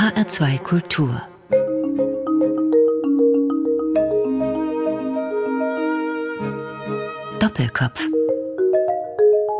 HR2 0.00 0.58
Kultur 0.60 1.20
Doppelkopf 7.38 8.08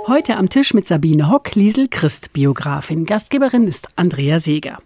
Heute 0.06 0.38
am 0.38 0.48
Tisch 0.48 0.72
mit 0.72 0.88
Sabine 0.88 1.28
Hock, 1.28 1.54
Liesel 1.54 1.88
Christ, 1.88 2.32
Biografin. 2.32 3.04
Gastgeberin 3.04 3.68
ist 3.68 3.88
Andrea 3.96 4.40
Seeger. 4.40 4.78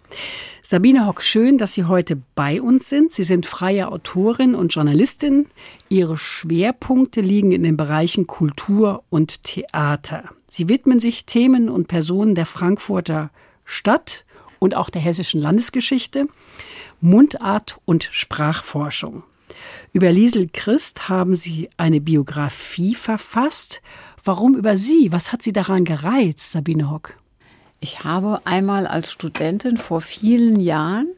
Sabine 0.61 1.07
Hock, 1.07 1.21
schön, 1.21 1.57
dass 1.57 1.71
Sie 1.71 1.85
heute 1.85 2.21
bei 2.35 2.61
uns 2.61 2.89
sind. 2.89 3.13
Sie 3.13 3.23
sind 3.23 3.45
freie 3.45 3.87
Autorin 3.87 4.55
und 4.55 4.75
Journalistin. 4.75 5.45
Ihre 5.87 6.17
Schwerpunkte 6.17 7.21
liegen 7.21 7.53
in 7.53 7.63
den 7.63 7.77
Bereichen 7.77 8.27
Kultur 8.27 9.05
und 9.09 9.45
Theater. 9.45 10.31
Sie 10.49 10.67
widmen 10.67 10.99
sich 10.99 11.25
Themen 11.25 11.69
und 11.69 11.87
Personen 11.87 12.35
der 12.35 12.45
Frankfurter 12.45 13.31
Stadt 13.63 14.24
und 14.65 14.75
auch 14.75 14.89
der 14.89 15.01
hessischen 15.01 15.39
Landesgeschichte, 15.39 16.27
Mundart 16.99 17.77
und 17.85 18.09
Sprachforschung. 18.11 19.23
Über 19.93 20.11
Liesel 20.11 20.49
Christ 20.51 21.07
haben 21.07 21.35
Sie 21.35 21.69
eine 21.77 22.01
Biografie 22.01 22.95
verfasst. 22.95 23.81
Warum 24.23 24.55
über 24.55 24.75
sie? 24.75 25.11
Was 25.11 25.31
hat 25.31 25.43
Sie 25.43 25.53
daran 25.53 25.85
gereizt, 25.85 26.51
Sabine 26.51 26.89
Hock? 26.89 27.15
Ich 27.79 28.03
habe 28.03 28.41
einmal 28.45 28.87
als 28.87 29.11
Studentin 29.11 29.77
vor 29.77 30.01
vielen 30.01 30.59
Jahren 30.59 31.09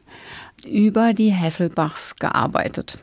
über 0.66 1.12
die 1.12 1.30
Hesselbachs 1.30 2.16
gearbeitet. 2.16 2.98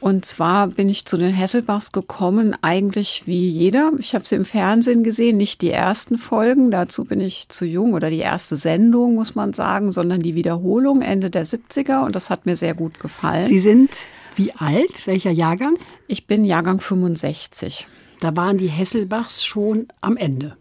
Und 0.00 0.26
zwar 0.26 0.66
bin 0.66 0.90
ich 0.90 1.06
zu 1.06 1.16
den 1.16 1.32
Hesselbachs 1.32 1.90
gekommen, 1.90 2.54
eigentlich 2.60 3.22
wie 3.26 3.48
jeder. 3.48 3.92
Ich 3.98 4.14
habe 4.14 4.26
sie 4.26 4.34
im 4.34 4.44
Fernsehen 4.44 5.02
gesehen, 5.02 5.38
nicht 5.38 5.62
die 5.62 5.70
ersten 5.70 6.18
Folgen, 6.18 6.70
dazu 6.70 7.06
bin 7.06 7.20
ich 7.20 7.48
zu 7.48 7.64
jung 7.64 7.94
oder 7.94 8.10
die 8.10 8.18
erste 8.18 8.54
Sendung, 8.54 9.14
muss 9.14 9.34
man 9.34 9.54
sagen, 9.54 9.90
sondern 9.90 10.20
die 10.20 10.34
Wiederholung 10.34 11.00
Ende 11.00 11.30
der 11.30 11.46
70er 11.46 12.04
und 12.04 12.14
das 12.14 12.28
hat 12.28 12.44
mir 12.44 12.54
sehr 12.54 12.74
gut 12.74 13.00
gefallen. 13.00 13.48
Sie 13.48 13.58
sind 13.58 13.90
wie 14.36 14.52
alt? 14.52 15.06
Welcher 15.06 15.30
Jahrgang? 15.30 15.78
Ich 16.06 16.26
bin 16.26 16.44
Jahrgang 16.44 16.80
65. 16.80 17.86
Da 18.20 18.36
waren 18.36 18.58
die 18.58 18.68
Hesselbachs 18.68 19.44
schon 19.44 19.88
am 20.00 20.16
Ende. 20.16 20.56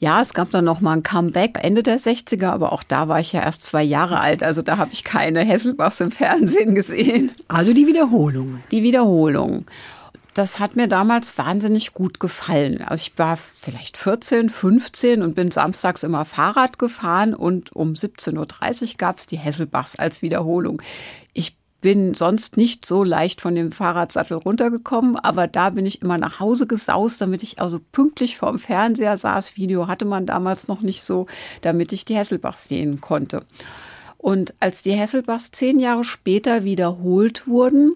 Ja, 0.00 0.20
es 0.20 0.32
gab 0.32 0.50
dann 0.52 0.64
noch 0.64 0.80
mal 0.80 0.92
ein 0.92 1.02
Comeback 1.02 1.58
Ende 1.60 1.82
der 1.82 1.98
60er, 1.98 2.50
aber 2.50 2.72
auch 2.72 2.84
da 2.84 3.08
war 3.08 3.18
ich 3.18 3.32
ja 3.32 3.42
erst 3.42 3.64
zwei 3.64 3.82
Jahre 3.82 4.20
alt, 4.20 4.44
also 4.44 4.62
da 4.62 4.78
habe 4.78 4.90
ich 4.92 5.02
keine 5.02 5.40
Hesselbachs 5.40 6.00
im 6.00 6.12
Fernsehen 6.12 6.76
gesehen. 6.76 7.32
Also 7.48 7.72
die 7.72 7.88
Wiederholung. 7.88 8.60
Die 8.70 8.84
Wiederholung. 8.84 9.64
Das 10.34 10.60
hat 10.60 10.76
mir 10.76 10.86
damals 10.86 11.36
wahnsinnig 11.36 11.94
gut 11.94 12.20
gefallen. 12.20 12.80
Also 12.80 13.02
ich 13.02 13.18
war 13.18 13.36
vielleicht 13.36 13.96
14, 13.96 14.50
15 14.50 15.22
und 15.22 15.34
bin 15.34 15.50
samstags 15.50 16.04
immer 16.04 16.24
Fahrrad 16.24 16.78
gefahren 16.78 17.34
und 17.34 17.74
um 17.74 17.94
17.30 17.94 18.36
Uhr 18.36 18.88
gab 18.98 19.18
es 19.18 19.26
die 19.26 19.38
Hesselbachs 19.38 19.96
als 19.96 20.22
Wiederholung. 20.22 20.80
Bin 21.80 22.14
sonst 22.14 22.56
nicht 22.56 22.84
so 22.84 23.04
leicht 23.04 23.40
von 23.40 23.54
dem 23.54 23.70
Fahrradsattel 23.70 24.38
runtergekommen, 24.38 25.16
aber 25.16 25.46
da 25.46 25.70
bin 25.70 25.86
ich 25.86 26.02
immer 26.02 26.18
nach 26.18 26.40
Hause 26.40 26.66
gesaust, 26.66 27.20
damit 27.20 27.44
ich 27.44 27.60
also 27.60 27.78
pünktlich 27.92 28.36
vorm 28.36 28.58
Fernseher 28.58 29.16
saß. 29.16 29.56
Video 29.56 29.86
hatte 29.86 30.04
man 30.04 30.26
damals 30.26 30.66
noch 30.66 30.80
nicht 30.80 31.04
so, 31.04 31.26
damit 31.60 31.92
ich 31.92 32.04
die 32.04 32.16
Hesselbachs 32.16 32.68
sehen 32.68 33.00
konnte. 33.00 33.44
Und 34.16 34.54
als 34.58 34.82
die 34.82 34.92
Hesselbachs 34.92 35.52
zehn 35.52 35.78
Jahre 35.78 36.02
später 36.02 36.64
wiederholt 36.64 37.46
wurden, 37.46 37.94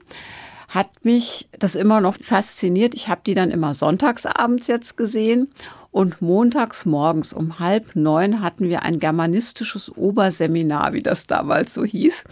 hat 0.69 1.05
mich 1.05 1.49
das 1.59 1.75
immer 1.75 2.01
noch 2.01 2.17
fasziniert. 2.23 2.95
Ich 2.95 3.09
habe 3.09 3.21
die 3.27 3.35
dann 3.35 3.51
immer 3.51 3.75
sonntagsabends 3.75 4.69
jetzt 4.69 4.97
gesehen 4.97 5.49
und 5.91 6.23
montags 6.23 6.87
morgens 6.87 7.33
um 7.33 7.59
halb 7.59 7.95
neun 7.95 8.41
hatten 8.41 8.69
wir 8.69 8.83
ein 8.83 9.01
germanistisches 9.01 9.95
Oberseminar, 9.95 10.95
wie 10.95 11.03
das 11.03 11.27
damals 11.27 11.75
so 11.75 11.85
hieß 11.85 12.25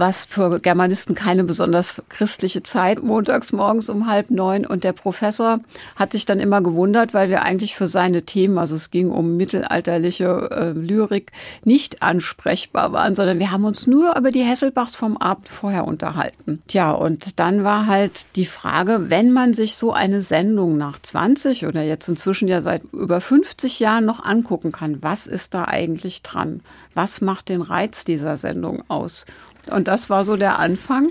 was 0.00 0.26
für 0.26 0.58
Germanisten 0.58 1.14
keine 1.14 1.44
besonders 1.44 2.02
christliche 2.08 2.62
Zeit, 2.62 3.02
montags 3.02 3.52
morgens 3.52 3.90
um 3.90 4.08
halb 4.08 4.30
neun. 4.30 4.66
Und 4.66 4.82
der 4.82 4.94
Professor 4.94 5.60
hat 5.94 6.12
sich 6.12 6.24
dann 6.24 6.40
immer 6.40 6.62
gewundert, 6.62 7.14
weil 7.14 7.28
wir 7.28 7.42
eigentlich 7.42 7.76
für 7.76 7.86
seine 7.86 8.22
Themen, 8.22 8.58
also 8.58 8.74
es 8.74 8.90
ging 8.90 9.10
um 9.10 9.36
mittelalterliche 9.36 10.50
äh, 10.50 10.70
Lyrik, 10.70 11.32
nicht 11.64 12.02
ansprechbar 12.02 12.92
waren, 12.92 13.14
sondern 13.14 13.38
wir 13.38 13.52
haben 13.52 13.64
uns 13.64 13.86
nur 13.86 14.16
über 14.16 14.30
die 14.30 14.42
Hesselbachs 14.42 14.96
vom 14.96 15.18
Abend 15.18 15.48
vorher 15.48 15.86
unterhalten. 15.86 16.62
Tja, 16.66 16.90
und 16.92 17.38
dann 17.38 17.62
war 17.62 17.86
halt 17.86 18.36
die 18.36 18.46
Frage, 18.46 19.10
wenn 19.10 19.32
man 19.32 19.52
sich 19.52 19.74
so 19.74 19.92
eine 19.92 20.22
Sendung 20.22 20.78
nach 20.78 20.98
20 20.98 21.66
oder 21.66 21.82
jetzt 21.82 22.08
inzwischen 22.08 22.48
ja 22.48 22.60
seit 22.60 22.82
über 22.92 23.20
50 23.20 23.78
Jahren 23.80 24.06
noch 24.06 24.24
angucken 24.24 24.72
kann, 24.72 25.02
was 25.02 25.26
ist 25.26 25.52
da 25.52 25.66
eigentlich 25.66 26.22
dran? 26.22 26.62
Was 26.94 27.20
macht 27.20 27.50
den 27.50 27.62
Reiz 27.62 28.04
dieser 28.04 28.36
Sendung 28.36 28.82
aus? 28.88 29.26
Und 29.70 29.88
das 29.88 30.10
war 30.10 30.24
so 30.24 30.36
der 30.36 30.58
Anfang 30.58 31.10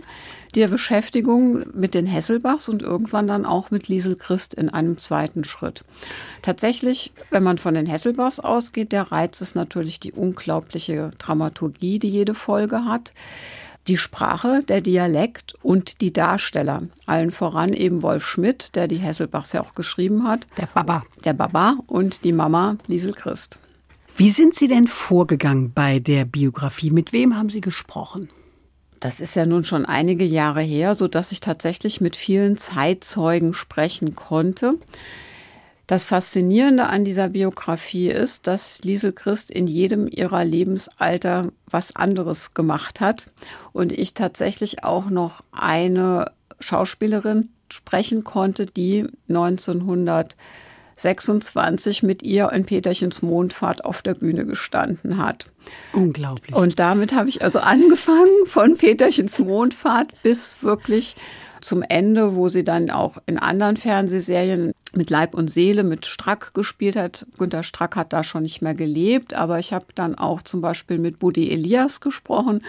der 0.55 0.67
Beschäftigung 0.67 1.65
mit 1.73 1.93
den 1.93 2.05
Hesselbachs 2.05 2.69
und 2.69 2.81
irgendwann 2.81 3.27
dann 3.27 3.45
auch 3.45 3.71
mit 3.71 3.87
Liesel 3.87 4.15
Christ 4.15 4.53
in 4.53 4.69
einem 4.69 4.97
zweiten 4.97 5.43
Schritt. 5.43 5.83
Tatsächlich, 6.41 7.11
wenn 7.29 7.43
man 7.43 7.57
von 7.57 7.75
den 7.75 7.85
Hesselbachs 7.85 8.39
ausgeht, 8.39 8.91
der 8.91 9.11
Reiz 9.11 9.41
ist 9.41 9.55
natürlich 9.55 9.99
die 9.99 10.11
unglaubliche 10.11 11.11
Dramaturgie, 11.19 11.99
die 11.99 12.09
jede 12.09 12.33
Folge 12.33 12.85
hat. 12.85 13.13
Die 13.87 13.97
Sprache, 13.97 14.61
der 14.67 14.81
Dialekt 14.81 15.55
und 15.61 16.01
die 16.01 16.13
Darsteller. 16.13 16.83
Allen 17.05 17.31
voran 17.31 17.73
eben 17.73 18.03
Wolf 18.03 18.25
Schmidt, 18.25 18.75
der 18.75 18.87
die 18.87 18.97
Hesselbachs 18.97 19.53
ja 19.53 19.61
auch 19.61 19.73
geschrieben 19.73 20.27
hat. 20.27 20.45
Der 20.57 20.67
Baba. 20.67 21.03
Der 21.23 21.33
Baba 21.33 21.77
und 21.87 22.23
die 22.23 22.33
Mama 22.33 22.77
Liesel 22.87 23.13
Christ. 23.13 23.59
Wie 24.15 24.29
sind 24.29 24.55
Sie 24.55 24.67
denn 24.67 24.85
vorgegangen 24.85 25.71
bei 25.73 25.99
der 25.99 26.25
Biografie? 26.25 26.91
Mit 26.91 27.13
wem 27.13 27.37
haben 27.37 27.49
Sie 27.49 27.61
gesprochen? 27.61 28.29
Das 28.99 29.19
ist 29.19 29.35
ja 29.35 29.45
nun 29.45 29.63
schon 29.63 29.85
einige 29.85 30.25
Jahre 30.25 30.61
her, 30.61 30.95
so 30.95 31.07
dass 31.07 31.31
ich 31.31 31.39
tatsächlich 31.39 32.01
mit 32.01 32.15
vielen 32.15 32.57
Zeitzeugen 32.57 33.53
sprechen 33.53 34.15
konnte. 34.15 34.75
Das 35.87 36.05
Faszinierende 36.05 36.85
an 36.85 37.03
dieser 37.03 37.29
Biografie 37.29 38.09
ist, 38.09 38.45
dass 38.45 38.83
Liesel 38.83 39.11
Christ 39.11 39.49
in 39.49 39.65
jedem 39.65 40.07
ihrer 40.07 40.43
Lebensalter 40.43 41.51
was 41.65 41.95
anderes 41.95 42.53
gemacht 42.53 43.01
hat 43.01 43.31
und 43.73 43.91
ich 43.91 44.13
tatsächlich 44.13 44.83
auch 44.83 45.09
noch 45.09 45.41
eine 45.51 46.31
Schauspielerin 46.59 47.49
sprechen 47.69 48.23
konnte, 48.23 48.65
die 48.65 49.07
1900 49.29 50.35
26 50.99 52.03
mit 52.03 52.23
ihr 52.23 52.51
in 52.51 52.65
Peterchens 52.65 53.21
Mondfahrt 53.21 53.85
auf 53.85 54.01
der 54.01 54.15
Bühne 54.15 54.45
gestanden 54.45 55.17
hat. 55.17 55.51
Unglaublich. 55.93 56.55
Und 56.55 56.79
damit 56.79 57.13
habe 57.13 57.29
ich 57.29 57.43
also 57.43 57.59
angefangen 57.59 58.45
von 58.45 58.77
Peterchens 58.77 59.39
Mondfahrt 59.39 60.11
bis 60.23 60.63
wirklich 60.63 61.15
zum 61.61 61.83
Ende, 61.83 62.35
wo 62.35 62.49
sie 62.49 62.63
dann 62.63 62.89
auch 62.89 63.17
in 63.25 63.37
anderen 63.37 63.77
Fernsehserien 63.77 64.73
mit 64.93 65.09
Leib 65.09 65.33
und 65.33 65.49
Seele 65.49 65.83
mit 65.83 66.05
Strack 66.05 66.53
gespielt 66.53 66.95
hat. 66.95 67.25
Günter 67.37 67.63
Strack 67.63 67.95
hat 67.95 68.13
da 68.13 68.23
schon 68.23 68.43
nicht 68.43 68.61
mehr 68.61 68.73
gelebt, 68.73 69.33
aber 69.33 69.59
ich 69.59 69.73
habe 69.73 69.85
dann 69.93 70.15
auch 70.15 70.41
zum 70.41 70.61
Beispiel 70.61 70.97
mit 70.97 71.19
Buddy 71.19 71.51
Elias 71.51 72.01
gesprochen, 72.01 72.63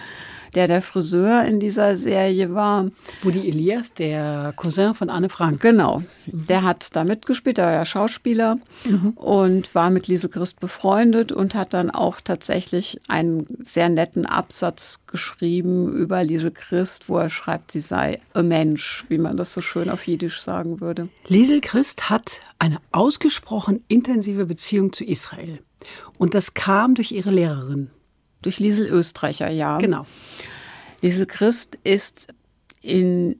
der 0.55 0.67
der 0.67 0.81
Friseur 0.81 1.45
in 1.45 1.59
dieser 1.59 1.95
Serie 1.95 2.53
war. 2.53 2.87
Buddy 3.23 3.47
Elias, 3.47 3.93
der 3.93 4.53
Cousin 4.55 4.93
von 4.93 5.09
Anne 5.09 5.29
Frank. 5.29 5.61
Genau, 5.61 6.03
der 6.25 6.63
hat 6.63 6.95
da 6.95 7.03
mitgespielt, 7.03 7.57
der 7.57 7.65
war 7.65 7.73
ja 7.73 7.85
Schauspieler 7.85 8.57
mhm. 8.85 9.11
und 9.11 9.73
war 9.75 9.89
mit 9.89 10.07
Liesel 10.07 10.29
Christ 10.29 10.59
befreundet 10.59 11.31
und 11.31 11.55
hat 11.55 11.73
dann 11.73 11.89
auch 11.91 12.21
tatsächlich 12.21 12.99
einen 13.07 13.47
sehr 13.63 13.89
netten 13.89 14.25
Absatz 14.25 15.03
geschrieben 15.07 15.93
über 15.93 16.23
Liesel 16.23 16.51
Christ, 16.51 17.09
wo 17.09 17.17
er 17.17 17.29
schreibt, 17.29 17.71
sie 17.71 17.79
sei 17.79 18.19
ein 18.33 18.47
Mensch, 18.47 19.05
wie 19.09 19.17
man 19.17 19.37
das 19.37 19.53
so 19.53 19.61
schön 19.61 19.89
auf 19.89 20.07
Jiddisch 20.07 20.41
sagen 20.41 20.81
würde. 20.81 21.09
Liesel 21.27 21.61
Christ 21.61 22.09
hat 22.09 22.39
eine 22.59 22.77
ausgesprochen 22.91 23.83
intensive 23.87 24.45
Beziehung 24.45 24.93
zu 24.93 25.03
Israel. 25.03 25.59
Und 26.17 26.33
das 26.33 26.53
kam 26.53 26.95
durch 26.95 27.11
ihre 27.11 27.31
Lehrerin. 27.31 27.89
Durch 28.41 28.59
Liesel 28.59 28.87
Österreicher, 28.87 29.49
ja. 29.49 29.77
Genau. 29.77 30.05
Liesel 31.01 31.25
Christ 31.25 31.77
ist 31.83 32.33
in 32.81 33.39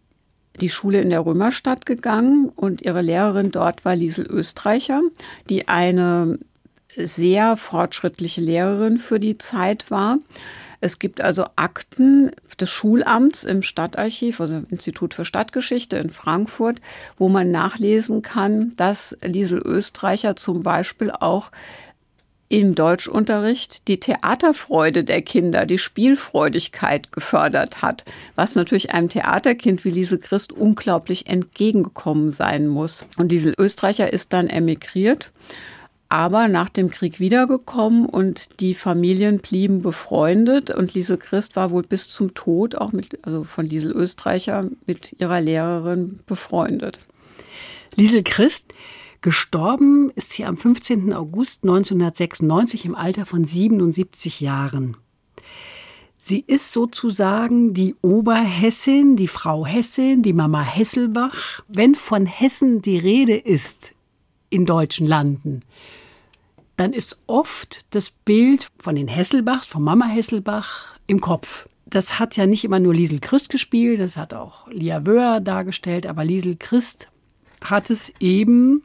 die 0.59 0.69
Schule 0.69 1.01
in 1.01 1.09
der 1.09 1.25
Römerstadt 1.25 1.85
gegangen 1.85 2.49
und 2.49 2.81
ihre 2.81 3.01
Lehrerin 3.01 3.51
dort 3.51 3.85
war 3.85 3.95
Liesel 3.95 4.25
Österreicher, 4.25 5.01
die 5.49 5.67
eine 5.67 6.39
sehr 6.95 7.55
fortschrittliche 7.55 8.41
Lehrerin 8.41 8.97
für 8.97 9.19
die 9.19 9.37
Zeit 9.37 9.89
war. 9.89 10.17
Es 10.81 10.99
gibt 10.99 11.21
also 11.21 11.45
Akten 11.55 12.31
des 12.59 12.69
Schulamts 12.69 13.43
im 13.43 13.61
Stadtarchiv, 13.61 14.41
also 14.41 14.55
im 14.55 14.67
Institut 14.69 15.13
für 15.13 15.25
Stadtgeschichte 15.25 15.97
in 15.97 16.09
Frankfurt, 16.09 16.81
wo 17.17 17.29
man 17.29 17.51
nachlesen 17.51 18.23
kann, 18.23 18.73
dass 18.77 19.17
Liesel 19.21 19.59
Österreicher 19.59 20.35
zum 20.35 20.63
Beispiel 20.63 21.11
auch 21.11 21.51
im 22.51 22.75
Deutschunterricht 22.75 23.87
die 23.87 23.99
Theaterfreude 23.99 25.03
der 25.03 25.21
Kinder, 25.21 25.65
die 25.65 25.77
Spielfreudigkeit 25.77 27.11
gefördert 27.11 27.81
hat, 27.81 28.03
was 28.35 28.55
natürlich 28.55 28.91
einem 28.91 29.09
Theaterkind 29.09 29.85
wie 29.85 29.91
Liesel 29.91 30.19
Christ 30.19 30.51
unglaublich 30.51 31.27
entgegengekommen 31.27 32.29
sein 32.29 32.67
muss. 32.67 33.05
Und 33.17 33.31
Liesel 33.31 33.53
Österreicher 33.57 34.11
ist 34.11 34.33
dann 34.33 34.47
emigriert 34.47 35.31
aber 36.11 36.49
nach 36.49 36.67
dem 36.67 36.91
Krieg 36.91 37.21
wiedergekommen 37.21 38.05
und 38.05 38.59
die 38.59 38.73
Familien 38.73 39.39
blieben 39.39 39.81
befreundet 39.81 40.69
und 40.69 40.93
Liesel 40.93 41.15
Christ 41.15 41.55
war 41.55 41.71
wohl 41.71 41.83
bis 41.83 42.09
zum 42.09 42.33
Tod 42.33 42.75
auch 42.75 42.91
mit, 42.91 43.25
also 43.25 43.45
von 43.45 43.65
Liesel 43.65 43.93
Österreicher 43.93 44.67
mit 44.85 45.15
ihrer 45.21 45.39
Lehrerin 45.39 46.19
befreundet. 46.25 46.99
Liesel 47.95 48.23
Christ, 48.23 48.73
gestorben 49.21 50.11
ist 50.15 50.31
sie 50.31 50.45
am 50.45 50.57
15. 50.57 51.13
August 51.13 51.63
1996 51.63 52.85
im 52.85 52.95
Alter 52.95 53.25
von 53.25 53.45
77 53.45 54.41
Jahren. 54.41 54.97
Sie 56.23 56.43
ist 56.45 56.71
sozusagen 56.71 57.73
die 57.73 57.95
Oberhessin, 58.01 59.15
die 59.15 59.27
Frau 59.27 59.65
Hessin, 59.65 60.21
die 60.21 60.33
Mama 60.33 60.61
Hesselbach. 60.61 61.63
Wenn 61.67 61.95
von 61.95 62.25
Hessen 62.25 62.81
die 62.81 62.97
Rede 62.97 63.35
ist 63.35 63.93
in 64.49 64.65
deutschen 64.65 65.07
Landen, 65.07 65.61
dann 66.77 66.93
ist 66.93 67.21
oft 67.27 67.93
das 67.95 68.11
Bild 68.11 68.69
von 68.79 68.95
den 68.95 69.07
Hesselbachs, 69.07 69.65
von 69.65 69.83
Mama 69.83 70.05
Hesselbach 70.05 70.95
im 71.07 71.21
Kopf. 71.21 71.67
Das 71.85 72.19
hat 72.19 72.37
ja 72.37 72.45
nicht 72.45 72.63
immer 72.63 72.79
nur 72.79 72.93
Liesel 72.93 73.19
Christ 73.19 73.49
gespielt, 73.49 73.99
das 73.99 74.15
hat 74.15 74.33
auch 74.33 74.67
Lia 74.67 75.05
Wöhr 75.05 75.41
dargestellt, 75.41 76.05
aber 76.05 76.23
Liesel 76.23 76.55
Christ 76.57 77.09
hat 77.63 77.89
es 77.89 78.13
eben 78.19 78.83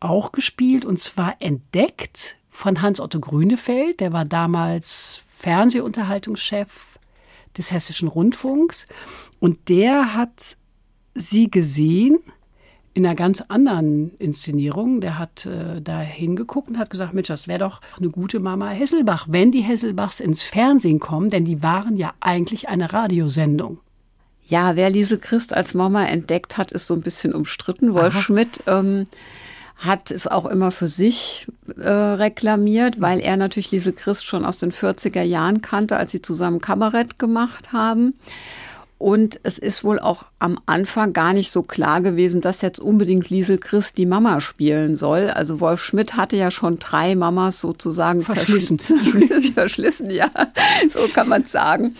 auch 0.00 0.32
gespielt 0.32 0.84
und 0.84 0.98
zwar 0.98 1.36
entdeckt 1.40 2.36
von 2.50 2.82
Hans-Otto 2.82 3.20
Grünefeld, 3.20 4.00
der 4.00 4.12
war 4.12 4.24
damals 4.24 5.22
Fernsehunterhaltungschef 5.38 6.98
des 7.56 7.72
Hessischen 7.72 8.08
Rundfunks 8.08 8.86
und 9.40 9.68
der 9.68 10.14
hat 10.14 10.56
sie 11.14 11.50
gesehen 11.50 12.18
in 12.94 13.04
einer 13.04 13.16
ganz 13.16 13.40
anderen 13.40 14.16
Inszenierung. 14.18 15.00
Der 15.00 15.18
hat 15.18 15.46
äh, 15.46 15.82
da 15.82 16.00
hingeguckt 16.00 16.70
und 16.70 16.78
hat 16.78 16.90
gesagt, 16.90 17.12
Mensch, 17.12 17.28
das 17.28 17.48
wäre 17.48 17.58
doch 17.58 17.80
eine 17.98 18.08
gute 18.08 18.40
Mama 18.40 18.70
Hesselbach, 18.70 19.26
wenn 19.28 19.50
die 19.50 19.62
Hesselbachs 19.62 20.20
ins 20.20 20.42
Fernsehen 20.42 21.00
kommen, 21.00 21.28
denn 21.28 21.44
die 21.44 21.62
waren 21.62 21.96
ja 21.96 22.14
eigentlich 22.20 22.68
eine 22.68 22.92
Radiosendung. 22.92 23.80
Ja, 24.46 24.76
wer 24.76 24.90
Liesel 24.90 25.18
Christ 25.18 25.54
als 25.54 25.74
Mama 25.74 26.04
entdeckt 26.04 26.58
hat, 26.58 26.72
ist 26.72 26.86
so 26.86 26.94
ein 26.94 27.00
bisschen 27.00 27.34
umstritten. 27.34 27.94
Wolf 27.94 28.14
Aha. 28.14 28.22
Schmidt 28.22 28.62
ähm, 28.66 29.06
hat 29.76 30.10
es 30.10 30.26
auch 30.26 30.46
immer 30.46 30.70
für 30.70 30.88
sich 30.88 31.46
äh, 31.78 31.90
reklamiert, 31.90 33.00
weil 33.00 33.20
er 33.20 33.36
natürlich 33.36 33.70
Liesel 33.70 33.92
Christ 33.92 34.24
schon 34.24 34.44
aus 34.44 34.58
den 34.58 34.72
40er 34.72 35.22
Jahren 35.22 35.62
kannte, 35.62 35.96
als 35.96 36.12
sie 36.12 36.22
zusammen 36.22 36.60
Kabarett 36.60 37.18
gemacht 37.18 37.72
haben. 37.72 38.14
Und 39.04 39.38
es 39.42 39.58
ist 39.58 39.84
wohl 39.84 39.98
auch 39.98 40.24
am 40.38 40.58
Anfang 40.64 41.12
gar 41.12 41.34
nicht 41.34 41.50
so 41.50 41.62
klar 41.62 42.00
gewesen, 42.00 42.40
dass 42.40 42.62
jetzt 42.62 42.78
unbedingt 42.80 43.28
Liesel 43.28 43.58
Christ 43.58 43.98
die 43.98 44.06
Mama 44.06 44.40
spielen 44.40 44.96
soll. 44.96 45.28
Also 45.28 45.60
Wolf 45.60 45.82
Schmidt 45.84 46.16
hatte 46.16 46.38
ja 46.38 46.50
schon 46.50 46.78
drei 46.78 47.14
Mamas 47.14 47.60
sozusagen 47.60 48.22
verschlissen. 48.22 48.78
verschlissen, 49.54 50.08
ja, 50.08 50.30
so 50.88 51.00
kann 51.12 51.28
man 51.28 51.44
sagen. 51.44 51.96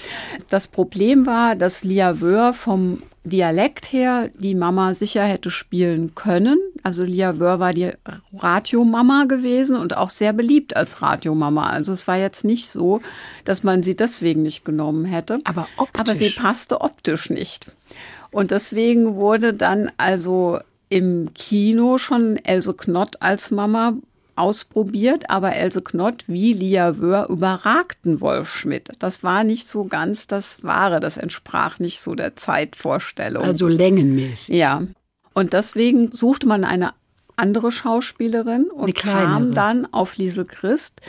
Das 0.49 0.67
Problem 0.67 1.27
war, 1.27 1.57
dass 1.57 1.85
Lia 1.85 2.23
Wöhr 2.23 2.55
vom 2.55 3.03
Dialekt 3.25 3.91
her 3.93 4.31
die 4.35 4.55
Mama 4.55 4.93
sicher 4.93 5.25
hätte 5.25 5.51
spielen 5.51 6.15
können. 6.15 6.59
Also 6.83 7.05
Lia 7.05 7.39
Wöhr 7.39 7.59
war 7.59 7.73
die 7.73 7.91
Radiomama 8.37 9.25
gewesen 9.25 9.79
und 9.79 9.97
auch 9.97 10.11
sehr 10.11 10.35
beliebt 10.35 10.77
als 10.77 11.01
Radiomama. 11.01 11.71
Also 11.71 11.93
es 11.93 12.07
war 12.07 12.19
jetzt 12.19 12.45
nicht 12.45 12.69
so, 12.69 13.01
dass 13.47 13.63
man 13.63 13.83
sie 13.83 13.97
deswegen 13.97 14.43
nicht 14.43 14.67
genommen 14.67 15.07
hätte. 15.07 15.39
Aber 15.45 15.67
optisch. 15.79 16.01
Aber 16.01 16.15
sie 16.15 16.31
passte 16.31 16.83
optisch 16.83 17.31
nicht. 17.31 17.73
Und 18.31 18.51
deswegen 18.51 19.15
wurde 19.15 19.55
dann 19.55 19.91
also 19.97 20.59
im 20.91 21.33
Kino 21.35 21.97
schon 21.97 22.37
Else 22.37 22.75
Knott 22.75 23.17
als 23.21 23.51
Mama 23.51 23.95
ausprobiert, 24.37 25.31
aber 25.31 25.55
Else 25.55 25.83
Knott 25.83 26.25
wie 26.27 26.53
Lia 26.53 26.99
Wöhr 26.99 27.29
überragten 27.29 28.21
Wolf 28.21 28.49
Schmidt. 28.49 28.91
Das 28.99 29.23
war 29.23 29.45
nicht 29.45 29.69
so 29.69 29.85
ganz 29.85 30.27
das 30.27 30.63
Wahre, 30.63 31.01
das 31.01 31.17
entsprach 31.17 31.79
nicht 31.79 32.01
so 32.01 32.15
der 32.15 32.37
Zeitvorstellung. 32.37 33.45
Also 33.45 33.69
längenmäßig. 33.69 34.57
Ja. 34.57 34.83
Und 35.33 35.53
deswegen 35.53 36.13
suchte 36.13 36.47
man 36.47 36.65
eine 36.65 36.93
andere 37.37 37.73
Schauspielerin 37.73 38.65
und 38.65 38.95
kam 38.95 39.53
dann 39.53 39.93
auf 39.93 40.17
Liesel 40.17 40.45
Christ, 40.45 41.01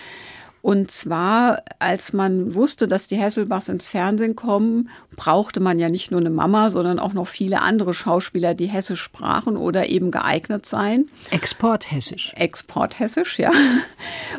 und 0.65 0.89
zwar, 0.89 1.61
als 1.77 2.11
man 2.11 2.55
wusste, 2.55 2.87
dass 2.87 3.07
die 3.07 3.17
Hesselbachs 3.17 3.69
ins 3.69 3.87
Fernsehen 3.87 4.35
kommen, 4.35 4.89
brauchte 5.15 5.59
man 5.59 5.77
ja 5.77 5.89
nicht 5.89 6.09
nur 6.09 6.19
eine 6.19 6.31
Mama, 6.31 6.71
sondern 6.71 6.97
auch 6.97 7.13
noch 7.13 7.27
viele 7.27 7.61
andere 7.61 7.93
Schauspieler, 7.93 8.55
die 8.55 8.65
Hessisch 8.65 8.99
sprachen 8.99 9.57
oder 9.57 9.89
eben 9.89 10.09
geeignet 10.09 10.65
seien. 10.65 11.07
Exporthessisch. 11.29 12.33
Exporthessisch, 12.35 13.37
ja. 13.37 13.51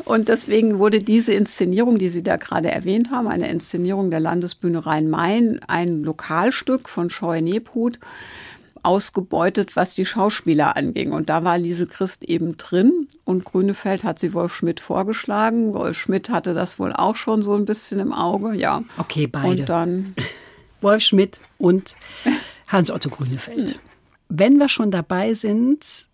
Und 0.03 0.27
deswegen 0.27 0.79
wurde 0.79 1.01
diese 1.01 1.31
Inszenierung, 1.31 1.97
die 1.97 2.09
Sie 2.09 2.23
da 2.23 2.35
gerade 2.35 2.69
erwähnt 2.69 3.09
haben, 3.09 3.29
eine 3.29 3.49
Inszenierung 3.49 4.11
der 4.11 4.19
Landesbühne 4.19 4.85
Rhein-Main, 4.85 5.61
ein 5.65 6.03
Lokalstück 6.03 6.89
von 6.89 7.09
Scheu 7.09 7.39
Nebhut, 7.39 7.99
ausgebeutet, 8.87 9.75
was 9.75 9.95
die 9.95 10.05
Schauspieler 10.05 10.77
anging. 10.77 11.11
Und 11.11 11.29
da 11.29 11.43
war 11.43 11.57
Liesel 11.57 11.87
Christ 11.87 12.23
eben 12.23 12.55
drin 12.55 13.09
und 13.25 13.43
Grünefeld 13.43 14.05
hat 14.05 14.17
sie 14.17 14.33
Wolf 14.33 14.55
Schmidt 14.55 14.79
vorgeschlagen. 14.79 15.73
Wolf 15.73 15.97
Schmidt 15.97 16.29
hatte 16.29 16.53
das 16.53 16.79
wohl 16.79 16.93
auch 16.93 17.17
schon 17.17 17.41
so 17.41 17.53
ein 17.53 17.65
bisschen 17.65 17.99
im 17.99 18.13
Auge, 18.13 18.55
ja. 18.55 18.83
Okay, 18.97 19.27
beide. 19.27 19.49
Und 19.49 19.69
dann 19.69 20.15
Wolf 20.81 21.03
Schmidt 21.03 21.41
und 21.57 21.97
Hans-Otto 22.69 23.09
Grünefeld. 23.09 23.77
Wenn 24.29 24.57
wir 24.57 24.69
schon 24.69 24.89
dabei 24.89 25.33
sind, 25.33 26.07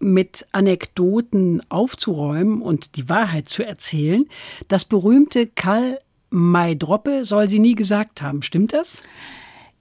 mit 0.00 0.46
Anekdoten 0.50 1.62
aufzuräumen 1.68 2.60
und 2.60 2.96
die 2.96 3.08
Wahrheit 3.08 3.48
zu 3.48 3.64
erzählen, 3.64 4.26
das 4.66 4.84
berühmte 4.84 5.46
Karl 5.46 6.00
May 6.30 6.76
Droppe 6.76 7.24
soll 7.24 7.48
sie 7.48 7.60
nie 7.60 7.76
gesagt 7.76 8.20
haben. 8.20 8.42
Stimmt 8.42 8.72
das? 8.72 9.04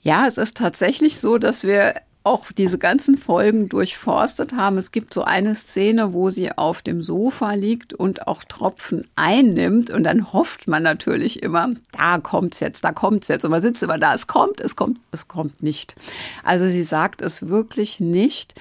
Ja, 0.03 0.27
es 0.27 0.38
ist 0.38 0.57
tatsächlich 0.57 1.18
so, 1.18 1.39
dass 1.39 1.63
wir 1.63 1.95
auch 2.25 2.51
diese 2.51 2.80
ganzen 2.80 3.18
Folgen 3.18 3.69
durchforstet 3.69 4.54
haben. 4.54 4.77
Es 4.77 4.92
gibt 4.92 5.13
so 5.13 5.24
eine 5.24 5.54
Szene, 5.54 6.12
wo 6.12 6.31
sie 6.31 6.51
auf 6.51 6.81
dem 6.81 7.04
Sofa 7.04 7.54
liegt 7.54 7.94
und 7.94 8.27
auch 8.27 8.44
Tropfen 8.44 9.06
einnimmt. 9.16 9.92
Und 9.92 10.04
dann 10.04 10.33
hofft 10.33 10.68
man 10.68 10.81
natürlich 10.81 11.44
immer, 11.44 11.69
da 11.92 12.18
kommt's 12.18 12.60
jetzt, 12.60 12.83
da 12.83 12.92
kommt's 12.94 13.27
jetzt. 13.27 13.45
Und 13.45 13.51
man 13.51 13.62
sitzt 13.62 13.83
immer 13.83 14.00
da, 14.00 14.16
es 14.16 14.25
kommt, 14.25 14.60
es 14.60 14.75
kommt, 14.75 15.00
es 15.12 15.27
kommt 15.27 15.62
nicht. 15.62 15.95
Also 16.44 16.68
sie 16.68 16.83
sagt 16.83 17.22
es 17.22 17.48
wirklich 17.48 18.00
nicht. 18.00 18.56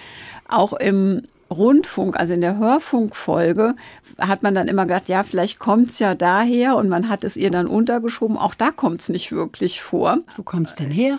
Auch 0.47 0.75
im 0.75 1.23
Rundfunk, 1.57 2.17
also 2.17 2.35
in 2.35 2.41
der 2.41 2.59
Hörfunkfolge, 2.59 3.75
hat 4.19 4.43
man 4.43 4.55
dann 4.55 4.69
immer 4.69 4.85
gedacht, 4.87 5.09
ja, 5.09 5.23
vielleicht 5.23 5.59
kommt 5.59 5.91
es 5.91 5.99
ja 5.99 6.15
daher 6.15 6.77
und 6.77 6.89
man 6.89 7.09
hat 7.09 7.25
es 7.25 7.37
ihr 7.37 7.51
dann 7.51 7.67
untergeschoben. 7.67 8.37
Auch 8.37 8.55
da 8.55 8.71
kommt 8.71 9.01
es 9.01 9.09
nicht 9.09 9.33
wirklich 9.33 9.83
vor. 9.83 10.19
Wo 10.37 10.43
kommt 10.43 10.69
es 10.69 10.75
denn 10.75 10.91
her? 10.91 11.19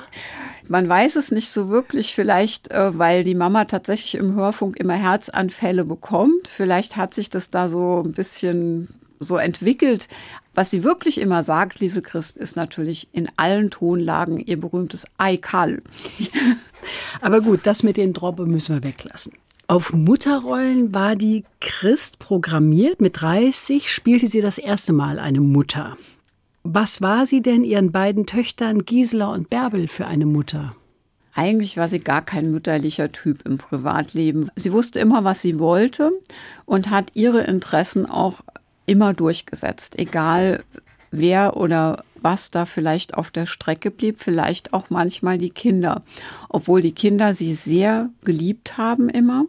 Man 0.67 0.87
weiß 0.89 1.15
es 1.15 1.31
nicht 1.31 1.49
so 1.49 1.69
wirklich, 1.69 2.15
vielleicht 2.15 2.71
äh, 2.71 2.97
weil 2.97 3.23
die 3.23 3.35
Mama 3.35 3.65
tatsächlich 3.65 4.15
im 4.15 4.35
Hörfunk 4.35 4.77
immer 4.77 4.93
Herzanfälle 4.93 5.85
bekommt. 5.85 6.47
Vielleicht 6.47 6.95
hat 6.95 7.13
sich 7.13 7.29
das 7.29 7.49
da 7.49 7.67
so 7.69 8.01
ein 8.03 8.13
bisschen 8.13 8.87
so 9.19 9.37
entwickelt. 9.37 10.07
Was 10.53 10.71
sie 10.71 10.83
wirklich 10.83 11.19
immer 11.19 11.43
sagt, 11.43 11.79
Lise 11.79 12.01
Christ, 12.01 12.37
ist 12.37 12.55
natürlich 12.55 13.09
in 13.11 13.29
allen 13.35 13.69
Tonlagen 13.69 14.39
ihr 14.39 14.59
berühmtes 14.59 15.05
Eikal. 15.17 15.81
Aber 17.21 17.41
gut, 17.41 17.61
das 17.63 17.83
mit 17.83 17.97
den 17.97 18.13
Droppe 18.13 18.45
müssen 18.45 18.75
wir 18.75 18.83
weglassen. 18.83 19.33
Auf 19.67 19.93
Mutterrollen 19.93 20.93
war 20.93 21.15
die 21.15 21.43
Christ 21.59 22.19
programmiert. 22.19 23.01
Mit 23.01 23.21
30 23.21 23.91
spielte 23.91 24.27
sie 24.27 24.39
das 24.39 24.59
erste 24.59 24.93
Mal 24.93 25.17
eine 25.17 25.41
Mutter. 25.41 25.97
Was 26.61 27.01
war 27.01 27.25
sie 27.25 27.41
denn 27.41 27.63
ihren 27.63 27.91
beiden 27.91 28.27
Töchtern 28.27 28.85
Gisela 28.85 29.31
und 29.33 29.49
Bärbel 29.49 29.87
für 29.87 30.05
eine 30.05 30.27
Mutter? 30.27 30.75
Eigentlich 31.33 31.77
war 31.77 31.87
sie 31.87 31.99
gar 31.99 32.21
kein 32.21 32.51
mütterlicher 32.51 33.11
Typ 33.11 33.43
im 33.45 33.57
Privatleben. 33.57 34.51
Sie 34.55 34.71
wusste 34.71 34.99
immer, 34.99 35.23
was 35.23 35.41
sie 35.41 35.57
wollte 35.57 36.11
und 36.65 36.91
hat 36.91 37.11
ihre 37.15 37.43
Interessen 37.43 38.05
auch 38.05 38.41
immer 38.85 39.13
durchgesetzt, 39.13 39.97
egal 39.97 40.63
wer 41.09 41.57
oder 41.57 42.03
was 42.21 42.51
da 42.51 42.65
vielleicht 42.65 43.15
auf 43.15 43.31
der 43.31 43.45
Strecke 43.45 43.91
blieb, 43.91 44.17
vielleicht 44.19 44.73
auch 44.73 44.89
manchmal 44.89 45.37
die 45.37 45.49
Kinder, 45.49 46.03
obwohl 46.49 46.81
die 46.81 46.93
Kinder 46.93 47.33
sie 47.33 47.53
sehr 47.53 48.09
geliebt 48.23 48.77
haben 48.77 49.09
immer. 49.09 49.45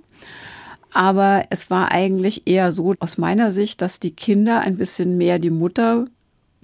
Aber 0.93 1.45
es 1.51 1.71
war 1.71 1.93
eigentlich 1.93 2.47
eher 2.47 2.73
so 2.73 2.95
aus 3.01 3.19
meiner 3.19 3.51
Sicht, 3.51 3.83
dass 3.83 4.01
die 4.01 4.13
Kinder 4.13 4.61
ein 4.61 4.77
bisschen 4.77 5.19
mehr 5.19 5.39
die 5.39 5.51
Mutter 5.51 6.07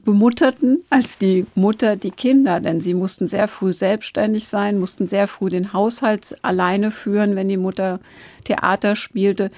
bemutterten 0.04 0.82
als 0.90 1.18
die 1.18 1.46
Mutter 1.54 1.96
die 1.96 2.10
Kinder, 2.10 2.60
denn 2.60 2.80
sie 2.80 2.94
mussten 2.94 3.28
sehr 3.28 3.48
früh 3.48 3.72
selbstständig 3.72 4.48
sein, 4.48 4.78
mussten 4.78 5.06
sehr 5.06 5.28
früh 5.28 5.48
den 5.48 5.72
Haushalt 5.72 6.36
alleine 6.42 6.90
führen, 6.90 7.36
wenn 7.36 7.48
die 7.48 7.56
Mutter 7.56 8.00
Theater 8.44 8.96
spielte. 8.96 9.50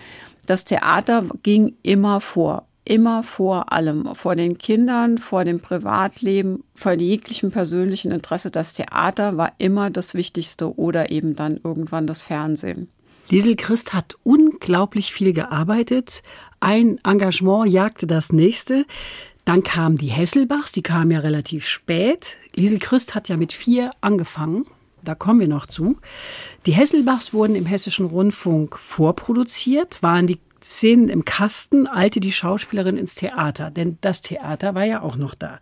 Das 0.47 0.65
Theater 0.65 1.25
ging 1.43 1.77
immer 1.83 2.21
vor, 2.21 2.67
immer 2.85 3.23
vor 3.23 3.73
allem, 3.73 4.15
vor 4.15 4.37
den 4.37 4.59
Kindern, 4.59 5.17
vor 5.17 5.45
dem 5.45 5.61
Privatleben, 5.61 6.65
vor 6.75 6.93
jeglichem 6.93 7.51
persönlichen 7.51 8.13
Interesse. 8.13 8.51
Das 8.51 8.75
Theater 8.75 9.37
war 9.39 9.53
immer 9.59 9.89
das 9.91 10.15
Wichtigste 10.15 10.77
oder 10.77 11.11
eben 11.11 11.37
dann 11.37 11.59
irgendwann 11.63 12.07
das 12.07 12.23
Fernsehen. 12.23 12.89
Liesel 13.29 13.57
Christ 13.57 13.95
hat 13.95 14.17
unglaublich 14.23 15.13
viel 15.13 15.33
gearbeitet. 15.33 16.23
Ein 16.61 16.99
Engagement 17.05 17.73
jagte 17.73 18.07
das 18.07 18.33
nächste. 18.33 18.85
Dann 19.45 19.63
kamen 19.63 19.97
die 19.97 20.09
Hesselbachs, 20.09 20.73
die 20.73 20.83
kamen 20.83 21.11
ja 21.11 21.21
relativ 21.21 21.67
spät. 21.67 22.37
Liesel 22.55 22.79
Christ 22.79 23.15
hat 23.15 23.29
ja 23.29 23.37
mit 23.37 23.53
vier 23.53 23.91
angefangen. 24.01 24.67
Da 25.03 25.15
kommen 25.15 25.41
wir 25.41 25.49
noch 25.49 25.67
zu. 25.67 25.99
Die 26.65 26.73
Hesselbachs 26.73 27.35
wurden 27.35 27.55
im 27.55 27.67
Hessischen 27.67 28.07
Rundfunk 28.07 28.79
vorproduziert, 28.79 30.03
waren 30.03 30.27
die 30.27 30.39
Szenen 30.63 31.11
im 31.11 31.27
Kasten, 31.27 31.87
eilte 31.87 32.21
die 32.21 32.33
Schauspielerin 32.33 32.97
ins 32.97 33.15
Theater, 33.15 33.71
denn 33.71 33.99
das 34.01 34.23
Theater 34.23 34.75
war 34.75 34.85
ja 34.85 35.03
auch 35.03 35.17
noch 35.17 35.35
da. 35.35 35.61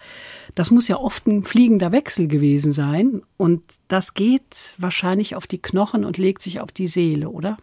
Das 0.55 0.71
muss 0.71 0.89
ja 0.89 0.99
oft 0.99 1.27
ein 1.27 1.45
fliegender 1.45 1.93
Wechsel 1.93 2.29
gewesen 2.29 2.73
sein 2.73 3.23
und 3.37 3.63
das 3.89 4.15
geht 4.15 4.75
wahrscheinlich 4.79 5.35
auf 5.35 5.47
die 5.47 5.63
Knochen 5.63 6.05
und 6.05 6.19
legt 6.19 6.43
sich 6.43 6.61
auf 6.61 6.73
die 6.73 6.87
Seele, 6.87 7.31
oder? 7.31 7.57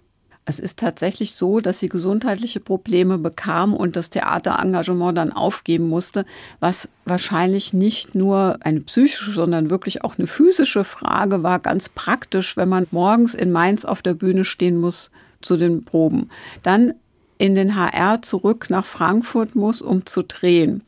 Es 0.50 0.58
ist 0.58 0.79
tatsächlich 0.79 1.36
so, 1.36 1.60
dass 1.60 1.77
sie 1.77 1.89
gesundheitliche 1.89 2.60
Probleme 2.60 3.19
bekam 3.19 3.75
und 3.75 3.96
das 3.96 4.10
Theaterengagement 4.10 5.15
dann 5.15 5.31
aufgeben 5.31 5.88
musste, 5.88 6.25
was 6.60 6.89
wahrscheinlich 7.05 7.72
nicht 7.72 8.15
nur 8.15 8.58
eine 8.62 8.79
psychische, 8.79 9.31
sondern 9.31 9.69
wirklich 9.69 10.03
auch 10.03 10.17
eine 10.17 10.25
physische 10.25 10.84
Frage 10.84 11.43
war, 11.43 11.60
ganz 11.60 11.89
praktisch, 11.89 12.58
wenn 12.58 12.67
man 12.67 12.88
morgens 12.89 13.36
in 13.36 13.51
Mainz 13.51 13.86
auf 13.86 14.01
der 14.01 14.15
Bühne 14.15 14.43
stehen 14.43 14.77
muss 14.77 15.12
zu 15.41 15.55
den 15.55 15.86
Proben. 15.86 16.31
Dann 16.63 16.96
in 17.38 17.53
den 17.53 17.75
HR 17.75 18.24
zurück 18.24 18.72
nach 18.72 18.86
Frankfurt 18.86 19.55
muss, 19.55 19.84
um 19.84 20.08
zu 20.08 20.24
drehen. 20.24 20.81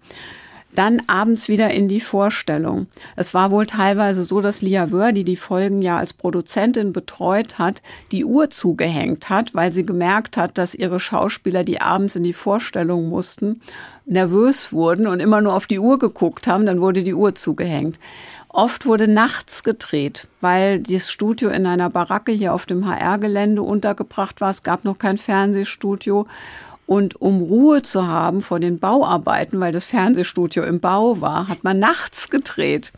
Dann 0.76 1.02
abends 1.08 1.50
wieder 1.50 1.72
in 1.72 1.88
die 1.88 2.00
Vorstellung. 2.00 2.88
Es 3.16 3.34
war 3.34 3.52
wohl 3.52 3.66
teilweise 3.66 4.24
so, 4.24 4.42
dass 4.42 4.62
Lia 4.62 4.92
Wör, 4.92 5.12
die 5.12 5.24
die 5.24 5.36
Folgen 5.36 5.82
ja 5.82 5.98
als 5.98 6.14
Produzentin 6.14 6.94
betreut 6.94 7.60
hat, 7.60 7.82
die 8.12 8.24
Uhr 8.24 8.50
zugehängt 8.50 9.30
hat, 9.30 9.54
weil 9.54 9.74
sie 9.74 9.86
gemerkt 9.86 10.38
hat, 10.38 10.58
dass 10.58 10.76
ihre 10.76 11.00
Schauspieler, 11.00 11.64
die 11.64 11.82
abends 11.82 12.16
in 12.16 12.24
die 12.24 12.34
Vorstellung 12.34 13.10
mussten, 13.10 13.62
nervös 14.06 14.72
wurden 14.72 15.08
und 15.08 15.20
immer 15.20 15.42
nur 15.42 15.54
auf 15.54 15.68
die 15.68 15.80
Uhr 15.80 16.00
geguckt 16.00 16.48
haben. 16.48 16.66
Dann 16.66 16.82
wurde 16.82 17.04
die 17.04 17.14
Uhr 17.14 17.36
zugehängt. 17.36 18.00
Oft 18.54 18.86
wurde 18.86 19.08
nachts 19.08 19.64
gedreht, 19.64 20.28
weil 20.42 20.80
das 20.82 21.10
Studio 21.10 21.50
in 21.50 21.66
einer 21.66 21.90
Baracke 21.90 22.34
hier 22.34 22.54
auf 22.54 22.66
dem 22.66 22.86
HR-Gelände 22.86 23.62
untergebracht 23.62 24.42
war. 24.42 24.50
Es 24.50 24.64
gab 24.64 24.84
noch 24.84 25.00
kein 25.00 25.18
Fernsehstudio. 25.18 26.28
Und 26.92 27.22
um 27.22 27.42
Ruhe 27.42 27.84
zu 27.84 28.06
haben 28.06 28.42
vor 28.42 28.60
den 28.60 28.78
Bauarbeiten, 28.78 29.62
weil 29.62 29.72
das 29.72 29.86
Fernsehstudio 29.86 30.66
im 30.66 30.82
Bau 30.82 31.22
war, 31.22 31.48
hat 31.48 31.64
man 31.64 31.80
nachts 31.80 32.30
gedreht. 32.30 32.92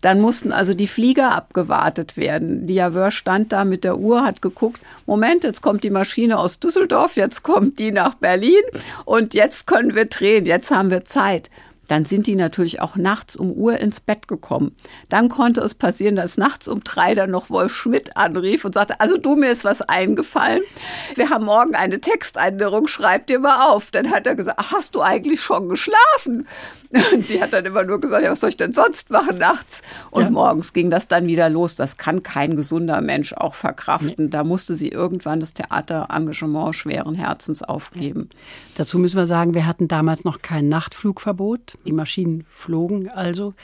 Dann 0.00 0.20
mussten 0.20 0.50
also 0.50 0.74
die 0.74 0.88
Flieger 0.88 1.30
abgewartet 1.30 2.16
werden. 2.16 2.66
Die 2.66 2.74
Javeur 2.74 3.12
stand 3.12 3.52
da 3.52 3.64
mit 3.64 3.84
der 3.84 3.98
Uhr, 3.98 4.24
hat 4.24 4.42
geguckt, 4.42 4.80
Moment, 5.06 5.44
jetzt 5.44 5.62
kommt 5.62 5.84
die 5.84 5.90
Maschine 5.90 6.40
aus 6.40 6.58
Düsseldorf, 6.58 7.14
jetzt 7.14 7.44
kommt 7.44 7.78
die 7.78 7.92
nach 7.92 8.16
Berlin 8.16 8.64
und 9.04 9.32
jetzt 9.32 9.68
können 9.68 9.94
wir 9.94 10.06
drehen, 10.06 10.44
jetzt 10.44 10.72
haben 10.72 10.90
wir 10.90 11.04
Zeit 11.04 11.48
dann 11.88 12.04
sind 12.04 12.26
die 12.26 12.36
natürlich 12.36 12.80
auch 12.80 12.96
nachts 12.96 13.36
um 13.36 13.52
Uhr 13.52 13.78
ins 13.78 14.00
Bett 14.00 14.28
gekommen. 14.28 14.74
Dann 15.08 15.28
konnte 15.28 15.60
es 15.60 15.74
passieren, 15.74 16.16
dass 16.16 16.36
nachts 16.36 16.68
um 16.68 16.82
drei 16.82 17.14
dann 17.14 17.30
noch 17.30 17.50
Wolf 17.50 17.74
Schmidt 17.74 18.16
anrief 18.16 18.64
und 18.64 18.74
sagte, 18.74 19.00
also 19.00 19.16
du, 19.16 19.36
mir 19.36 19.50
ist 19.50 19.64
was 19.64 19.82
eingefallen. 19.82 20.62
Wir 21.14 21.30
haben 21.30 21.44
morgen 21.44 21.74
eine 21.74 22.00
Textänderung, 22.00 22.86
schreib 22.86 23.26
dir 23.26 23.38
mal 23.38 23.70
auf. 23.70 23.90
Dann 23.90 24.10
hat 24.10 24.26
er 24.26 24.34
gesagt, 24.34 24.72
hast 24.72 24.94
du 24.94 25.02
eigentlich 25.02 25.40
schon 25.40 25.68
geschlafen? 25.68 26.46
Und 27.12 27.24
sie 27.24 27.42
hat 27.42 27.52
dann 27.52 27.64
immer 27.64 27.84
nur 27.84 28.00
gesagt, 28.00 28.24
ja, 28.24 28.30
was 28.30 28.40
soll 28.40 28.50
ich 28.50 28.56
denn 28.56 28.72
sonst 28.72 29.10
machen 29.10 29.38
nachts? 29.38 29.82
Und 30.10 30.24
ja. 30.24 30.30
morgens 30.30 30.72
ging 30.72 30.90
das 30.90 31.08
dann 31.08 31.26
wieder 31.26 31.48
los. 31.48 31.76
Das 31.76 31.96
kann 31.96 32.22
kein 32.22 32.56
gesunder 32.56 33.00
Mensch 33.00 33.32
auch 33.32 33.54
verkraften. 33.54 34.26
Nee. 34.26 34.30
Da 34.30 34.44
musste 34.44 34.74
sie 34.74 34.88
irgendwann 34.88 35.40
das 35.40 35.54
Theaterengagement 35.54 36.74
schweren 36.74 37.14
Herzens 37.14 37.62
aufgeben. 37.62 38.30
Dazu 38.76 38.98
müssen 38.98 39.16
wir 39.16 39.26
sagen, 39.26 39.54
wir 39.54 39.66
hatten 39.66 39.88
damals 39.88 40.24
noch 40.24 40.42
kein 40.42 40.68
Nachtflugverbot. 40.68 41.75
Die 41.84 41.92
Maschinen 41.92 42.42
flogen 42.46 43.08
also. 43.08 43.54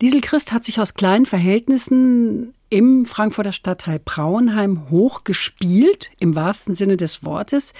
Liesel 0.00 0.20
Christ 0.20 0.52
hat 0.52 0.64
sich 0.64 0.80
aus 0.80 0.94
kleinen 0.94 1.26
Verhältnissen 1.26 2.54
im 2.70 3.06
Frankfurter 3.06 3.52
Stadtteil 3.52 4.00
Brauenheim 4.04 4.90
hochgespielt, 4.90 6.10
im 6.18 6.34
wahrsten 6.34 6.74
Sinne 6.74 6.96
des 6.96 7.24
Wortes. 7.24 7.72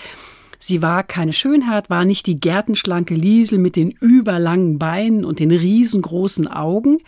Sie 0.58 0.82
war 0.82 1.02
keine 1.02 1.32
Schönheit, 1.32 1.90
war 1.90 2.04
nicht 2.04 2.26
die 2.26 2.40
gärtenschlanke 2.40 3.14
Liesel 3.14 3.58
mit 3.58 3.76
den 3.76 3.90
überlangen 3.90 4.78
Beinen 4.78 5.24
und 5.24 5.38
den 5.38 5.50
riesengroßen 5.50 6.48
Augen, 6.48 6.98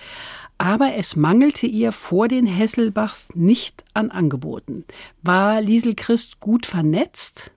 aber 0.59 0.95
es 0.95 1.17
mangelte 1.17 1.67
ihr 1.67 1.93
vor 1.93 2.29
den 2.29 2.47
Hesselbachs 2.47 3.29
nicht 3.35 3.85
an 3.95 4.11
Angeboten. 4.11 4.85
War 5.23 5.61
Liesel 5.61 5.95
Christ 5.95 6.41
gut 6.41 6.67
vernetzt? 6.67 7.51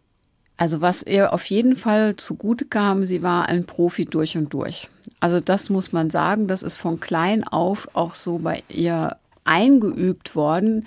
Also 0.59 0.81
was 0.81 1.03
ihr 1.03 1.31
auf 1.31 1.45
jeden 1.45 1.77
Fall 1.77 2.17
zugute 2.17 2.65
kam, 2.65 3.05
sie 3.05 3.23
war 3.23 3.47
ein 3.47 3.65
Profi 3.65 4.03
durch 4.03 4.35
und 4.35 4.53
durch. 4.53 4.89
Also 5.21 5.39
das 5.39 5.69
muss 5.69 5.93
man 5.93 6.09
sagen, 6.09 6.49
das 6.49 6.63
ist 6.63 6.75
von 6.75 6.99
klein 6.99 7.45
auf 7.45 7.95
auch 7.95 8.13
so 8.13 8.39
bei 8.39 8.61
ihr 8.67 9.15
eingeübt 9.45 10.35
worden, 10.35 10.85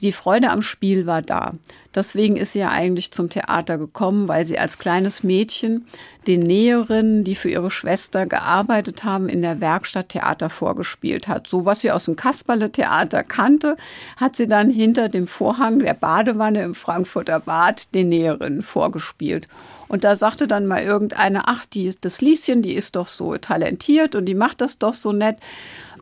die 0.00 0.12
Freude 0.12 0.50
am 0.50 0.62
Spiel 0.62 1.06
war 1.06 1.22
da. 1.22 1.52
Deswegen 1.94 2.36
ist 2.36 2.52
sie 2.52 2.60
ja 2.60 2.70
eigentlich 2.70 3.12
zum 3.12 3.28
Theater 3.28 3.76
gekommen, 3.76 4.26
weil 4.26 4.46
sie 4.46 4.58
als 4.58 4.78
kleines 4.78 5.22
Mädchen 5.22 5.84
den 6.26 6.40
Näherinnen, 6.40 7.24
die 7.24 7.34
für 7.34 7.50
ihre 7.50 7.70
Schwester 7.70 8.26
gearbeitet 8.26 9.04
haben, 9.04 9.28
in 9.28 9.42
der 9.42 9.60
Werkstatt 9.60 10.08
Theater 10.08 10.48
vorgespielt 10.48 11.28
hat. 11.28 11.46
So 11.46 11.66
was 11.66 11.80
sie 11.80 11.90
aus 11.90 12.06
dem 12.06 12.16
Kasperle-Theater 12.16 13.22
kannte, 13.22 13.76
hat 14.16 14.36
sie 14.36 14.46
dann 14.46 14.70
hinter 14.70 15.08
dem 15.08 15.26
Vorhang 15.26 15.80
der 15.80 15.94
Badewanne 15.94 16.62
im 16.62 16.74
Frankfurter 16.74 17.40
Bad 17.40 17.94
den 17.94 18.08
Näherinnen 18.08 18.62
vorgespielt. 18.62 19.46
Und 19.88 20.04
da 20.04 20.16
sagte 20.16 20.48
dann 20.48 20.66
mal 20.66 20.82
irgendeine, 20.82 21.48
ach, 21.48 21.66
die, 21.66 21.94
das 22.00 22.22
Lieschen, 22.22 22.62
die 22.62 22.72
ist 22.72 22.96
doch 22.96 23.08
so 23.08 23.36
talentiert 23.36 24.14
und 24.14 24.24
die 24.24 24.34
macht 24.34 24.62
das 24.62 24.78
doch 24.78 24.94
so 24.94 25.12
nett. 25.12 25.36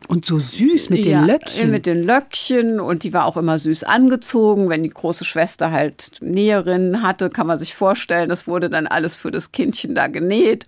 Und 0.09 0.27
so 0.27 0.39
süß 0.39 0.91
mit 0.91 1.05
ja, 1.05 1.21
den 1.21 1.27
Löckchen. 1.27 1.71
Mit 1.71 1.87
den 1.87 2.03
Löckchen 2.03 2.81
und 2.81 3.05
die 3.05 3.13
war 3.13 3.27
auch 3.27 3.37
immer 3.37 3.59
süß 3.59 3.85
angezogen. 3.85 4.69
Wenn 4.69 4.83
die 4.83 4.91
große 4.91 5.25
Schwester 5.25 5.71
halt 5.71 6.13
Näherinnen 6.21 7.03
hatte, 7.03 7.31
kann 7.31 7.47
man 7.47 7.59
sich 7.59 7.75
vorstellen, 7.75 8.29
das 8.29 8.47
wurde 8.47 8.71
dann 8.71 8.87
alles 8.87 9.17
für 9.17 9.31
das 9.31 9.53
Kindchen 9.53 9.95
da 9.95 10.07
genäht. 10.09 10.67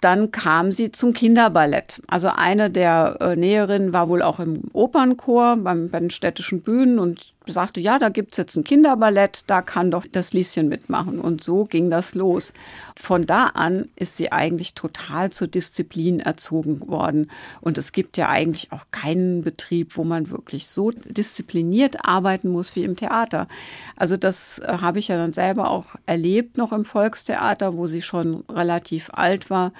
Dann 0.00 0.30
kam 0.30 0.72
sie 0.72 0.92
zum 0.92 1.14
Kinderballett. 1.14 2.02
Also 2.08 2.28
eine 2.28 2.70
der 2.70 3.16
äh, 3.20 3.36
Näherinnen 3.36 3.94
war 3.94 4.08
wohl 4.08 4.20
auch 4.20 4.38
im 4.38 4.64
Opernchor 4.74 5.56
beim, 5.56 5.88
bei 5.88 6.00
den 6.00 6.10
städtischen 6.10 6.60
Bühnen 6.60 6.98
und 6.98 7.33
sagte, 7.46 7.80
ja, 7.80 7.98
da 7.98 8.08
gibt's 8.08 8.36
jetzt 8.36 8.56
ein 8.56 8.64
Kinderballett, 8.64 9.44
da 9.46 9.60
kann 9.62 9.90
doch 9.90 10.06
das 10.10 10.32
Lieschen 10.32 10.68
mitmachen. 10.68 11.20
Und 11.20 11.44
so 11.44 11.64
ging 11.64 11.90
das 11.90 12.14
los. 12.14 12.52
Von 12.96 13.26
da 13.26 13.46
an 13.48 13.88
ist 13.96 14.16
sie 14.16 14.32
eigentlich 14.32 14.74
total 14.74 15.30
zur 15.30 15.48
Disziplin 15.48 16.20
erzogen 16.20 16.86
worden. 16.88 17.30
Und 17.60 17.76
es 17.76 17.92
gibt 17.92 18.16
ja 18.16 18.28
eigentlich 18.28 18.72
auch 18.72 18.86
keinen 18.90 19.42
Betrieb, 19.42 19.96
wo 19.96 20.04
man 20.04 20.30
wirklich 20.30 20.66
so 20.68 20.90
diszipliniert 20.90 22.04
arbeiten 22.04 22.48
muss 22.48 22.76
wie 22.76 22.84
im 22.84 22.96
Theater. 22.96 23.48
Also 23.96 24.16
das 24.16 24.60
äh, 24.60 24.78
habe 24.80 24.98
ich 24.98 25.08
ja 25.08 25.16
dann 25.16 25.32
selber 25.32 25.70
auch 25.70 25.86
erlebt 26.06 26.56
noch 26.56 26.72
im 26.72 26.84
Volkstheater, 26.84 27.76
wo 27.76 27.86
sie 27.86 28.02
schon 28.02 28.44
relativ 28.48 29.10
alt 29.12 29.50
war 29.50 29.72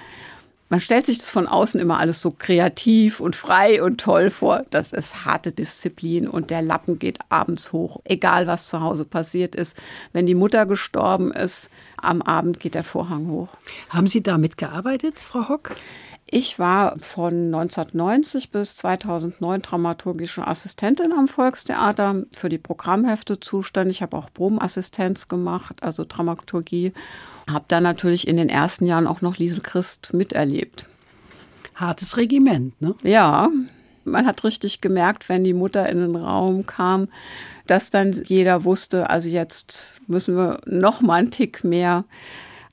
man 0.75 0.81
stellt 0.81 1.05
sich 1.05 1.19
das 1.19 1.29
von 1.29 1.47
außen 1.47 1.79
immer 1.79 1.99
alles 2.01 2.21
so 2.21 2.31
kreativ 2.31 3.21
und 3.21 3.37
frei 3.37 3.81
und 3.81 4.01
toll 4.01 4.29
vor. 4.29 4.65
Das 4.71 4.91
ist 4.91 5.23
harte 5.23 5.53
Disziplin 5.53 6.27
und 6.27 6.49
der 6.49 6.61
Lappen 6.61 6.99
geht 6.99 7.19
abends 7.29 7.71
hoch, 7.71 8.01
egal 8.03 8.45
was 8.45 8.67
zu 8.67 8.81
Hause 8.81 9.05
passiert 9.05 9.55
ist. 9.55 9.77
Wenn 10.11 10.25
die 10.25 10.35
Mutter 10.35 10.65
gestorben 10.65 11.31
ist, 11.31 11.69
am 11.95 12.21
Abend 12.21 12.59
geht 12.59 12.75
der 12.75 12.83
Vorhang 12.83 13.29
hoch. 13.29 13.47
Haben 13.87 14.07
Sie 14.07 14.21
damit 14.21 14.57
gearbeitet, 14.57 15.21
Frau 15.21 15.47
Hock? 15.47 15.77
Ich 16.29 16.59
war 16.59 16.99
von 16.99 17.55
1990 17.55 18.51
bis 18.51 18.75
2009 18.75 19.61
dramaturgische 19.61 20.45
Assistentin 20.45 21.13
am 21.13 21.29
Volkstheater, 21.29 22.23
für 22.35 22.49
die 22.49 22.57
Programmhefte 22.57 23.39
zuständig, 23.39 23.99
Ich 23.99 24.01
habe 24.01 24.17
auch 24.17 24.33
Probenassistenz 24.33 25.29
gemacht, 25.29 25.83
also 25.83 26.03
Dramaturgie. 26.03 26.91
Habe 27.49 27.65
da 27.67 27.79
natürlich 27.79 28.27
in 28.27 28.37
den 28.37 28.49
ersten 28.49 28.85
Jahren 28.85 29.07
auch 29.07 29.21
noch 29.21 29.37
Liesel 29.37 29.61
Christ 29.61 30.13
miterlebt. 30.13 30.87
Hartes 31.75 32.17
Regiment, 32.17 32.79
ne? 32.81 32.95
Ja, 33.03 33.49
man 34.05 34.25
hat 34.25 34.43
richtig 34.43 34.81
gemerkt, 34.81 35.29
wenn 35.29 35.43
die 35.43 35.53
Mutter 35.53 35.89
in 35.89 35.99
den 35.99 36.15
Raum 36.15 36.65
kam, 36.65 37.07
dass 37.67 37.89
dann 37.89 38.13
jeder 38.13 38.63
wusste, 38.63 39.09
also 39.09 39.29
jetzt 39.29 39.99
müssen 40.07 40.35
wir 40.35 40.61
noch 40.65 41.01
mal 41.01 41.15
einen 41.15 41.31
Tick 41.31 41.63
mehr 41.63 42.05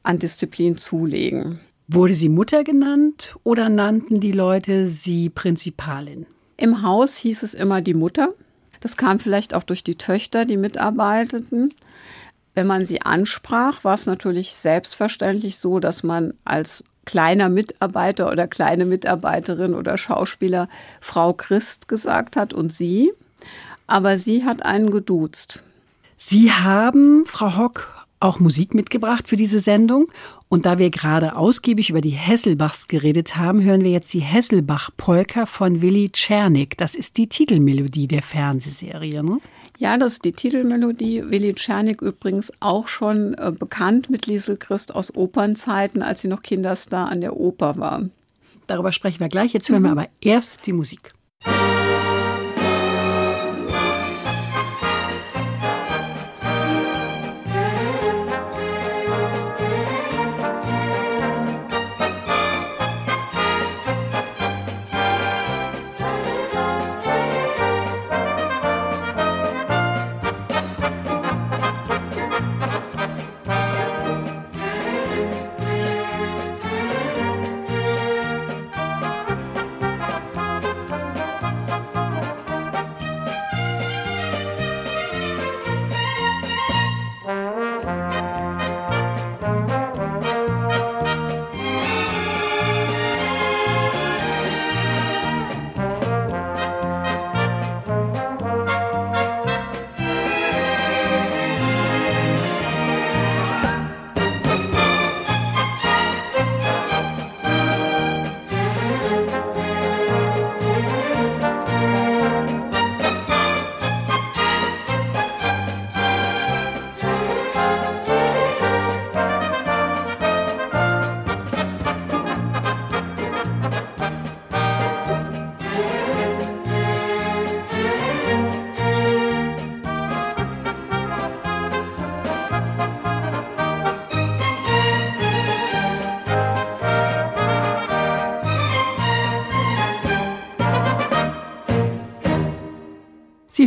an 0.03 0.19
Disziplin 0.19 0.77
zulegen. 0.77 1.61
Wurde 1.89 2.15
sie 2.15 2.29
Mutter 2.29 2.65
genannt 2.65 3.37
oder 3.43 3.69
nannten 3.69 4.21
die 4.21 4.33
Leute 4.33 4.89
sie 4.89 5.29
Prinzipalin? 5.29 6.27
Im 6.57 6.83
Haus 6.83 7.17
hieß 7.17 7.43
es 7.43 7.55
immer 7.55 7.81
die 7.81 7.95
Mutter. 7.95 8.33
Das 8.81 8.97
kam 8.97 9.19
vielleicht 9.19 9.55
auch 9.55 9.63
durch 9.63 9.85
die 9.85 9.97
Töchter, 9.97 10.45
die 10.45 10.57
mitarbeiteten. 10.57 11.71
Wenn 12.55 12.67
man 12.67 12.85
sie 12.85 13.03
ansprach, 13.03 13.83
war 13.85 13.95
es 13.95 14.07
natürlich 14.07 14.55
selbstverständlich 14.55 15.57
so, 15.57 15.81
dass 15.81 16.03
man 16.03 16.35
als 16.45 16.85
kleiner 17.05 17.49
Mitarbeiter 17.49 18.31
oder 18.31 18.47
kleine 18.47 18.85
Mitarbeiterin 18.85 19.75
oder 19.75 19.97
Schauspieler 19.97 20.69
Frau 21.01 21.33
Christ 21.33 21.89
gesagt 21.89 22.37
hat 22.37 22.53
und 22.53 22.73
sie. 22.73 23.13
Aber 23.87 24.19
sie 24.19 24.45
hat 24.45 24.65
einen 24.65 24.91
geduzt. 24.91 25.63
Sie 26.19 26.53
haben, 26.53 27.25
Frau 27.27 27.57
Hock, 27.57 28.07
auch 28.21 28.39
Musik 28.39 28.75
mitgebracht 28.75 29.29
für 29.29 29.37
diese 29.37 29.61
Sendung. 29.61 30.07
Und 30.49 30.67
da 30.67 30.79
wir 30.79 30.91
gerade 30.91 31.35
ausgiebig 31.35 31.91
über 31.91 32.01
die 32.01 32.11
Hesselbachs 32.11 32.87
geredet 32.87 33.37
haben, 33.37 33.63
hören 33.63 33.83
wir 33.83 33.91
jetzt 33.91 34.13
die 34.15 34.21
Hesselbach-Polka 34.21 35.47
von 35.47 35.83
Willi 35.83 36.11
Czernik. 36.11 36.77
Das 36.79 36.95
ist 36.95 37.17
die 37.17 37.27
Titelmelodie 37.27 38.07
der 38.07 38.23
Fernsehserie, 38.23 39.25
ne? 39.25 39.39
Ja, 39.79 39.99
das 39.99 40.15
ist 40.15 40.25
die 40.25 40.33
Titelmelodie. 40.33 41.25
Willi 41.31 41.55
Czernik 41.55 42.03
übrigens 42.03 42.53
auch 42.61 42.89
schon 42.89 43.35
äh, 43.35 43.53
bekannt 43.57 44.11
mit 44.11 44.27
Liesel 44.27 44.57
Christ 44.57 44.95
aus 44.95 45.15
Opernzeiten, 45.15 46.03
als 46.03 46.23
sie 46.23 46.29
noch 46.29 46.43
Kinderstar 46.43 47.09
an 47.09 47.21
der 47.21 47.37
Oper 47.37 47.77
war. 47.79 48.09
Darüber 48.67 48.93
sprechen 48.93 49.21
wir 49.21 49.29
gleich. 49.29 49.53
Jetzt 49.53 49.69
hören 49.69 49.83
mhm. 49.83 49.87
wir 49.87 49.93
aber 49.93 50.09
erst 50.21 50.67
die 50.67 50.73
Musik. 50.73 51.11
Sie 51.45 52.12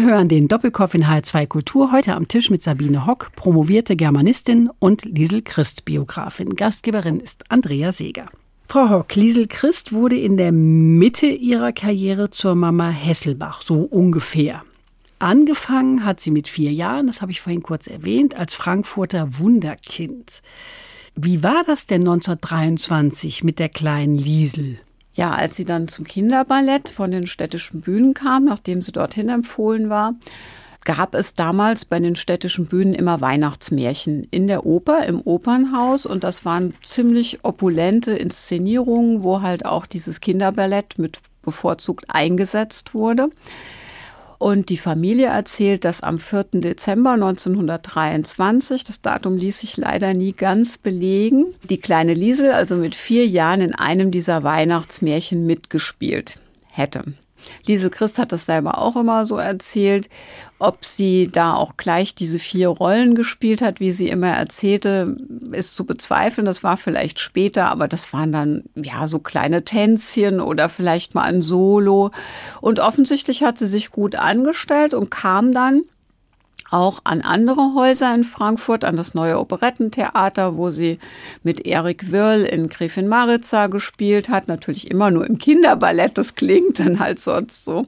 hören 0.06 0.30
den 0.30 0.48
Doppelkopf 0.48 0.94
in 0.94 1.06
H2 1.06 1.48
Kultur 1.48 1.92
heute 1.92 2.14
am 2.14 2.28
Tisch 2.28 2.52
mit 2.52 2.62
Sabine 2.62 3.08
Hock, 3.08 3.32
promovierte 3.36 3.96
Germanistin 3.96 4.70
und 4.78 5.04
Liesel 5.04 5.42
Christ 5.42 5.84
Biografin. 5.84 6.56
Gastgeberin 6.56 7.20
ist 7.20 7.44
Andrea 7.50 7.92
Seeger. 7.92 8.28
Frau 8.68 8.90
Hock, 8.90 9.16
Liesel 9.16 9.48
Christ 9.48 9.94
wurde 9.94 10.18
in 10.18 10.38
der 10.38 10.52
Mitte 10.52 11.26
ihrer 11.26 11.72
Karriere 11.72 12.30
zur 12.30 12.54
Mama 12.54 12.90
Hesselbach, 12.90 13.64
so 13.64 13.82
ungefähr. 13.82 14.64
Angefangen 15.18 16.06
hat 16.06 16.20
sie 16.20 16.32
mit 16.32 16.48
vier 16.48 16.72
Jahren, 16.72 17.08
das 17.08 17.22
habe 17.22 17.32
ich 17.32 17.42
vorhin 17.42 17.64
kurz 17.64 17.88
erwähnt, 17.88 18.36
als 18.36 18.54
Frankfurter 18.54 19.40
Wunderkind. 19.40 20.44
Wie 21.16 21.42
war 21.42 21.64
das 21.66 21.88
denn 21.88 22.02
1923 22.02 23.44
mit 23.44 23.58
der 23.58 23.70
kleinen 23.70 24.18
Liesel? 24.18 24.78
Ja, 25.16 25.32
als 25.32 25.56
sie 25.56 25.66
dann 25.66 25.88
zum 25.88 26.06
Kinderballett 26.06 26.90
von 26.90 27.10
den 27.10 27.26
städtischen 27.26 27.82
Bühnen 27.82 28.14
kam, 28.14 28.46
nachdem 28.46 28.82
sie 28.82 28.92
dorthin 28.92 29.30
empfohlen 29.30 29.90
war, 29.90 30.14
gab 30.84 31.16
es 31.16 31.34
damals 31.34 31.86
bei 31.86 32.00
den 32.00 32.16
städtischen 32.16 32.68
Bühnen 32.68 32.94
immer 32.94 33.22
Weihnachtsmärchen 33.22 34.28
in 34.30 34.48
der 34.48 34.66
Oper, 34.66 35.06
im 35.06 35.22
Opernhaus. 35.22 36.06
Und 36.06 36.24
das 36.24 36.46
waren 36.46 36.74
ziemlich 36.84 37.44
opulente 37.44 38.12
Inszenierungen, 38.12 39.24
wo 39.24 39.42
halt 39.42 39.66
auch 39.66 39.86
dieses 39.86 40.20
Kinderballett 40.20 41.00
mit 41.00 41.20
bevorzugt 41.42 42.06
eingesetzt 42.10 42.94
wurde. 42.94 43.30
Und 44.38 44.70
die 44.70 44.78
Familie 44.78 45.28
erzählt, 45.28 45.86
dass 45.86 46.04
am 46.04 46.20
4. 46.20 46.46
Dezember 46.56 47.12
1923, 47.12 48.84
das 48.84 49.02
Datum 49.02 49.38
ließ 49.38 49.60
sich 49.60 49.78
leider 49.78 50.14
nie 50.14 50.34
ganz 50.34 50.78
belegen, 50.78 51.46
die 51.70 51.80
kleine 51.80 52.14
Liesel 52.14 52.52
also 52.52 52.76
mit 52.76 52.96
vier 52.96 53.26
Jahren 53.26 53.62
in 53.62 53.74
einem 53.74 54.12
dieser 54.12 54.44
Weihnachtsmärchen 54.44 55.46
mitgespielt 55.46 56.38
hätte. 56.70 57.04
Liesel 57.66 57.90
Christ 57.90 58.20
hat 58.20 58.32
das 58.32 58.46
selber 58.46 58.78
auch 58.78 58.96
immer 58.96 59.26
so 59.26 59.38
erzählt. 59.38 60.10
Ob 60.58 60.86
sie 60.86 61.30
da 61.32 61.54
auch 61.54 61.76
gleich 61.76 62.16
diese 62.16 62.40
vier 62.40 62.70
Rollen 62.70 63.16
gespielt 63.16 63.62
hat, 63.62 63.80
wie 63.80 63.92
sie 63.92 64.08
immer 64.08 64.30
erzählte, 64.30 65.18
ist 65.52 65.76
zu 65.76 65.86
bezweifeln. 65.86 66.46
Das 66.46 66.64
war 66.64 66.78
vielleicht 66.78 67.20
später, 67.20 67.70
aber 67.70 67.88
das 67.88 68.14
waren 68.14 68.32
dann 68.32 68.64
ja 68.76 69.08
so 69.08 69.20
kleine 69.20 69.64
Tänzchen 69.64 70.40
oder 70.40 70.70
vielleicht 70.70 71.14
mal 71.14 71.24
ein 71.24 71.42
Solo. 71.42 72.12
Und 72.62 72.80
offensichtlich 72.80 73.44
hat 73.44 73.58
sie 73.58 73.68
sich 73.68 73.92
gut 73.92 74.16
angestellt 74.16 74.94
und 74.94 75.12
kam 75.12 75.52
dann 75.52 75.82
auch 76.76 77.00
an 77.06 77.22
andere 77.22 77.74
Häuser 77.74 78.14
in 78.14 78.26
Frankfurt, 78.26 78.84
an 78.84 78.98
das 78.98 79.14
neue 79.14 79.40
Operettentheater, 79.40 80.58
wo 80.58 80.72
sie 80.72 81.00
mit 81.42 81.66
Erik 81.66 82.12
Wirl 82.12 82.44
in 82.44 82.68
Gräfin 82.68 83.08
Maritza 83.08 83.68
gespielt 83.68 84.28
hat. 84.28 84.50
Natürlich 84.50 84.92
immer 84.92 85.10
nur 85.10 85.26
im 85.26 85.38
Kinderballett, 85.38 86.18
das 86.18 86.36
klingt 86.36 86.80
dann 86.80 87.00
halt 87.00 87.20
sonst 87.22 87.64
so. 87.64 87.86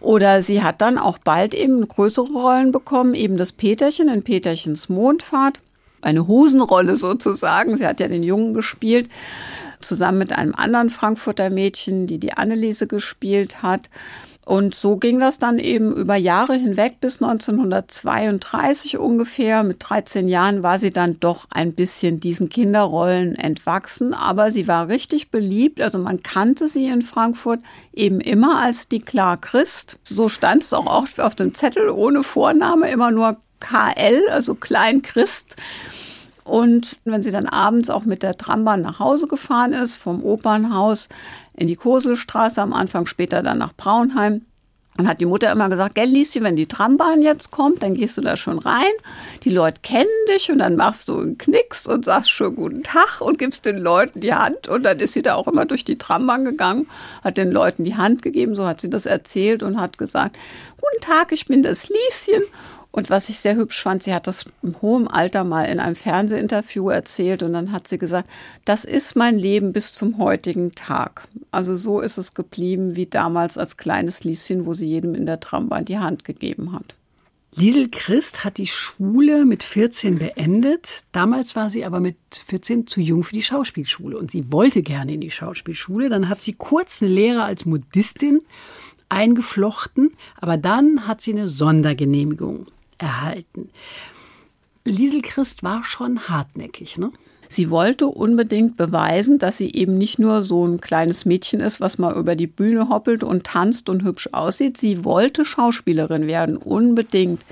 Oder 0.00 0.42
sie 0.42 0.62
hat 0.62 0.82
dann 0.82 0.98
auch 0.98 1.16
bald 1.16 1.54
eben 1.54 1.88
größere 1.88 2.30
Rollen 2.30 2.72
bekommen, 2.72 3.14
eben 3.14 3.38
das 3.38 3.52
Peterchen 3.52 4.08
in 4.08 4.22
Peterchens 4.22 4.90
Mondfahrt. 4.90 5.60
Eine 6.02 6.26
Hosenrolle 6.26 6.96
sozusagen. 6.96 7.78
Sie 7.78 7.86
hat 7.86 8.00
ja 8.00 8.08
den 8.08 8.22
Jungen 8.22 8.52
gespielt, 8.52 9.08
zusammen 9.80 10.18
mit 10.18 10.32
einem 10.32 10.54
anderen 10.54 10.90
Frankfurter 10.90 11.48
Mädchen, 11.48 12.06
die 12.06 12.18
die 12.18 12.34
Anneliese 12.34 12.86
gespielt 12.86 13.62
hat. 13.62 13.88
Und 14.44 14.74
so 14.74 14.96
ging 14.96 15.20
das 15.20 15.38
dann 15.38 15.58
eben 15.58 15.94
über 15.94 16.16
Jahre 16.16 16.54
hinweg 16.54 17.00
bis 17.00 17.22
1932 17.22 18.98
ungefähr. 18.98 19.62
Mit 19.62 19.78
13 19.80 20.28
Jahren 20.28 20.62
war 20.62 20.78
sie 20.78 20.90
dann 20.90 21.18
doch 21.18 21.46
ein 21.50 21.72
bisschen 21.72 22.20
diesen 22.20 22.50
Kinderrollen 22.50 23.36
entwachsen, 23.36 24.12
aber 24.12 24.50
sie 24.50 24.68
war 24.68 24.88
richtig 24.88 25.30
beliebt. 25.30 25.80
Also 25.80 25.98
man 25.98 26.20
kannte 26.20 26.68
sie 26.68 26.86
in 26.86 27.00
Frankfurt 27.00 27.60
eben 27.94 28.20
immer 28.20 28.60
als 28.60 28.88
die 28.88 29.00
Klar 29.00 29.38
Christ. 29.38 29.98
So 30.02 30.28
stand 30.28 30.62
es 30.62 30.74
auch 30.74 30.86
auf 30.86 31.34
dem 31.34 31.54
Zettel 31.54 31.88
ohne 31.88 32.22
Vorname, 32.22 32.90
immer 32.90 33.10
nur 33.10 33.38
KL, 33.60 34.28
also 34.30 34.54
Klein 34.54 35.00
Christ. 35.00 35.56
Und 36.44 36.98
wenn 37.04 37.22
sie 37.22 37.32
dann 37.32 37.46
abends 37.46 37.90
auch 37.90 38.04
mit 38.04 38.22
der 38.22 38.36
Trambahn 38.36 38.82
nach 38.82 38.98
Hause 38.98 39.26
gefahren 39.26 39.72
ist, 39.72 39.96
vom 39.96 40.22
Opernhaus 40.22 41.08
in 41.56 41.66
die 41.66 41.76
Koselstraße 41.76 42.60
am 42.60 42.74
Anfang, 42.74 43.06
später 43.06 43.42
dann 43.42 43.58
nach 43.58 43.72
Braunheim, 43.74 44.42
dann 44.96 45.08
hat 45.08 45.20
die 45.20 45.26
Mutter 45.26 45.50
immer 45.50 45.68
gesagt, 45.68 45.96
gell, 45.96 46.08
Lieschen, 46.08 46.44
wenn 46.44 46.54
die 46.54 46.66
Trambahn 46.66 47.20
jetzt 47.20 47.50
kommt, 47.50 47.82
dann 47.82 47.94
gehst 47.94 48.16
du 48.16 48.20
da 48.20 48.36
schon 48.36 48.60
rein. 48.60 48.92
Die 49.42 49.50
Leute 49.50 49.80
kennen 49.82 50.06
dich 50.28 50.52
und 50.52 50.58
dann 50.58 50.76
machst 50.76 51.08
du 51.08 51.18
einen 51.18 51.36
Knicks 51.36 51.88
und 51.88 52.04
sagst 52.04 52.30
schon 52.30 52.54
guten 52.54 52.84
Tag 52.84 53.20
und 53.20 53.38
gibst 53.38 53.66
den 53.66 53.78
Leuten 53.78 54.20
die 54.20 54.34
Hand. 54.34 54.68
Und 54.68 54.84
dann 54.84 55.00
ist 55.00 55.14
sie 55.14 55.22
da 55.22 55.34
auch 55.34 55.48
immer 55.48 55.64
durch 55.64 55.84
die 55.84 55.98
Trambahn 55.98 56.44
gegangen, 56.44 56.86
hat 57.24 57.38
den 57.38 57.50
Leuten 57.50 57.82
die 57.82 57.96
Hand 57.96 58.22
gegeben, 58.22 58.54
so 58.54 58.66
hat 58.66 58.80
sie 58.80 58.90
das 58.90 59.06
erzählt 59.06 59.64
und 59.64 59.80
hat 59.80 59.98
gesagt, 59.98 60.36
guten 60.76 61.02
Tag, 61.02 61.32
ich 61.32 61.46
bin 61.46 61.64
das 61.64 61.88
Lieschen. 61.88 62.44
Und 62.94 63.10
was 63.10 63.28
ich 63.28 63.40
sehr 63.40 63.56
hübsch 63.56 63.82
fand, 63.82 64.04
sie 64.04 64.14
hat 64.14 64.28
das 64.28 64.44
im 64.62 64.80
hohen 64.80 65.08
Alter 65.08 65.42
mal 65.42 65.64
in 65.64 65.80
einem 65.80 65.96
Fernsehinterview 65.96 66.90
erzählt 66.90 67.42
und 67.42 67.52
dann 67.52 67.72
hat 67.72 67.88
sie 67.88 67.98
gesagt, 67.98 68.30
das 68.64 68.84
ist 68.84 69.16
mein 69.16 69.36
Leben 69.36 69.72
bis 69.72 69.92
zum 69.92 70.18
heutigen 70.18 70.76
Tag. 70.76 71.26
Also 71.50 71.74
so 71.74 72.00
ist 72.00 72.18
es 72.18 72.34
geblieben 72.34 72.94
wie 72.94 73.06
damals 73.06 73.58
als 73.58 73.78
kleines 73.78 74.22
Lieschen, 74.22 74.64
wo 74.64 74.74
sie 74.74 74.86
jedem 74.86 75.16
in 75.16 75.26
der 75.26 75.40
Trambahn 75.40 75.84
die 75.84 75.98
Hand 75.98 76.24
gegeben 76.24 76.70
hat. 76.70 76.94
Liesel 77.56 77.88
Christ 77.90 78.44
hat 78.44 78.58
die 78.58 78.68
Schule 78.68 79.44
mit 79.44 79.64
14 79.64 80.20
beendet. 80.20 81.00
Damals 81.10 81.56
war 81.56 81.70
sie 81.70 81.84
aber 81.84 81.98
mit 81.98 82.16
14 82.46 82.86
zu 82.86 83.00
jung 83.00 83.24
für 83.24 83.34
die 83.34 83.42
Schauspielschule 83.42 84.16
und 84.16 84.30
sie 84.30 84.52
wollte 84.52 84.82
gerne 84.82 85.14
in 85.14 85.20
die 85.20 85.32
Schauspielschule. 85.32 86.10
Dann 86.10 86.28
hat 86.28 86.42
sie 86.42 86.52
kurz 86.52 87.02
eine 87.02 87.10
Lehre 87.10 87.42
als 87.42 87.64
Modistin 87.64 88.42
eingeflochten, 89.08 90.12
aber 90.40 90.56
dann 90.56 91.08
hat 91.08 91.22
sie 91.22 91.32
eine 91.32 91.48
Sondergenehmigung 91.48 92.68
erhalten. 93.04 93.70
Liesel 94.84 95.22
Christ 95.22 95.62
war 95.62 95.84
schon 95.84 96.28
hartnäckig, 96.28 96.98
ne? 96.98 97.12
Sie 97.46 97.70
wollte 97.70 98.06
unbedingt 98.06 98.76
beweisen, 98.76 99.38
dass 99.38 99.58
sie 99.58 99.70
eben 99.72 99.96
nicht 99.96 100.18
nur 100.18 100.42
so 100.42 100.66
ein 100.66 100.80
kleines 100.80 101.24
Mädchen 101.24 101.60
ist, 101.60 101.80
was 101.80 101.98
mal 101.98 102.16
über 102.16 102.34
die 102.34 102.46
Bühne 102.46 102.88
hoppelt 102.88 103.22
und 103.22 103.44
tanzt 103.44 103.88
und 103.88 104.02
hübsch 104.02 104.30
aussieht. 104.32 104.76
Sie 104.76 105.04
wollte 105.04 105.44
Schauspielerin 105.44 106.26
werden, 106.26 106.56
unbedingt. 106.56 107.42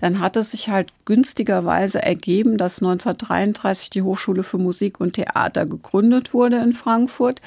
Dann 0.00 0.20
hat 0.20 0.36
es 0.36 0.52
sich 0.52 0.68
halt 0.68 0.92
günstigerweise 1.06 2.00
ergeben, 2.00 2.56
dass 2.56 2.80
1933 2.80 3.90
die 3.90 4.02
Hochschule 4.02 4.42
für 4.42 4.58
Musik 4.58 5.00
und 5.00 5.14
Theater 5.14 5.66
gegründet 5.66 6.34
wurde 6.34 6.58
in 6.58 6.72
Frankfurt. 6.72 7.40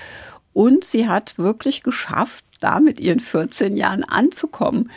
Und 0.53 0.83
sie 0.83 1.07
hat 1.07 1.37
wirklich 1.37 1.81
geschafft, 1.81 2.43
da 2.59 2.79
mit 2.79 2.99
ihren 2.99 3.19
14 3.19 3.77
Jahren 3.77 4.03
anzukommen. 4.03 4.91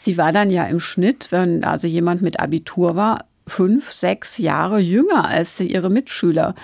Sie 0.00 0.16
war 0.16 0.32
dann 0.32 0.48
ja 0.48 0.64
im 0.64 0.80
Schnitt, 0.80 1.26
wenn 1.28 1.62
also 1.62 1.86
jemand 1.86 2.22
mit 2.22 2.40
Abitur 2.40 2.96
war, 2.96 3.26
fünf, 3.46 3.92
sechs 3.92 4.38
Jahre 4.38 4.78
jünger 4.78 5.28
als 5.28 5.60
ihre 5.60 5.90
Mitschüler. 5.90 6.54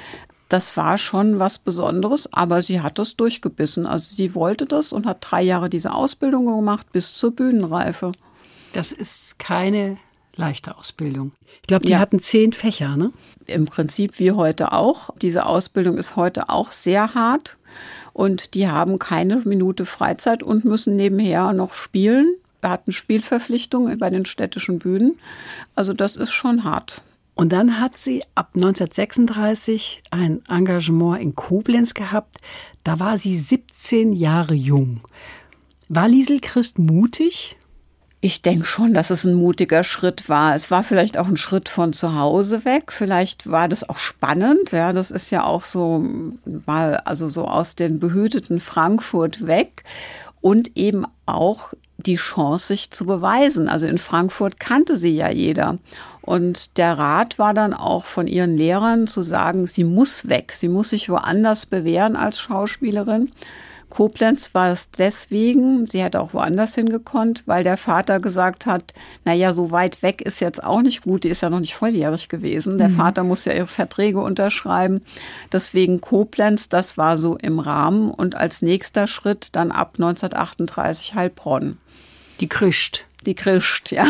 Das 0.49 0.75
war 0.79 0.97
schon 0.97 1.39
was 1.39 1.59
Besonderes, 1.59 2.33
aber 2.33 2.63
sie 2.63 2.81
hat 2.81 2.99
das 2.99 3.15
durchgebissen. 3.15 3.85
Also 3.85 4.15
sie 4.15 4.35
wollte 4.35 4.65
das 4.65 4.91
und 4.91 5.05
hat 5.05 5.19
drei 5.21 5.43
Jahre 5.43 5.69
diese 5.69 5.93
Ausbildung 5.93 6.47
gemacht 6.47 6.91
bis 6.93 7.13
zur 7.13 7.31
Bühnenreife. 7.31 8.13
Das 8.73 8.91
ist 8.91 9.39
keine 9.39 9.99
leichte 10.35 10.79
Ausbildung. 10.79 11.33
Ich 11.61 11.67
glaube, 11.67 11.85
die 11.85 11.93
ja. 11.93 11.99
hatten 11.99 12.23
zehn 12.23 12.55
Fächer, 12.55 12.97
ne? 12.97 13.13
Im 13.45 13.67
Prinzip 13.67 14.19
wie 14.19 14.33
heute 14.33 14.73
auch. 14.73 15.11
Diese 15.21 15.45
Ausbildung 15.45 15.99
ist 15.99 16.17
heute 16.17 16.49
auch 16.49 16.73
sehr 16.73 17.13
hart 17.13 17.59
und 18.15 18.55
die 18.55 18.67
haben 18.67 18.99
keine 18.99 19.43
Minute 19.45 19.85
Freizeit 19.85 20.43
und 20.43 20.65
müssen 20.65 20.97
nebenher 20.97 21.53
noch 21.53 21.75
spielen 21.75 22.37
wir 22.67 22.73
hatten 22.73 22.91
Spielverpflichtungen 22.91 23.97
bei 23.97 24.11
den 24.11 24.25
städtischen 24.25 24.81
Bühnen. 24.81 25.21
Also 25.77 25.93
das 25.93 26.17
ist 26.17 26.33
schon 26.33 26.65
hart. 26.65 27.03
Und 27.37 27.53
dann 27.53 27.81
hat 27.81 27.97
sie 27.97 28.25
ab 28.35 28.51
1936 28.55 30.03
ein 30.11 30.43
Engagement 30.49 31.23
in 31.23 31.37
Koblenz 31.37 31.95
gehabt. 31.95 32.39
Da 32.83 32.99
war 32.99 33.19
sie 33.19 33.37
17 33.37 34.13
Jahre 34.13 34.55
jung. 34.55 35.01
War 35.89 36.09
Liesel 36.09 36.41
Christ 36.41 36.81
mutig? 36.81 37.57
Ich 38.21 38.43
denke 38.43 38.65
schon, 38.65 38.95
dass 38.95 39.11
es 39.11 39.25
ein 39.25 39.35
mutiger 39.35 39.85
Schritt 39.85 40.29
war. 40.29 40.57
Es 40.57 40.69
war 40.73 40.83
vielleicht 40.83 41.19
auch 41.19 41.29
ein 41.29 41.37
Schritt 41.37 41.69
von 41.69 41.93
zu 41.93 42.17
Hause 42.17 42.65
weg. 42.65 42.91
Vielleicht 42.91 43.49
war 43.49 43.69
das 43.69 43.89
auch 43.89 43.99
spannend. 43.99 44.73
Ja, 44.73 44.93
das 44.93 45.13
ist 45.13 45.31
ja 45.31 45.45
auch 45.45 45.63
so 45.63 46.05
mal, 46.65 46.97
also 47.05 47.29
so 47.29 47.47
aus 47.47 47.77
dem 47.77 48.01
behüteten 48.01 48.59
Frankfurt 48.59 49.47
weg 49.47 49.85
und 50.41 50.77
eben 50.77 51.07
auch 51.27 51.75
die 51.99 52.17
Chance, 52.17 52.69
sich 52.69 52.91
zu 52.91 53.07
beweisen. 53.07 53.69
Also 53.69 53.87
in 53.87 53.99
Frankfurt 53.99 54.61
kannte 54.61 54.97
sie 54.97 55.15
ja 55.15 55.31
jeder. 55.31 55.79
Und 56.23 56.77
der 56.77 56.99
Rat 56.99 57.39
war 57.39 57.55
dann 57.55 57.73
auch 57.73 58.05
von 58.05 58.27
ihren 58.27 58.57
Lehrern 58.57 59.07
zu 59.07 59.23
sagen, 59.23 59.67
sie 59.67 59.85
muss 59.85 60.29
weg, 60.29 60.53
sie 60.53 60.69
muss 60.69 60.91
sich 60.91 61.09
woanders 61.09 61.67
bewähren 61.67 62.17
als 62.17 62.41
Schauspielerin. 62.41 63.31
Koblenz 63.89 64.53
war 64.53 64.71
es 64.71 64.91
deswegen, 64.91 65.87
sie 65.87 66.03
hätte 66.03 66.21
auch 66.21 66.35
woanders 66.35 66.75
hingekonnt, 66.75 67.45
weil 67.47 67.63
der 67.63 67.77
Vater 67.77 68.19
gesagt 68.19 68.67
hat, 68.67 68.93
na 69.25 69.33
ja, 69.33 69.53
so 69.53 69.71
weit 69.71 70.03
weg 70.03 70.21
ist 70.21 70.41
jetzt 70.41 70.63
auch 70.63 70.83
nicht 70.83 71.03
gut, 71.03 71.25
die 71.25 71.29
ist 71.29 71.43
ja 71.43 71.51
noch 71.51 71.61
nicht 71.61 71.77
volljährig 71.77 72.29
gewesen. 72.29 72.79
Der 72.79 72.89
mhm. 72.89 72.97
Vater 72.97 73.23
muss 73.23 73.45
ja 73.45 73.53
ihre 73.53 73.69
Verträge 73.69 74.21
unterschreiben. 74.21 75.03
Deswegen 75.53 76.01
Koblenz, 76.01 76.69
das 76.69 76.99
war 76.99 77.17
so 77.17 77.37
im 77.37 77.61
Rahmen 77.61 78.11
und 78.11 78.35
als 78.35 78.61
nächster 78.61 79.07
Schritt 79.07 79.51
dann 79.53 79.71
ab 79.71 79.95
1938 79.97 81.15
Heilbronn. 81.15 81.79
Die 82.41 82.49
Christ. 82.49 83.05
Die 83.25 83.35
Christ, 83.35 83.91
ja. 83.91 84.07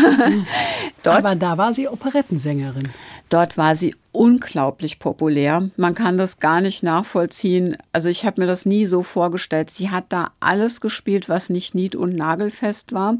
Dort, 1.03 1.19
Aber 1.25 1.35
da 1.35 1.57
war 1.57 1.73
sie 1.73 1.89
Operettensängerin. 1.89 2.91
Dort 3.29 3.57
war 3.57 3.75
sie 3.75 3.95
unglaublich 4.12 4.99
populär. 4.99 5.71
Man 5.77 5.95
kann 5.95 6.17
das 6.17 6.39
gar 6.39 6.61
nicht 6.61 6.83
nachvollziehen. 6.83 7.77
Also 7.93 8.09
ich 8.09 8.25
habe 8.25 8.41
mir 8.41 8.47
das 8.47 8.67
nie 8.67 8.85
so 8.85 9.03
vorgestellt. 9.03 9.71
Sie 9.71 9.91
hat 9.91 10.05
da 10.11 10.31
alles 10.39 10.81
gespielt, 10.81 11.29
was 11.29 11.51
nicht 11.51 11.75
nied- 11.75 11.97
und 11.97 12.15
nagelfest 12.15 12.93
war. 12.93 13.17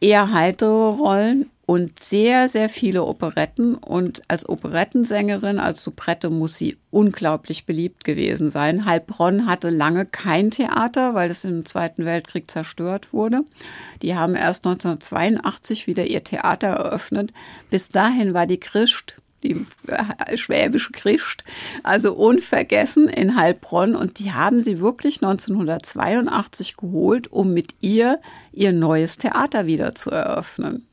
Eher 0.00 0.32
heitere 0.32 0.88
Rollen, 0.88 1.50
und 1.64 2.00
sehr, 2.00 2.48
sehr 2.48 2.68
viele 2.68 3.04
Operetten. 3.04 3.74
Und 3.74 4.22
als 4.28 4.48
Operettensängerin, 4.48 5.58
als 5.58 5.82
Soubrette 5.82 6.28
muss 6.28 6.56
sie 6.56 6.76
unglaublich 6.90 7.66
beliebt 7.66 8.04
gewesen 8.04 8.50
sein. 8.50 8.84
Heilbronn 8.84 9.46
hatte 9.46 9.70
lange 9.70 10.04
kein 10.04 10.50
Theater, 10.50 11.14
weil 11.14 11.30
es 11.30 11.44
im 11.44 11.64
Zweiten 11.64 12.04
Weltkrieg 12.04 12.50
zerstört 12.50 13.12
wurde. 13.12 13.42
Die 14.02 14.16
haben 14.16 14.34
erst 14.34 14.66
1982 14.66 15.86
wieder 15.86 16.04
ihr 16.04 16.24
Theater 16.24 16.68
eröffnet. 16.68 17.32
Bis 17.70 17.88
dahin 17.88 18.34
war 18.34 18.46
die 18.46 18.60
Christ 18.60 19.16
die 19.42 19.66
äh, 19.88 20.36
schwäbische 20.36 20.92
Christ, 20.92 21.42
also 21.82 22.14
unvergessen 22.14 23.08
in 23.08 23.36
Heilbronn. 23.36 23.96
Und 23.96 24.18
die 24.18 24.32
haben 24.32 24.60
sie 24.60 24.80
wirklich 24.80 25.22
1982 25.22 26.76
geholt, 26.76 27.30
um 27.32 27.52
mit 27.52 27.74
ihr 27.80 28.20
ihr 28.52 28.72
neues 28.72 29.18
Theater 29.18 29.66
wieder 29.66 29.94
zu 29.94 30.10
eröffnen. 30.10 30.86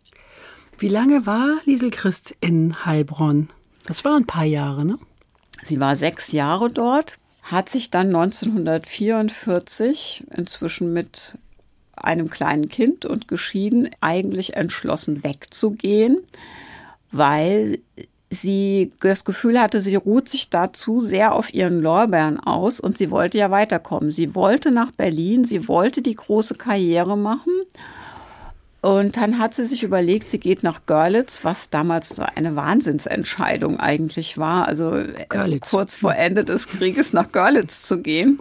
Wie 0.79 0.87
lange 0.87 1.25
war 1.25 1.57
Liesel 1.65 1.91
Christ 1.91 2.33
in 2.39 2.85
Heilbronn? 2.85 3.49
Das 3.85 4.05
waren 4.05 4.23
ein 4.23 4.27
paar 4.27 4.45
Jahre, 4.45 4.85
ne? 4.85 4.97
Sie 5.61 5.81
war 5.81 5.97
sechs 5.97 6.31
Jahre 6.31 6.71
dort, 6.71 7.17
hat 7.43 7.67
sich 7.67 7.91
dann 7.91 8.15
1944 8.15 10.23
inzwischen 10.37 10.93
mit 10.93 11.37
einem 11.97 12.29
kleinen 12.29 12.69
Kind 12.69 13.03
und 13.03 13.27
geschieden 13.27 13.89
eigentlich 13.99 14.55
entschlossen 14.55 15.25
wegzugehen, 15.25 16.19
weil 17.11 17.79
sie 18.29 18.93
das 19.01 19.25
Gefühl 19.25 19.59
hatte, 19.59 19.81
sie 19.81 19.97
ruht 19.97 20.29
sich 20.29 20.49
dazu 20.49 21.01
sehr 21.01 21.35
auf 21.35 21.53
ihren 21.53 21.81
Lorbeeren 21.81 22.39
aus 22.39 22.79
und 22.79 22.97
sie 22.97 23.11
wollte 23.11 23.37
ja 23.37 23.51
weiterkommen. 23.51 24.11
Sie 24.11 24.33
wollte 24.33 24.71
nach 24.71 24.93
Berlin, 24.93 25.43
sie 25.43 25.67
wollte 25.67 26.01
die 26.01 26.15
große 26.15 26.55
Karriere 26.55 27.17
machen 27.17 27.51
und 28.81 29.17
dann 29.17 29.39
hat 29.39 29.53
sie 29.53 29.65
sich 29.65 29.83
überlegt, 29.83 30.29
sie 30.29 30.39
geht 30.39 30.63
nach 30.63 30.85
Görlitz, 30.85 31.43
was 31.43 31.69
damals 31.69 32.09
so 32.09 32.23
eine 32.23 32.55
Wahnsinnsentscheidung 32.55 33.79
eigentlich 33.79 34.37
war. 34.37 34.67
Also 34.67 34.95
äh, 34.95 35.25
Görlitz. 35.27 35.69
kurz 35.69 35.97
vor 35.97 36.15
Ende 36.15 36.45
des 36.45 36.67
Krieges 36.67 37.11
nach 37.11 37.31
Görlitz 37.31 37.83
zu 37.85 38.01
gehen. 38.01 38.39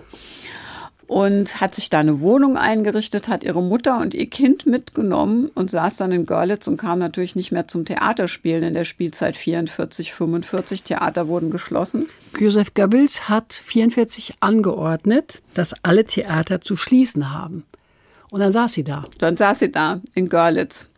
Und 1.09 1.63
hat 1.63 1.75
sich 1.75 1.89
da 1.89 2.01
eine 2.01 2.21
Wohnung 2.21 2.59
eingerichtet, 2.59 3.29
hat 3.29 3.43
ihre 3.43 3.63
Mutter 3.63 3.99
und 3.99 4.15
ihr 4.15 4.29
Kind 4.29 4.67
mitgenommen 4.67 5.51
und 5.55 5.71
saß 5.71 5.97
dann 5.97 6.13
in 6.13 6.27
Görlitz 6.27 6.69
und 6.69 6.77
kam 6.77 6.99
natürlich 6.99 7.35
nicht 7.35 7.51
mehr 7.51 7.67
zum 7.67 7.87
Theaterspielen 7.87 8.63
in 8.63 8.75
der 8.75 8.85
Spielzeit 8.85 9.35
44, 9.35 10.13
45. 10.13 10.83
Theater 10.83 11.27
wurden 11.27 11.51
geschlossen. 11.51 12.07
Josef 12.39 12.75
Goebbels 12.75 13.31
hat 13.31 13.55
44 13.55 14.35
angeordnet, 14.41 15.41
dass 15.55 15.73
alle 15.83 16.05
Theater 16.05 16.61
zu 16.61 16.77
schließen 16.77 17.33
haben. 17.33 17.65
Und 18.31 18.41
dann 18.41 18.53
saß 18.53 18.73
sie 18.73 18.85
da. 18.85 19.05
Dann 19.19 19.37
saß 19.37 19.61
sie 19.61 19.73
da 19.73 20.01
in 20.15 20.29
Görlitz 20.29 20.89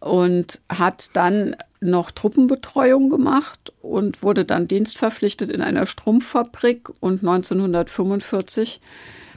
und 0.00 0.60
hat 0.68 1.10
dann 1.14 1.56
noch 1.80 2.10
Truppenbetreuung 2.10 3.10
gemacht 3.10 3.72
und 3.82 4.22
wurde 4.22 4.44
dann 4.44 4.68
dienstverpflichtet 4.68 5.50
in 5.50 5.62
einer 5.62 5.86
Strumpffabrik 5.86 6.90
und 7.00 7.20
1945 7.20 8.80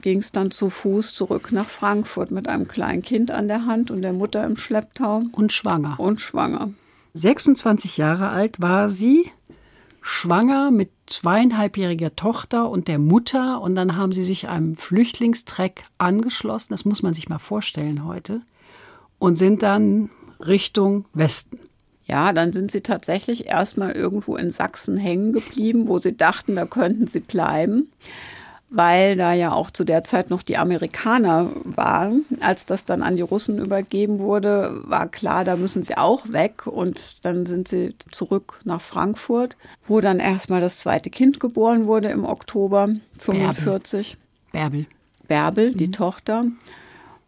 ging 0.01 0.19
es 0.19 0.31
dann 0.31 0.51
zu 0.51 0.69
Fuß 0.69 1.13
zurück 1.13 1.51
nach 1.51 1.69
Frankfurt 1.69 2.31
mit 2.31 2.47
einem 2.47 2.67
kleinen 2.67 3.01
Kind 3.03 3.31
an 3.31 3.47
der 3.47 3.65
Hand 3.65 3.91
und 3.91 4.01
der 4.01 4.13
Mutter 4.13 4.45
im 4.45 4.57
Schlepptau. 4.57 5.23
Und 5.33 5.51
schwanger. 5.51 5.99
Und 5.99 6.21
schwanger. 6.21 6.69
26 7.13 7.97
Jahre 7.97 8.29
alt 8.29 8.61
war 8.61 8.89
sie, 8.89 9.29
schwanger 10.01 10.71
mit 10.71 10.91
zweieinhalbjähriger 11.07 12.15
Tochter 12.15 12.69
und 12.69 12.87
der 12.87 12.99
Mutter. 12.99 13.61
Und 13.61 13.75
dann 13.75 13.95
haben 13.95 14.11
sie 14.11 14.23
sich 14.23 14.47
einem 14.49 14.77
Flüchtlingstreck 14.77 15.83
angeschlossen, 15.97 16.73
das 16.73 16.85
muss 16.85 17.03
man 17.03 17.13
sich 17.13 17.29
mal 17.29 17.39
vorstellen 17.39 18.05
heute, 18.05 18.41
und 19.17 19.35
sind 19.35 19.63
dann 19.63 20.09
Richtung 20.39 21.05
Westen. 21.13 21.59
Ja, 22.05 22.33
dann 22.33 22.53
sind 22.53 22.71
sie 22.71 22.81
tatsächlich 22.81 23.45
erstmal 23.45 23.91
irgendwo 23.91 24.35
in 24.35 24.49
Sachsen 24.49 24.97
hängen 24.97 25.31
geblieben, 25.31 25.87
wo 25.87 25.99
sie 25.99 26.17
dachten, 26.17 26.55
da 26.55 26.65
könnten 26.65 27.07
sie 27.07 27.19
bleiben 27.19 27.91
weil 28.69 29.15
da 29.15 29.33
ja 29.33 29.51
auch 29.51 29.71
zu 29.71 29.83
der 29.83 30.03
Zeit 30.03 30.29
noch 30.29 30.43
die 30.43 30.57
Amerikaner 30.57 31.49
waren. 31.63 32.25
Als 32.39 32.65
das 32.65 32.85
dann 32.85 33.01
an 33.01 33.15
die 33.15 33.23
Russen 33.23 33.57
übergeben 33.57 34.19
wurde, 34.19 34.81
war 34.83 35.07
klar, 35.07 35.43
da 35.43 35.55
müssen 35.55 35.83
sie 35.83 35.97
auch 35.97 36.31
weg. 36.31 36.67
Und 36.67 37.25
dann 37.25 37.45
sind 37.45 37.67
sie 37.67 37.95
zurück 38.11 38.59
nach 38.63 38.81
Frankfurt, 38.81 39.57
wo 39.87 40.01
dann 40.01 40.19
erstmal 40.19 40.61
das 40.61 40.77
zweite 40.77 41.09
Kind 41.09 41.39
geboren 41.39 41.87
wurde 41.87 42.09
im 42.09 42.25
Oktober 42.25 42.89
45. 43.17 44.17
Bärbel. 44.51 44.85
Bärbel, 45.27 45.73
die 45.73 45.87
mhm. 45.87 45.93
Tochter. 45.93 46.45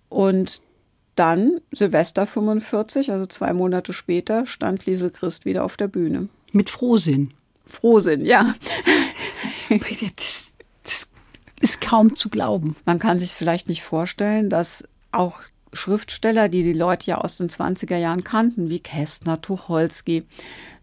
Und 0.09 0.61
dann 1.15 1.59
Silvester 1.71 2.25
45, 2.25 3.11
also 3.11 3.25
zwei 3.25 3.53
Monate 3.53 3.93
später, 3.93 4.45
stand 4.45 4.85
Liesel 4.85 5.09
Christ 5.09 5.45
wieder 5.45 5.63
auf 5.63 5.75
der 5.77 5.87
Bühne. 5.87 6.29
Mit 6.51 6.69
Frohsinn. 6.69 7.33
Frohsinn, 7.65 8.25
ja. 8.25 8.53
das 9.69 10.50
ist 11.61 11.81
kaum 11.81 12.15
zu 12.15 12.29
glauben. 12.29 12.75
Man 12.85 12.99
kann 12.99 13.19
sich 13.19 13.31
vielleicht 13.31 13.69
nicht 13.69 13.83
vorstellen, 13.83 14.49
dass 14.49 14.87
auch 15.11 15.39
Schriftsteller, 15.73 16.49
die 16.49 16.63
die 16.63 16.73
Leute 16.73 17.07
ja 17.07 17.17
aus 17.19 17.37
den 17.37 17.47
20er 17.47 17.95
Jahren 17.95 18.23
kannten, 18.23 18.69
wie 18.69 18.79
Kästner, 18.79 19.41
Tucholsky, 19.41 20.25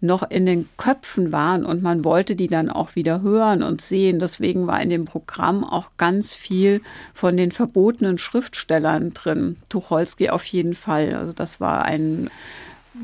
noch 0.00 0.30
in 0.30 0.46
den 0.46 0.68
Köpfen 0.76 1.32
waren 1.32 1.66
und 1.66 1.82
man 1.82 2.04
wollte 2.04 2.36
die 2.36 2.46
dann 2.46 2.70
auch 2.70 2.94
wieder 2.94 3.20
hören 3.20 3.62
und 3.62 3.82
sehen. 3.82 4.18
Deswegen 4.18 4.66
war 4.66 4.80
in 4.80 4.90
dem 4.90 5.04
Programm 5.04 5.64
auch 5.64 5.90
ganz 5.98 6.34
viel 6.34 6.80
von 7.12 7.36
den 7.36 7.52
verbotenen 7.52 8.16
Schriftstellern 8.16 9.12
drin. 9.12 9.56
Tucholsky 9.68 10.30
auf 10.30 10.44
jeden 10.44 10.74
Fall. 10.74 11.14
Also 11.14 11.32
das 11.32 11.60
war 11.60 11.84
ein 11.84 12.30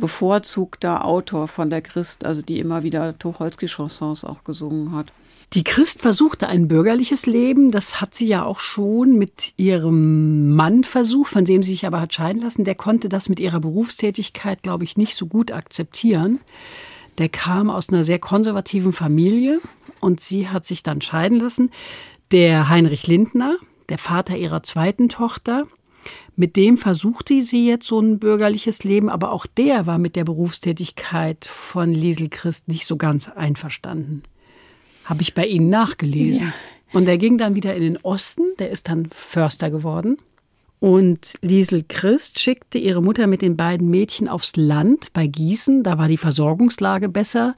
bevorzugter 0.00 1.04
Autor 1.04 1.48
von 1.48 1.68
der 1.68 1.82
Christ, 1.82 2.24
also 2.24 2.42
die 2.42 2.60
immer 2.60 2.82
wieder 2.82 3.18
Tucholsky-Chansons 3.18 4.24
auch 4.24 4.44
gesungen 4.44 4.92
hat. 4.92 5.12
Die 5.54 5.62
Christ 5.62 6.02
versuchte 6.02 6.48
ein 6.48 6.66
bürgerliches 6.66 7.26
Leben. 7.26 7.70
Das 7.70 8.00
hat 8.00 8.12
sie 8.16 8.26
ja 8.26 8.44
auch 8.44 8.58
schon 8.58 9.16
mit 9.16 9.54
ihrem 9.56 10.52
Mann 10.52 10.82
versucht, 10.82 11.30
von 11.30 11.44
dem 11.44 11.62
sie 11.62 11.70
sich 11.70 11.86
aber 11.86 12.00
hat 12.00 12.12
scheiden 12.12 12.42
lassen. 12.42 12.64
Der 12.64 12.74
konnte 12.74 13.08
das 13.08 13.28
mit 13.28 13.38
ihrer 13.38 13.60
Berufstätigkeit, 13.60 14.64
glaube 14.64 14.82
ich, 14.82 14.96
nicht 14.96 15.14
so 15.14 15.26
gut 15.26 15.52
akzeptieren. 15.52 16.40
Der 17.18 17.28
kam 17.28 17.70
aus 17.70 17.88
einer 17.88 18.02
sehr 18.02 18.18
konservativen 18.18 18.90
Familie 18.90 19.60
und 20.00 20.18
sie 20.18 20.48
hat 20.48 20.66
sich 20.66 20.82
dann 20.82 21.00
scheiden 21.00 21.38
lassen. 21.38 21.70
Der 22.32 22.68
Heinrich 22.68 23.06
Lindner, 23.06 23.54
der 23.88 23.98
Vater 23.98 24.36
ihrer 24.36 24.64
zweiten 24.64 25.08
Tochter, 25.08 25.68
mit 26.34 26.56
dem 26.56 26.76
versuchte 26.76 27.40
sie 27.42 27.68
jetzt 27.68 27.86
so 27.86 28.00
ein 28.00 28.18
bürgerliches 28.18 28.82
Leben, 28.82 29.08
aber 29.08 29.30
auch 29.30 29.46
der 29.46 29.86
war 29.86 29.98
mit 29.98 30.16
der 30.16 30.24
Berufstätigkeit 30.24 31.44
von 31.44 31.92
Liesel 31.92 32.28
Christ 32.28 32.66
nicht 32.66 32.86
so 32.86 32.96
ganz 32.96 33.28
einverstanden. 33.28 34.24
Habe 35.04 35.22
ich 35.22 35.34
bei 35.34 35.46
Ihnen 35.46 35.68
nachgelesen. 35.68 36.46
Ja. 36.46 36.52
Und 36.98 37.08
er 37.08 37.18
ging 37.18 37.38
dann 37.38 37.54
wieder 37.54 37.74
in 37.74 37.82
den 37.82 37.96
Osten, 37.98 38.42
der 38.58 38.70
ist 38.70 38.88
dann 38.88 39.06
Förster 39.06 39.70
geworden. 39.70 40.18
Und 40.80 41.34
Liesel 41.40 41.82
Christ 41.88 42.38
schickte 42.38 42.78
ihre 42.78 43.02
Mutter 43.02 43.26
mit 43.26 43.42
den 43.42 43.56
beiden 43.56 43.88
Mädchen 43.88 44.28
aufs 44.28 44.54
Land 44.56 45.12
bei 45.12 45.26
Gießen. 45.26 45.82
Da 45.82 45.98
war 45.98 46.08
die 46.08 46.18
Versorgungslage 46.18 47.08
besser. 47.08 47.54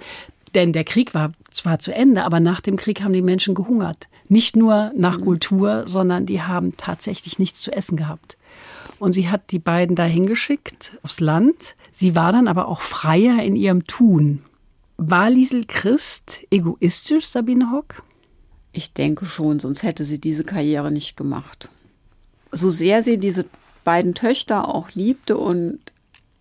Denn 0.55 0.73
der 0.73 0.85
Krieg 0.85 1.13
war 1.13 1.33
zwar 1.51 1.79
zu 1.79 1.93
Ende, 1.93 2.25
aber 2.25 2.41
nach 2.41 2.61
dem 2.61 2.77
Krieg 2.77 3.03
haben 3.03 3.13
die 3.13 3.23
Menschen 3.23 3.55
gehungert. 3.55 4.09
Nicht 4.29 4.57
nur 4.57 4.93
nach. 4.97 5.21
Kultur, 5.21 5.85
sondern 5.87 6.25
die 6.25 6.43
haben 6.43 6.77
tatsächlich 6.77 7.39
nichts 7.39 7.61
zu 7.61 7.73
essen 7.73 7.97
gehabt. 7.97 8.37
Und 8.99 9.13
sie 9.13 9.29
hat 9.29 9.51
die 9.51 9.59
beiden 9.59 9.97
dahin 9.97 10.27
geschickt 10.27 10.99
aufs 11.03 11.21
Land. 11.21 11.77
Sie 11.93 12.15
war 12.15 12.33
dann 12.33 12.49
aber 12.49 12.69
auch 12.69 12.81
freier 12.81 13.43
in 13.43 13.57
ihrem 13.57 13.87
Tun. 13.87 14.43
War 14.97 15.31
Liesel 15.31 15.65
Christ 15.67 16.43
egoistisch, 16.51 17.27
Sabine 17.27 17.71
Hock? 17.71 18.03
Ich 18.73 18.93
denke 18.93 19.27
schon, 19.27 19.61
sonst 19.61 19.83
hätte 19.83 20.05
sie 20.05 20.21
diese 20.21 20.45
Karriere 20.45 20.91
nicht 20.91 21.17
gemacht. 21.17 21.71
So 22.53 22.71
sehr 22.71 23.03
sie 23.03 23.19
diese 23.19 23.47
beiden 23.85 24.15
Töchter 24.15 24.69
auch 24.69 24.91
liebte 24.95 25.37
und 25.37 25.79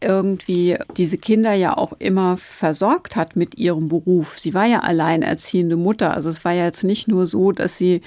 irgendwie 0.01 0.77
diese 0.97 1.17
Kinder 1.17 1.53
ja 1.53 1.77
auch 1.77 1.93
immer 1.99 2.37
versorgt 2.37 3.15
hat 3.15 3.35
mit 3.35 3.55
ihrem 3.57 3.87
Beruf. 3.87 4.37
Sie 4.37 4.53
war 4.53 4.65
ja 4.65 4.81
alleinerziehende 4.81 5.77
Mutter. 5.77 6.13
Also 6.13 6.29
es 6.29 6.45
war 6.45 6.51
ja 6.53 6.65
jetzt 6.65 6.83
nicht 6.83 7.07
nur 7.07 7.27
so, 7.27 7.51
dass 7.51 7.77
sie 7.77 8.01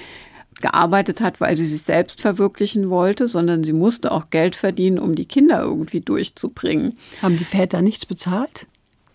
gearbeitet 0.60 1.20
hat, 1.20 1.40
weil 1.40 1.56
sie 1.56 1.66
sich 1.66 1.82
selbst 1.82 2.20
verwirklichen 2.20 2.90
wollte, 2.90 3.26
sondern 3.28 3.64
sie 3.64 3.72
musste 3.72 4.12
auch 4.12 4.30
Geld 4.30 4.56
verdienen, 4.56 4.98
um 4.98 5.14
die 5.14 5.24
Kinder 5.24 5.62
irgendwie 5.62 6.00
durchzubringen. 6.00 6.98
Haben 7.22 7.36
die 7.36 7.44
Väter 7.44 7.80
nichts 7.80 8.06
bezahlt? 8.06 8.66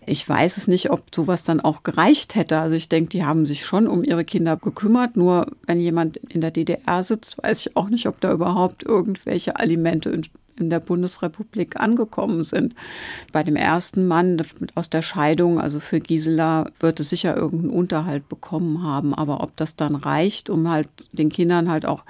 Ich 0.06 0.28
weiß 0.28 0.56
es 0.56 0.68
nicht, 0.68 0.90
ob 0.90 1.14
sowas 1.14 1.42
dann 1.42 1.60
auch 1.60 1.82
gereicht 1.82 2.34
hätte. 2.34 2.58
Also 2.58 2.76
ich 2.76 2.88
denke, 2.88 3.10
die 3.10 3.24
haben 3.24 3.46
sich 3.46 3.64
schon 3.64 3.86
um 3.86 4.04
ihre 4.04 4.24
Kinder 4.24 4.56
gekümmert. 4.56 5.16
Nur 5.16 5.46
wenn 5.66 5.80
jemand 5.80 6.16
in 6.16 6.40
der 6.40 6.50
DDR 6.50 7.02
sitzt, 7.02 7.42
weiß 7.42 7.60
ich 7.60 7.76
auch 7.76 7.88
nicht, 7.88 8.06
ob 8.06 8.20
da 8.20 8.32
überhaupt 8.32 8.82
irgendwelche 8.82 9.56
Alimente 9.56 10.10
in 10.56 10.70
der 10.70 10.80
Bundesrepublik 10.80 11.80
angekommen 11.80 12.44
sind. 12.44 12.74
Bei 13.32 13.42
dem 13.42 13.56
ersten 13.56 14.06
Mann 14.06 14.40
aus 14.74 14.90
der 14.90 15.02
Scheidung, 15.02 15.60
also 15.60 15.80
für 15.80 16.00
Gisela, 16.00 16.70
wird 16.80 17.00
es 17.00 17.10
sicher 17.10 17.36
irgendeinen 17.36 17.74
Unterhalt 17.74 18.28
bekommen 18.28 18.82
haben. 18.82 19.14
Aber 19.14 19.42
ob 19.42 19.56
das 19.56 19.76
dann 19.76 19.94
reicht, 19.94 20.50
um 20.50 20.68
halt 20.68 20.88
den 21.12 21.30
Kindern 21.30 21.68
halt 21.68 21.86
auch 21.86 22.04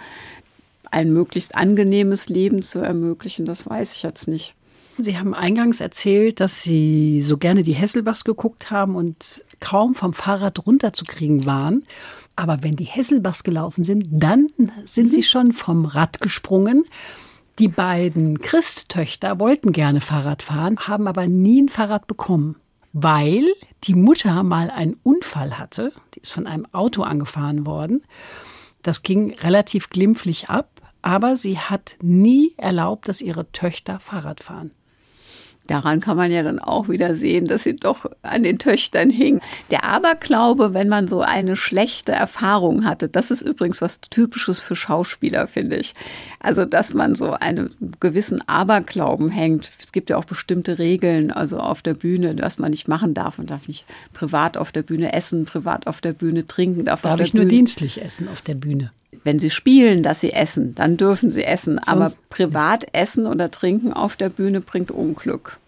ein 0.91 1.13
möglichst 1.13 1.57
angenehmes 1.57 2.29
Leben 2.29 2.63
zu 2.63 2.79
ermöglichen, 2.79 3.47
das 3.47 3.69
weiß 3.69 3.93
ich 3.95 4.03
jetzt 4.03 4.29
nicht. 4.29 4.55
Sie 4.97 5.19
haben 5.19 5.35
eingangs 5.35 5.81
erzählt, 5.81 6.39
dass 6.41 6.63
Sie 6.63 7.23
so 7.23 7.37
gerne 7.37 7.63
die 7.63 7.75
Hesselbachs 7.75 8.25
geguckt 8.25 8.71
haben 8.71 8.95
und 8.95 9.43
kaum 9.61 9.95
vom 9.95 10.13
Fahrrad 10.13 10.67
runterzukriegen 10.67 11.47
waren. 11.47 11.85
Aber 12.37 12.63
wenn 12.63 12.77
die 12.77 12.85
Hesselbachs 12.85 13.43
gelaufen 13.43 13.85
sind, 13.85 14.07
dann 14.11 14.49
sind 14.87 15.09
mhm. 15.09 15.13
Sie 15.13 15.23
schon 15.23 15.53
vom 15.53 15.85
Rad 15.85 16.21
gesprungen. 16.21 16.85
Die 17.59 17.69
beiden 17.69 18.41
Christtöchter 18.41 19.39
wollten 19.39 19.73
gerne 19.73 20.01
Fahrrad 20.01 20.43
fahren, 20.43 20.77
haben 20.79 21.07
aber 21.07 21.29
nie 21.29 21.63
ein 21.63 21.69
Fahrrad 21.69 22.07
bekommen, 22.07 22.57
weil 22.93 23.47
die 23.85 23.95
Mutter 23.95 24.43
mal 24.43 24.71
einen 24.71 24.97
Unfall 25.03 25.59
hatte. 25.59 25.93
Die 26.15 26.21
ist 26.21 26.33
von 26.33 26.47
einem 26.47 26.67
Auto 26.73 27.03
angefahren 27.03 27.67
worden. 27.67 28.03
Das 28.83 29.03
ging 29.03 29.33
relativ 29.35 29.89
glimpflich 29.91 30.51
ab, 30.51 30.83
aber 31.01 31.37
sie 31.37 31.59
hat 31.59 31.97
nie 32.03 32.55
erlaubt, 32.57 33.09
dass 33.09 33.21
ihre 33.21 33.51
Töchter 33.53 34.01
Fahrrad 34.01 34.43
fahren. 34.43 34.73
Daran 35.67 36.01
kann 36.01 36.17
man 36.17 36.31
ja 36.31 36.43
dann 36.43 36.59
auch 36.59 36.89
wieder 36.89 37.15
sehen, 37.15 37.47
dass 37.47 37.63
sie 37.63 37.75
doch 37.75 38.05
an 38.23 38.43
den 38.43 38.59
Töchtern 38.59 39.09
hing. 39.09 39.41
Der 39.71 39.85
Aberglaube, 39.85 40.75
wenn 40.75 40.89
man 40.89 41.09
so 41.09 41.23
eine 41.23 41.57
schlechte 41.57 42.13
Erfahrung 42.13 42.85
hatte, 42.85 43.09
das 43.09 43.31
ist 43.31 43.41
übrigens 43.43 43.81
was 43.81 44.03
Typisches 44.03 44.61
für 44.61 44.77
Schauspieler, 44.77 45.47
finde 45.47 45.77
ich. 45.77 45.95
Also, 46.41 46.67
dass 46.67 46.93
man 46.93 47.15
so 47.15 47.33
einen 47.33 47.71
gewissen 47.99 48.47
Aberglauben 48.47 49.31
hängt. 49.31 49.71
Es 49.81 49.93
gibt 49.93 50.11
ja 50.11 50.19
auch 50.19 50.27
bestimmte 50.27 50.79
Regeln, 50.79 51.31
also 51.31 51.59
auf 51.59 51.81
der 51.81 51.95
Bühne, 51.95 52.37
was 52.39 52.59
man 52.59 52.71
nicht 52.71 52.89
machen 52.89 53.15
darf. 53.15 53.39
Man 53.39 53.47
darf 53.47 53.67
nicht 53.67 53.87
privat 54.13 54.59
auf 54.59 54.71
der 54.71 54.83
Bühne 54.83 55.15
essen, 55.15 55.47
privat 55.47 55.87
auf 55.87 56.03
der 56.03 56.13
Bühne 56.13 56.47
trinken. 56.47 56.85
Darf, 56.85 57.03
darf 57.03 57.21
ich 57.21 57.33
nur 57.33 57.43
Bühne. 57.43 57.51
dienstlich 57.51 58.03
essen 58.03 58.29
auf 58.29 58.43
der 58.43 58.55
Bühne? 58.55 58.91
Wenn 59.23 59.39
sie 59.39 59.51
spielen, 59.51 60.03
dass 60.03 60.21
sie 60.21 60.33
essen, 60.33 60.75
dann 60.75 60.97
dürfen 60.97 61.31
sie 61.31 61.45
essen. 61.45 61.75
Sonst 61.75 61.89
Aber 61.89 62.13
privat 62.31 62.87
essen 62.93 63.27
oder 63.27 63.51
trinken 63.51 63.93
auf 63.93 64.17
der 64.17 64.29
Bühne 64.29 64.61
bringt 64.61 64.91
Unglück. 64.91 65.59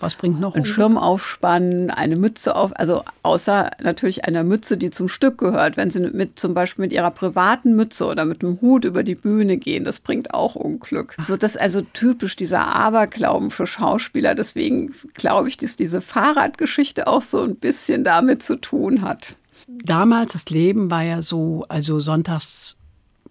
Was 0.00 0.14
bringt 0.14 0.40
noch? 0.40 0.54
Ein 0.54 0.64
Schirm 0.64 0.96
aufspannen, 0.96 1.90
eine 1.90 2.16
Mütze 2.16 2.56
auf, 2.56 2.72
also 2.74 3.04
außer 3.22 3.70
natürlich 3.82 4.24
einer 4.24 4.44
Mütze, 4.44 4.78
die 4.78 4.90
zum 4.90 5.08
Stück 5.08 5.36
gehört. 5.36 5.76
Wenn 5.76 5.90
Sie 5.90 6.00
mit 6.00 6.38
zum 6.38 6.54
Beispiel 6.54 6.86
mit 6.86 6.92
Ihrer 6.92 7.10
privaten 7.10 7.76
Mütze 7.76 8.06
oder 8.06 8.24
mit 8.24 8.42
einem 8.42 8.62
Hut 8.62 8.86
über 8.86 9.02
die 9.02 9.14
Bühne 9.14 9.58
gehen, 9.58 9.84
das 9.84 10.00
bringt 10.00 10.32
auch 10.32 10.54
Unglück. 10.54 11.14
So, 11.20 11.36
das 11.36 11.52
ist 11.52 11.60
also 11.60 11.82
typisch 11.82 12.34
dieser 12.34 12.66
Aberglauben 12.66 13.50
für 13.50 13.66
Schauspieler. 13.66 14.34
Deswegen 14.34 14.94
glaube 15.14 15.48
ich, 15.48 15.58
dass 15.58 15.76
diese 15.76 16.00
Fahrradgeschichte 16.00 17.06
auch 17.06 17.22
so 17.22 17.42
ein 17.42 17.56
bisschen 17.56 18.02
damit 18.02 18.42
zu 18.42 18.56
tun 18.56 19.02
hat. 19.02 19.36
Damals, 19.68 20.32
das 20.32 20.46
Leben 20.46 20.90
war 20.90 21.02
ja 21.02 21.20
so, 21.20 21.66
also 21.68 22.00
sonntags 22.00 22.79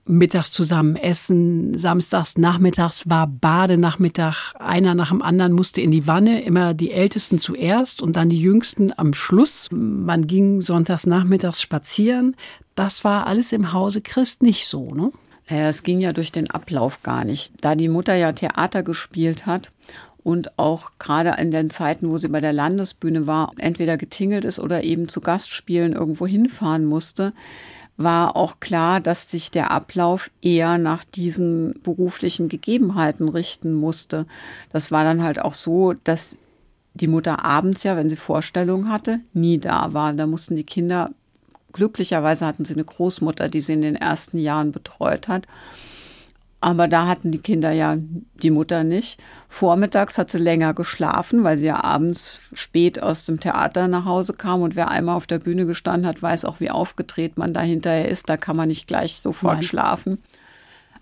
mittags 0.09 0.51
zusammen 0.51 0.95
essen, 0.95 1.77
samstags 1.77 2.37
nachmittags 2.37 3.07
war 3.07 3.27
Badenachmittag, 3.27 4.55
einer 4.57 4.95
nach 4.95 5.09
dem 5.09 5.21
anderen 5.21 5.53
musste 5.53 5.81
in 5.81 5.91
die 5.91 6.07
Wanne, 6.07 6.41
immer 6.41 6.73
die 6.73 6.91
Ältesten 6.91 7.39
zuerst 7.39 8.01
und 8.01 8.15
dann 8.15 8.29
die 8.29 8.41
Jüngsten 8.41 8.91
am 8.97 9.13
Schluss. 9.13 9.69
Man 9.71 10.25
ging 10.25 10.61
sonntags 10.61 11.05
nachmittags 11.05 11.61
spazieren. 11.61 12.35
Das 12.73 13.03
war 13.03 13.27
alles 13.27 13.53
im 13.53 13.71
Hause 13.71 14.01
Christ 14.01 14.41
nicht 14.41 14.65
so, 14.65 14.93
ne? 14.93 15.11
Ja, 15.47 15.69
es 15.69 15.83
ging 15.83 15.99
ja 15.99 16.13
durch 16.13 16.31
den 16.31 16.49
Ablauf 16.49 17.01
gar 17.03 17.23
nicht. 17.23 17.53
Da 17.61 17.75
die 17.75 17.89
Mutter 17.89 18.15
ja 18.15 18.33
Theater 18.33 18.83
gespielt 18.83 19.45
hat 19.45 19.71
und 20.23 20.57
auch 20.59 20.91
gerade 20.99 21.35
in 21.41 21.51
den 21.51 21.69
Zeiten, 21.69 22.09
wo 22.09 22.17
sie 22.17 22.27
bei 22.27 22.39
der 22.39 22.53
Landesbühne 22.53 23.27
war, 23.27 23.51
entweder 23.57 23.97
getingelt 23.97 24.45
ist 24.45 24.59
oder 24.59 24.83
eben 24.83 25.07
zu 25.07 25.21
Gastspielen 25.21 25.93
irgendwo 25.93 26.27
hinfahren 26.27 26.85
musste, 26.85 27.33
war 27.99 28.37
auch 28.37 28.61
klar, 28.61 29.01
dass 29.01 29.29
sich 29.29 29.51
der 29.51 29.71
Ablauf 29.71 30.31
eher 30.41 30.77
nach 30.77 31.03
diesen 31.03 31.79
beruflichen 31.83 32.47
Gegebenheiten 32.47 33.27
richten 33.27 33.73
musste. 33.73 34.25
Das 34.71 34.89
war 34.89 35.03
dann 35.03 35.21
halt 35.21 35.39
auch 35.39 35.53
so, 35.53 35.93
dass 36.05 36.37
die 36.93 37.07
Mutter 37.07 37.43
abends 37.43 37.83
ja, 37.83 37.97
wenn 37.97 38.09
sie 38.09 38.15
Vorstellungen 38.15 38.89
hatte, 38.89 39.19
nie 39.33 39.57
da 39.57 39.93
war. 39.93 40.13
Da 40.13 40.27
mussten 40.27 40.55
die 40.55 40.63
Kinder, 40.63 41.11
glücklicherweise 41.73 42.45
hatten 42.45 42.63
sie 42.63 42.73
eine 42.73 42.85
Großmutter, 42.85 43.49
die 43.49 43.59
sie 43.59 43.73
in 43.73 43.81
den 43.81 43.95
ersten 43.95 44.37
Jahren 44.37 44.71
betreut 44.71 45.27
hat. 45.27 45.45
Aber 46.61 46.89
da 46.89 47.07
hatten 47.07 47.31
die 47.31 47.39
Kinder 47.39 47.71
ja 47.71 47.95
die 48.43 48.51
Mutter 48.51 48.83
nicht. 48.83 49.21
Vormittags 49.47 50.17
hat 50.17 50.29
sie 50.29 50.39
länger 50.39 50.73
geschlafen, 50.73 51.43
weil 51.45 51.57
sie 51.57 51.67
ja 51.67 51.81
abends 51.83 52.39
spät 52.53 53.01
aus 53.01 53.25
dem 53.25 53.39
Theater 53.39 53.87
nach 53.87 54.03
Hause 54.03 54.33
kam. 54.33 54.61
Und 54.61 54.75
wer 54.75 54.89
einmal 54.89 55.15
auf 55.15 55.25
der 55.25 55.39
Bühne 55.39 55.65
gestanden 55.65 56.05
hat, 56.05 56.21
weiß 56.21 56.43
auch, 56.43 56.59
wie 56.59 56.69
aufgedreht 56.69 57.37
man 57.37 57.53
da 57.53 57.61
hinterher 57.61 58.09
ist. 58.09 58.29
Da 58.29 58.35
kann 58.35 58.57
man 58.57 58.67
nicht 58.67 58.87
gleich 58.87 59.19
sofort 59.19 59.55
Nein. 59.55 59.61
schlafen. 59.61 60.17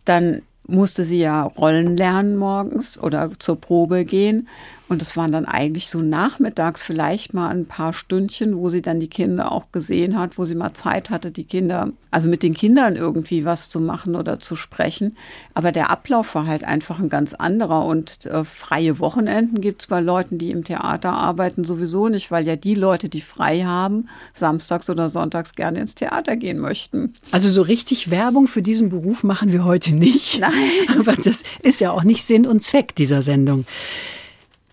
Dann 0.06 0.43
musste 0.67 1.04
sie 1.04 1.20
ja 1.20 1.43
Rollen 1.43 1.98
lernen 1.98 2.38
morgens 2.38 2.98
oder 3.00 3.32
zur 3.39 3.60
Probe 3.60 4.06
gehen. 4.06 4.48
Und 4.89 5.02
es 5.02 5.17
waren 5.17 5.32
dann 5.32 5.45
eigentlich 5.45 5.89
so 5.89 6.00
nachmittags 6.00 6.84
vielleicht 6.84 7.34
mal 7.34 7.50
ein 7.50 7.65
paar 7.65 7.91
Stündchen, 7.91 8.58
wo 8.58 8.69
sie 8.69 8.82
dann 8.82 9.00
die 9.00 9.10
Kinder 9.10 9.52
auch 9.52 9.71
gesehen 9.71 10.17
hat, 10.17 10.38
wo 10.38 10.45
sie 10.45 10.56
mal 10.56 10.73
Zeit 10.73 11.10
hatte, 11.10 11.32
die 11.32 11.43
Kinder, 11.43 11.91
also 12.10 12.30
mit 12.30 12.41
den 12.41 12.54
Kindern 12.54 12.95
irgendwie 12.95 13.43
was 13.43 13.69
zu 13.69 13.82
machen 13.82 14.15
oder 14.15 14.39
zu 14.39 14.56
sprechen. 14.56 15.17
Aber 15.54 15.71
der 15.71 15.89
Ablauf 15.89 16.36
war 16.36 16.47
halt 16.47 16.63
einfach 16.63 17.00
ein 17.00 17.10
ganz 17.10 17.34
anderer. 17.34 17.86
Und 17.86 18.26
äh, 18.28 18.45
freie 18.45 19.00
Wochenenden 19.00 19.60
gibt 19.60 19.82
es 19.82 19.88
bei 19.88 20.00
Leuten, 20.00 20.38
die 20.38 20.52
im 20.52 20.63
Theater 20.63 21.12
arbeiten, 21.12 21.65
sowieso 21.65 22.08
nicht, 22.08 22.32
weil 22.32 22.45
ja 22.45 22.56
die 22.56 22.76
Leute, 22.76 23.10
die 23.10 23.21
frei 23.21 23.63
haben, 23.63 24.08
samstags 24.34 24.89
oder 24.89 25.10
sonntags 25.10 25.56
gerne 25.56 25.80
ins 25.80 25.95
Theater 25.95 26.38
gehen 26.38 26.60
möchten. 26.60 27.15
Also 27.32 27.50
so 27.50 27.62
richtig 27.62 28.10
Werbung 28.10 28.47
für 28.47 28.62
diesen 28.62 28.89
Beruf 28.89 29.23
machen 29.23 29.52
wir 29.52 29.65
heute 29.65 29.91
nicht. 29.91 30.39
Nein. 30.39 30.52
Aber 31.00 31.15
das 31.17 31.43
ist 31.62 31.82
ja 31.82 31.91
auch 31.91 32.04
nicht 32.04 32.23
Sinn 32.23 32.47
und 32.47 32.63
Zweck 32.63 32.95
dieser 32.95 33.21
Sendung. 33.21 33.65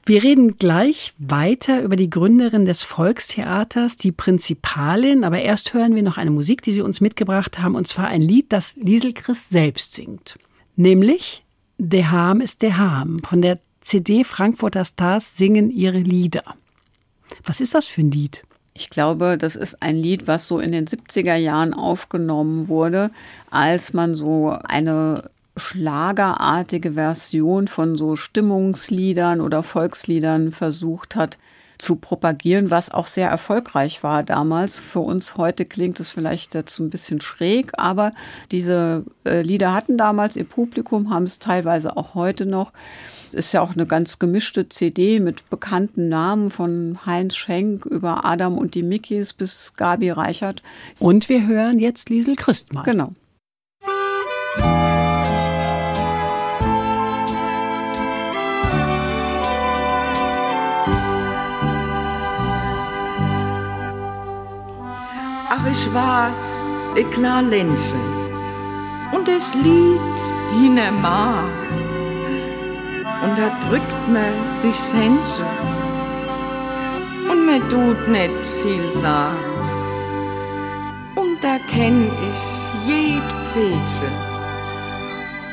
Wir 0.06 0.22
reden 0.22 0.58
gleich 0.58 1.14
weiter 1.16 1.80
über 1.82 1.96
die 1.96 2.10
Gründerin 2.10 2.66
des 2.66 2.82
Volkstheaters, 2.82 3.96
die 3.96 4.12
Prinzipalin, 4.12 5.24
aber 5.24 5.40
erst 5.40 5.72
hören 5.72 5.94
wir 5.94 6.02
noch 6.02 6.18
eine 6.18 6.30
Musik, 6.30 6.60
die 6.60 6.72
Sie 6.72 6.82
uns 6.82 7.00
mitgebracht 7.00 7.58
haben, 7.58 7.74
und 7.74 7.88
zwar 7.88 8.08
ein 8.08 8.20
Lied, 8.20 8.52
das 8.52 8.76
Liesel 8.76 9.14
Christ 9.14 9.48
selbst 9.48 9.94
singt. 9.94 10.38
Nämlich 10.76 11.42
De 11.78 12.04
Ham 12.04 12.42
ist 12.42 12.60
De 12.60 12.72
Ham. 12.72 13.18
Von 13.20 13.40
der 13.40 13.58
CD 13.80 14.24
Frankfurter 14.24 14.84
Stars 14.84 15.38
singen 15.38 15.70
ihre 15.70 15.98
Lieder. 15.98 16.44
Was 17.44 17.62
ist 17.62 17.74
das 17.74 17.86
für 17.86 18.02
ein 18.02 18.10
Lied? 18.10 18.44
Ich 18.74 18.90
glaube, 18.90 19.38
das 19.38 19.56
ist 19.56 19.82
ein 19.82 19.96
Lied, 19.96 20.26
was 20.26 20.46
so 20.46 20.58
in 20.58 20.72
den 20.72 20.86
70er 20.86 21.36
Jahren 21.36 21.72
aufgenommen 21.72 22.68
wurde, 22.68 23.10
als 23.50 23.92
man 23.92 24.14
so 24.14 24.50
eine 24.64 25.30
schlagerartige 25.56 26.92
Version 26.92 27.68
von 27.68 27.96
so 27.96 28.16
Stimmungsliedern 28.16 29.40
oder 29.40 29.62
Volksliedern 29.62 30.52
versucht 30.52 31.16
hat 31.16 31.38
zu 31.78 31.96
propagieren, 31.96 32.70
was 32.70 32.92
auch 32.92 33.06
sehr 33.06 33.28
erfolgreich 33.28 34.02
war 34.02 34.22
damals. 34.22 34.78
Für 34.78 35.00
uns 35.00 35.36
heute 35.36 35.64
klingt 35.64 36.00
es 36.00 36.10
vielleicht 36.10 36.54
jetzt 36.54 36.78
ein 36.78 36.90
bisschen 36.90 37.20
schräg, 37.20 37.72
aber 37.74 38.12
diese 38.52 39.04
äh, 39.24 39.42
Lieder 39.42 39.74
hatten 39.74 39.98
damals 39.98 40.36
ihr 40.36 40.44
Publikum, 40.44 41.10
haben 41.10 41.24
es 41.24 41.38
teilweise 41.38 41.96
auch 41.96 42.14
heute 42.14 42.46
noch. 42.46 42.72
Ist 43.32 43.52
ja 43.52 43.60
auch 43.60 43.74
eine 43.74 43.86
ganz 43.86 44.20
gemischte 44.20 44.68
CD 44.68 45.18
mit 45.18 45.50
bekannten 45.50 46.08
Namen 46.08 46.50
von 46.50 46.98
Heinz 47.04 47.34
Schenk 47.34 47.84
über 47.84 48.24
Adam 48.24 48.56
und 48.56 48.76
die 48.76 48.84
Mickeys 48.84 49.32
bis 49.32 49.72
Gabi 49.76 50.10
Reichert. 50.10 50.62
Und 51.00 51.28
wir 51.28 51.46
hören 51.46 51.80
jetzt 51.80 52.08
Liesel 52.10 52.36
Christmann. 52.36 52.84
Genau. 52.84 53.12
Ich 65.70 65.92
war's, 65.94 66.62
ich 66.94 67.10
klar 67.10 67.40
Lenche. 67.40 67.94
Und 69.12 69.28
es 69.28 69.54
liegt 69.54 70.20
hinemar. 70.52 71.44
Und 73.22 73.38
da 73.38 73.48
drückt 73.68 74.08
man 74.12 74.34
sich's 74.44 74.92
Händchen. 74.92 75.46
Und 77.30 77.46
man 77.46 77.60
tut 77.70 78.08
nicht 78.08 78.46
viel 78.62 78.92
sah. 78.92 79.30
Und 81.14 81.42
da 81.42 81.56
kenn 81.70 82.10
ich 82.28 82.86
jed 82.86 83.28
Pfädchen. 83.52 84.14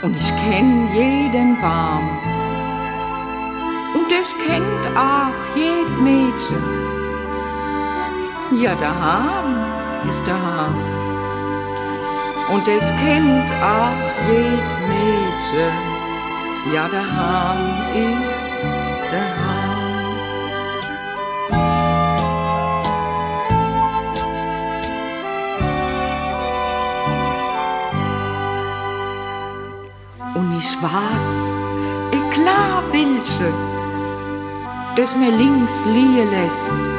Und 0.04 0.18
ich 0.18 0.32
kenn 0.46 0.90
jeden 0.94 1.60
Baum. 1.62 2.10
Und 3.94 4.12
es 4.12 4.36
kennt 4.46 4.84
auch 4.98 5.56
jed 5.56 5.90
Mädchen. 6.02 6.82
Ja, 8.62 8.76
da 8.76 8.94
haben 8.94 9.81
ist 10.08 10.26
daheim. 10.28 10.76
Und 12.52 12.68
es 12.68 12.90
kennt 12.90 13.52
auch 13.64 14.28
jed 14.28 14.70
Mädchen, 14.90 15.74
ja, 16.74 16.88
daheim 16.88 17.62
ist 17.94 18.66
daheim. 19.12 19.62
Und 30.36 30.58
ich 30.58 30.76
weiß, 30.82 31.52
ich 32.12 32.30
klar 32.32 32.84
welche, 32.92 33.54
das 34.98 35.16
mir 35.16 35.32
links 35.32 35.86
liegen 35.86 36.30
lässt 36.32 36.91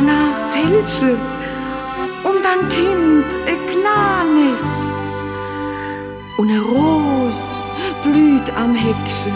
ich 0.00 0.06
klar 0.06 0.34
Fälsche 0.52 1.18
und 2.24 2.44
ein 2.52 2.68
Kind, 2.68 3.26
klar 3.70 4.24
Nest. 4.24 4.92
Und 6.36 6.50
eine 6.50 6.60
Ros 6.60 7.68
blüht 8.02 8.50
am 8.56 8.74
Hecksche 8.74 9.32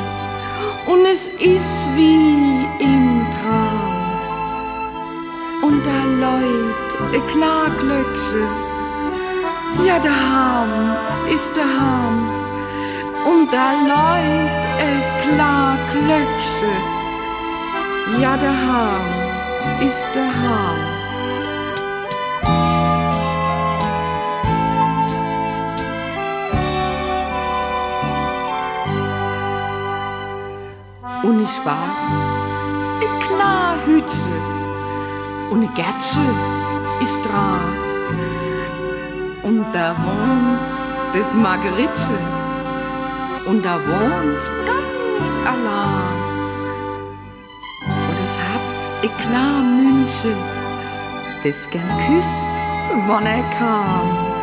und 0.87 1.05
es 1.07 1.29
ist 1.29 1.89
wie 1.97 2.67
im 2.81 3.27
Traum. 3.37 3.95
Und 5.63 5.83
da 5.85 6.01
läut 6.25 7.15
ein 7.15 7.27
klar 7.33 7.67
Glöckche, 7.81 8.47
ja, 9.87 9.99
der 9.99 10.13
Ham 10.13 10.97
ist 11.33 11.55
der 11.57 11.65
Ham. 11.65 12.31
Und 13.27 13.53
da 13.53 13.73
läut 13.73 14.65
ein 14.85 15.03
klar 15.23 15.77
Glöckche, 15.93 16.73
ja, 18.21 18.37
der 18.37 18.51
Hahn 18.51 19.14
ist 19.81 20.09
der 20.15 20.23
Hahn. 20.25 20.95
Und 31.23 31.43
ich 31.43 31.59
weiß, 31.65 32.03
eine 33.01 33.19
klar 33.27 33.77
Hütte 33.87 34.17
und 35.51 35.63
eine 35.63 35.69
Gärtsche 35.75 36.21
ist 37.01 37.25
dran. 37.25 37.61
Und 39.43 39.65
da 39.73 39.95
wohnt 40.05 40.75
das 41.15 41.35
Margeritche 41.35 42.19
und 43.47 43.65
da 43.65 43.75
wohnt's 43.75 44.51
ganz 44.67 45.39
allein 45.47 46.14
klar 49.09 49.63
München, 49.63 50.37
das 51.43 51.69
gern 51.71 51.89
küsst, 52.07 52.49
wann 53.07 53.27
er 53.27 53.43
kam. 53.59 54.35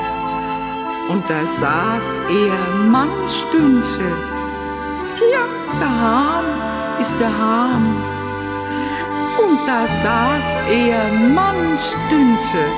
Und 1.10 1.30
da 1.30 1.46
saß 1.46 2.20
er 2.30 2.86
Mannstündchen. 2.90 4.16
Ja, 5.34 5.46
daheim 5.80 6.46
ist 7.00 7.20
der 7.20 7.30
Ham. 7.30 7.96
Und 9.44 9.60
da 9.68 9.86
saß 9.86 10.58
er 10.70 11.12
Mannstündchen. 11.38 12.72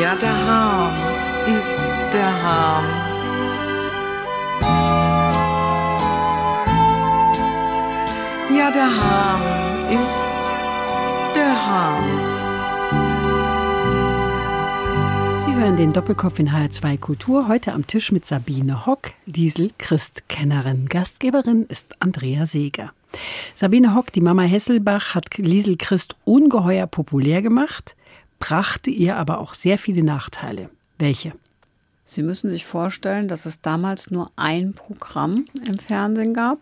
Ja, 0.00 0.14
der 0.14 0.36
Ham 0.46 0.92
ist 1.58 1.96
der 2.12 2.32
Ham. 2.44 2.84
Ja, 8.56 8.70
der 8.70 8.90
Ham 9.00 9.40
ist. 9.90 10.35
Sie 15.44 15.54
hören 15.54 15.76
den 15.76 15.92
Doppelkopf 15.92 16.38
in 16.38 16.50
HR2 16.50 16.98
Kultur 16.98 17.48
heute 17.48 17.74
am 17.74 17.86
Tisch 17.86 18.12
mit 18.12 18.26
Sabine 18.26 18.86
Hock, 18.86 19.10
Liesel 19.26 19.70
Christ-Kennerin. 19.76 20.86
Gastgeberin 20.88 21.66
ist 21.66 21.88
Andrea 22.00 22.46
Seeger. 22.46 22.94
Sabine 23.54 23.94
Hock, 23.94 24.10
die 24.10 24.22
Mama 24.22 24.44
Hesselbach, 24.44 25.14
hat 25.14 25.36
Liesel 25.36 25.76
Christ 25.76 26.16
ungeheuer 26.24 26.86
populär 26.86 27.42
gemacht, 27.42 27.94
brachte 28.38 28.88
ihr 28.88 29.16
aber 29.16 29.38
auch 29.38 29.52
sehr 29.52 29.76
viele 29.76 30.02
Nachteile. 30.02 30.70
Welche? 30.98 31.34
Sie 32.04 32.22
müssen 32.22 32.48
sich 32.48 32.64
vorstellen, 32.64 33.28
dass 33.28 33.44
es 33.44 33.60
damals 33.60 34.10
nur 34.10 34.30
ein 34.36 34.72
Programm 34.72 35.44
im 35.66 35.78
Fernsehen 35.78 36.32
gab. 36.32 36.58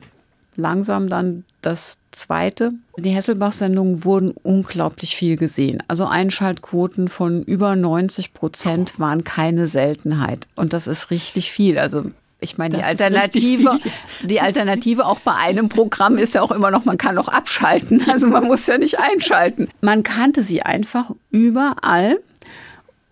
Langsam 0.57 1.09
dann 1.09 1.45
das 1.65 2.01
zweite. 2.13 2.73
Die 2.99 3.11
Hesselbach-Sendungen 3.11 4.05
wurden 4.05 4.33
unglaublich 4.43 5.17
viel 5.17 5.37
gesehen. 5.37 5.83
Also 5.89 6.07
Einschaltquoten 6.07 7.09
von 7.09 7.43
über 7.43 7.77
90 7.77 8.33
Prozent 8.35 8.99
waren 8.99 9.25
keine 9.25 9.67
Seltenheit. 9.67 10.47
Und 10.55 10.73
das 10.73 10.87
ist 10.87 11.11
richtig 11.11 11.51
viel. 11.51 11.79
Also 11.79 12.05
ich 12.41 12.59
meine, 12.59 12.77
die 12.77 12.85
Alternative, 12.85 13.79
die 14.23 14.41
Alternative 14.41 15.07
auch 15.07 15.21
bei 15.21 15.35
einem 15.35 15.69
Programm 15.69 16.19
ist 16.19 16.35
ja 16.35 16.43
auch 16.43 16.51
immer 16.51 16.71
noch, 16.71 16.85
man 16.85 16.99
kann 16.99 17.15
noch 17.15 17.29
abschalten. 17.29 18.03
Also 18.09 18.27
man 18.27 18.45
muss 18.45 18.67
ja 18.67 18.79
nicht 18.79 18.99
einschalten. 18.99 19.69
Man 19.81 20.03
kannte 20.03 20.43
sie 20.43 20.63
einfach 20.63 21.11
überall. 21.31 22.19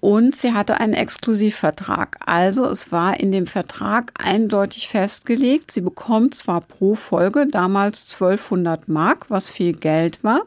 Und 0.03 0.34
sie 0.34 0.53
hatte 0.53 0.80
einen 0.80 0.94
Exklusivvertrag. 0.94 2.16
Also 2.26 2.66
es 2.66 2.90
war 2.90 3.20
in 3.20 3.30
dem 3.30 3.46
Vertrag 3.46 4.12
eindeutig 4.18 4.88
festgelegt, 4.88 5.70
sie 5.70 5.80
bekommt 5.80 6.34
zwar 6.34 6.61
pro 6.61 6.96
Folge 6.96 7.46
damals 7.46 8.12
1200 8.14 8.88
Mark, 8.88 9.26
was 9.28 9.48
viel 9.48 9.74
Geld 9.74 10.24
war, 10.24 10.40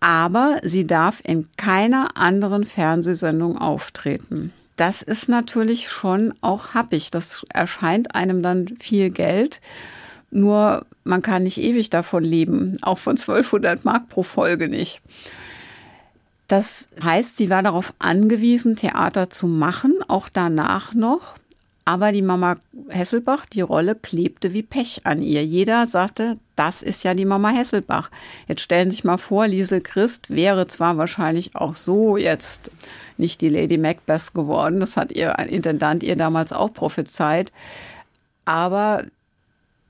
aber 0.00 0.58
sie 0.64 0.88
darf 0.88 1.20
in 1.22 1.46
keiner 1.56 2.16
anderen 2.16 2.64
Fernsehsendung 2.64 3.58
auftreten. 3.58 4.52
Das 4.74 5.02
ist 5.02 5.28
natürlich 5.28 5.88
schon 5.88 6.34
auch 6.40 6.74
happig. 6.74 7.12
Das 7.12 7.46
erscheint 7.50 8.16
einem 8.16 8.42
dann 8.42 8.66
viel 8.80 9.10
Geld. 9.10 9.60
Nur 10.32 10.84
man 11.04 11.22
kann 11.22 11.44
nicht 11.44 11.58
ewig 11.58 11.90
davon 11.90 12.24
leben, 12.24 12.76
auch 12.82 12.98
von 12.98 13.16
1200 13.16 13.84
Mark 13.84 14.08
pro 14.08 14.24
Folge 14.24 14.68
nicht. 14.68 15.00
Das 16.48 16.88
heißt, 17.02 17.36
sie 17.36 17.50
war 17.50 17.62
darauf 17.62 17.94
angewiesen, 17.98 18.76
Theater 18.76 19.30
zu 19.30 19.46
machen, 19.46 19.94
auch 20.08 20.28
danach 20.28 20.94
noch. 20.94 21.36
Aber 21.86 22.12
die 22.12 22.22
Mama 22.22 22.56
Hesselbach, 22.88 23.44
die 23.44 23.60
Rolle 23.60 23.94
klebte 23.94 24.54
wie 24.54 24.62
Pech 24.62 25.02
an 25.04 25.20
ihr. 25.20 25.44
Jeder 25.44 25.84
sagte, 25.86 26.38
das 26.56 26.82
ist 26.82 27.04
ja 27.04 27.12
die 27.12 27.26
Mama 27.26 27.50
Hesselbach. 27.50 28.10
Jetzt 28.48 28.62
stellen 28.62 28.90
Sie 28.90 28.96
sich 28.96 29.04
mal 29.04 29.18
vor, 29.18 29.46
Liesel 29.46 29.82
Christ 29.82 30.30
wäre 30.30 30.66
zwar 30.66 30.96
wahrscheinlich 30.96 31.56
auch 31.56 31.74
so 31.74 32.16
jetzt 32.16 32.70
nicht 33.18 33.42
die 33.42 33.50
Lady 33.50 33.76
Macbeth 33.76 34.32
geworden, 34.32 34.80
das 34.80 34.96
hat 34.96 35.12
ihr 35.12 35.38
ein 35.38 35.48
Intendant 35.48 36.02
ihr 36.02 36.16
damals 36.16 36.52
auch 36.52 36.72
prophezeit, 36.72 37.52
aber 38.44 39.04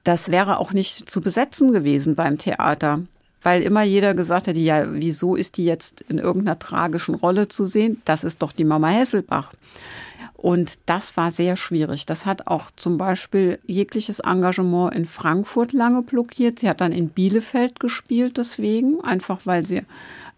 das 0.03 0.31
wäre 0.31 0.59
auch 0.59 0.73
nicht 0.73 1.09
zu 1.09 1.21
besetzen 1.21 1.73
gewesen 1.73 2.15
beim 2.15 2.39
Theater 2.39 3.03
weil 3.45 3.63
immer 3.63 3.83
jeder 3.83 4.15
gesagt 4.15 4.49
hätte, 4.49 4.59
ja, 4.59 4.93
wieso 4.93 5.37
ist 5.37 5.59
die 5.59 5.65
jetzt 5.65 6.01
in 6.09 6.19
irgendeiner 6.19 6.59
tragischen 6.59 7.15
Rolle 7.15 7.47
zu 7.47 7.67
sehen? 7.67 8.03
Das 8.05 8.25
ist 8.25 8.43
doch 8.43 8.51
die 8.51 8.65
Mama 8.65 8.89
Hesselbach. 8.89 9.53
Und 10.35 10.79
das 10.87 11.17
war 11.17 11.31
sehr 11.31 11.57
schwierig. 11.57 12.05
Das 12.05 12.27
hat 12.27 12.49
auch 12.49 12.71
zum 12.77 12.99
Beispiel 12.99 13.59
jegliches 13.67 14.21
Engagement 14.21 14.95
in 14.95 15.07
Frankfurt 15.07 15.73
lange 15.73 16.03
blockiert. 16.03 16.59
Sie 16.59 16.69
hat 16.69 16.81
dann 16.81 16.93
in 16.93 17.09
Bielefeld 17.09 17.81
gespielt, 17.81 18.37
deswegen, 18.37 19.01
einfach 19.03 19.41
weil 19.45 19.65
sie 19.65 19.83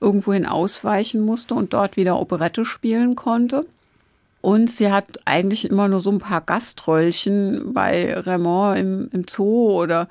irgendwohin 0.00 0.46
ausweichen 0.46 1.22
musste 1.22 1.54
und 1.54 1.72
dort 1.72 1.96
wieder 1.96 2.20
Operette 2.20 2.64
spielen 2.64 3.16
konnte. 3.16 3.66
Und 4.46 4.70
sie 4.70 4.92
hat 4.92 5.18
eigentlich 5.24 5.68
immer 5.68 5.88
nur 5.88 5.98
so 5.98 6.08
ein 6.12 6.20
paar 6.20 6.40
Gaströllchen 6.40 7.72
bei 7.74 8.16
Raymond 8.16 8.78
im, 8.78 9.10
im 9.12 9.24
Zoo 9.28 9.72
oder 9.72 10.06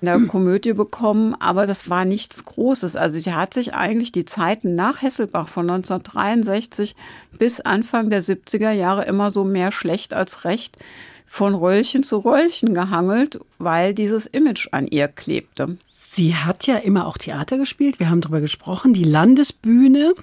in 0.00 0.06
der 0.06 0.20
Komödie 0.28 0.74
bekommen, 0.74 1.34
aber 1.40 1.66
das 1.66 1.90
war 1.90 2.04
nichts 2.04 2.44
Großes. 2.44 2.94
Also 2.94 3.18
sie 3.18 3.34
hat 3.34 3.52
sich 3.52 3.74
eigentlich 3.74 4.12
die 4.12 4.24
Zeiten 4.24 4.76
nach 4.76 5.02
Hesselbach 5.02 5.48
von 5.48 5.68
1963 5.68 6.94
bis 7.36 7.60
Anfang 7.60 8.10
der 8.10 8.22
70er 8.22 8.70
Jahre 8.70 9.06
immer 9.06 9.32
so 9.32 9.42
mehr 9.42 9.72
schlecht 9.72 10.14
als 10.14 10.44
recht 10.44 10.76
von 11.26 11.56
Röllchen 11.56 12.04
zu 12.04 12.18
Röllchen 12.18 12.74
gehangelt, 12.74 13.40
weil 13.58 13.92
dieses 13.92 14.28
Image 14.28 14.68
an 14.70 14.86
ihr 14.86 15.08
klebte. 15.08 15.78
Sie 16.12 16.36
hat 16.36 16.68
ja 16.68 16.76
immer 16.76 17.08
auch 17.08 17.18
Theater 17.18 17.58
gespielt. 17.58 17.98
Wir 17.98 18.08
haben 18.08 18.20
darüber 18.20 18.40
gesprochen. 18.40 18.92
Die 18.92 19.02
Landesbühne 19.02 20.14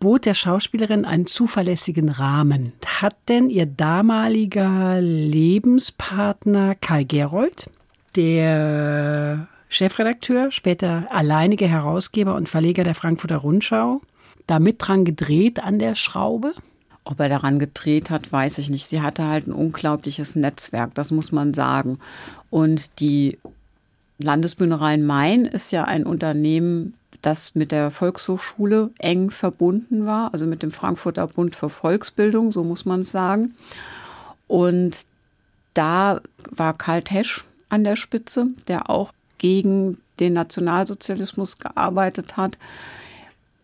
bot 0.00 0.26
der 0.26 0.34
Schauspielerin 0.34 1.04
einen 1.04 1.26
zuverlässigen 1.26 2.08
Rahmen. 2.08 2.72
Hat 3.00 3.16
denn 3.28 3.50
ihr 3.50 3.66
damaliger 3.66 5.00
Lebenspartner 5.00 6.74
Karl 6.74 7.04
Gerold, 7.04 7.70
der 8.16 9.48
Chefredakteur, 9.68 10.52
später 10.52 11.06
alleinige 11.10 11.66
Herausgeber 11.66 12.34
und 12.34 12.48
Verleger 12.48 12.84
der 12.84 12.94
Frankfurter 12.94 13.38
Rundschau, 13.38 14.00
da 14.46 14.58
mit 14.58 14.76
dran 14.78 15.04
gedreht 15.04 15.60
an 15.60 15.78
der 15.78 15.94
Schraube? 15.94 16.52
Ob 17.04 17.20
er 17.20 17.28
daran 17.28 17.58
gedreht 17.58 18.08
hat, 18.08 18.32
weiß 18.32 18.58
ich 18.58 18.70
nicht. 18.70 18.86
Sie 18.86 19.02
hatte 19.02 19.26
halt 19.26 19.46
ein 19.46 19.52
unglaubliches 19.52 20.36
Netzwerk, 20.36 20.94
das 20.94 21.10
muss 21.10 21.32
man 21.32 21.52
sagen. 21.52 21.98
Und 22.50 23.00
die 23.00 23.38
Landesbühne 24.18 24.80
Rhein-Main 24.80 25.44
ist 25.44 25.70
ja 25.70 25.84
ein 25.84 26.06
Unternehmen, 26.06 26.94
das 27.26 27.54
mit 27.54 27.72
der 27.72 27.90
Volkshochschule 27.90 28.90
eng 28.98 29.30
verbunden 29.30 30.06
war, 30.06 30.32
also 30.32 30.46
mit 30.46 30.62
dem 30.62 30.70
Frankfurter 30.70 31.26
Bund 31.26 31.56
für 31.56 31.70
Volksbildung, 31.70 32.52
so 32.52 32.64
muss 32.64 32.84
man 32.84 33.00
es 33.00 33.12
sagen. 33.12 33.54
Und 34.46 35.06
da 35.72 36.20
war 36.50 36.74
Karl 36.74 37.02
Tesch 37.02 37.44
an 37.68 37.84
der 37.84 37.96
Spitze, 37.96 38.48
der 38.68 38.90
auch 38.90 39.12
gegen 39.38 39.98
den 40.20 40.32
Nationalsozialismus 40.32 41.58
gearbeitet 41.58 42.36
hat. 42.36 42.58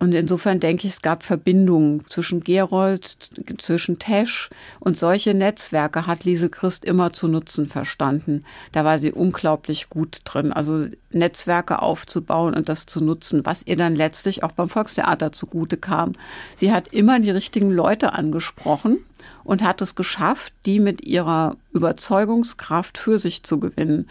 Und 0.03 0.14
insofern 0.14 0.61
denke 0.61 0.86
ich, 0.86 0.94
es 0.94 1.03
gab 1.03 1.22
Verbindungen 1.22 2.05
zwischen 2.09 2.40
Gerold, 2.40 3.30
zwischen 3.59 3.98
Tesch 3.98 4.48
und 4.80 4.96
solche 4.96 5.34
Netzwerke 5.34 6.07
hat 6.07 6.24
Liesel 6.24 6.48
Christ 6.48 6.86
immer 6.86 7.12
zu 7.12 7.28
nutzen 7.28 7.66
verstanden. 7.66 8.42
Da 8.72 8.86
war 8.86 8.98
sie 8.98 9.12
unglaublich 9.12 9.90
gut 9.90 10.22
drin. 10.24 10.55
Also 10.55 10.86
Netzwerke 11.11 11.82
aufzubauen 11.82 12.55
und 12.55 12.70
das 12.70 12.86
zu 12.86 13.05
nutzen, 13.05 13.44
was 13.44 13.66
ihr 13.66 13.76
dann 13.76 13.94
letztlich 13.94 14.42
auch 14.42 14.53
beim 14.53 14.70
Volkstheater 14.70 15.32
zugute 15.32 15.76
kam. 15.76 16.14
Sie 16.55 16.72
hat 16.72 16.88
immer 16.88 17.20
die 17.20 17.30
richtigen 17.30 17.70
Leute 17.70 18.14
angesprochen 18.14 19.01
und 19.44 19.62
hat 19.62 19.82
es 19.82 19.96
geschafft, 19.96 20.55
die 20.64 20.80
mit 20.80 21.03
ihrer 21.03 21.57
Überzeugungskraft 21.72 22.96
für 22.96 23.18
sich 23.18 23.42
zu 23.42 23.61
gewinnen. 23.61 24.09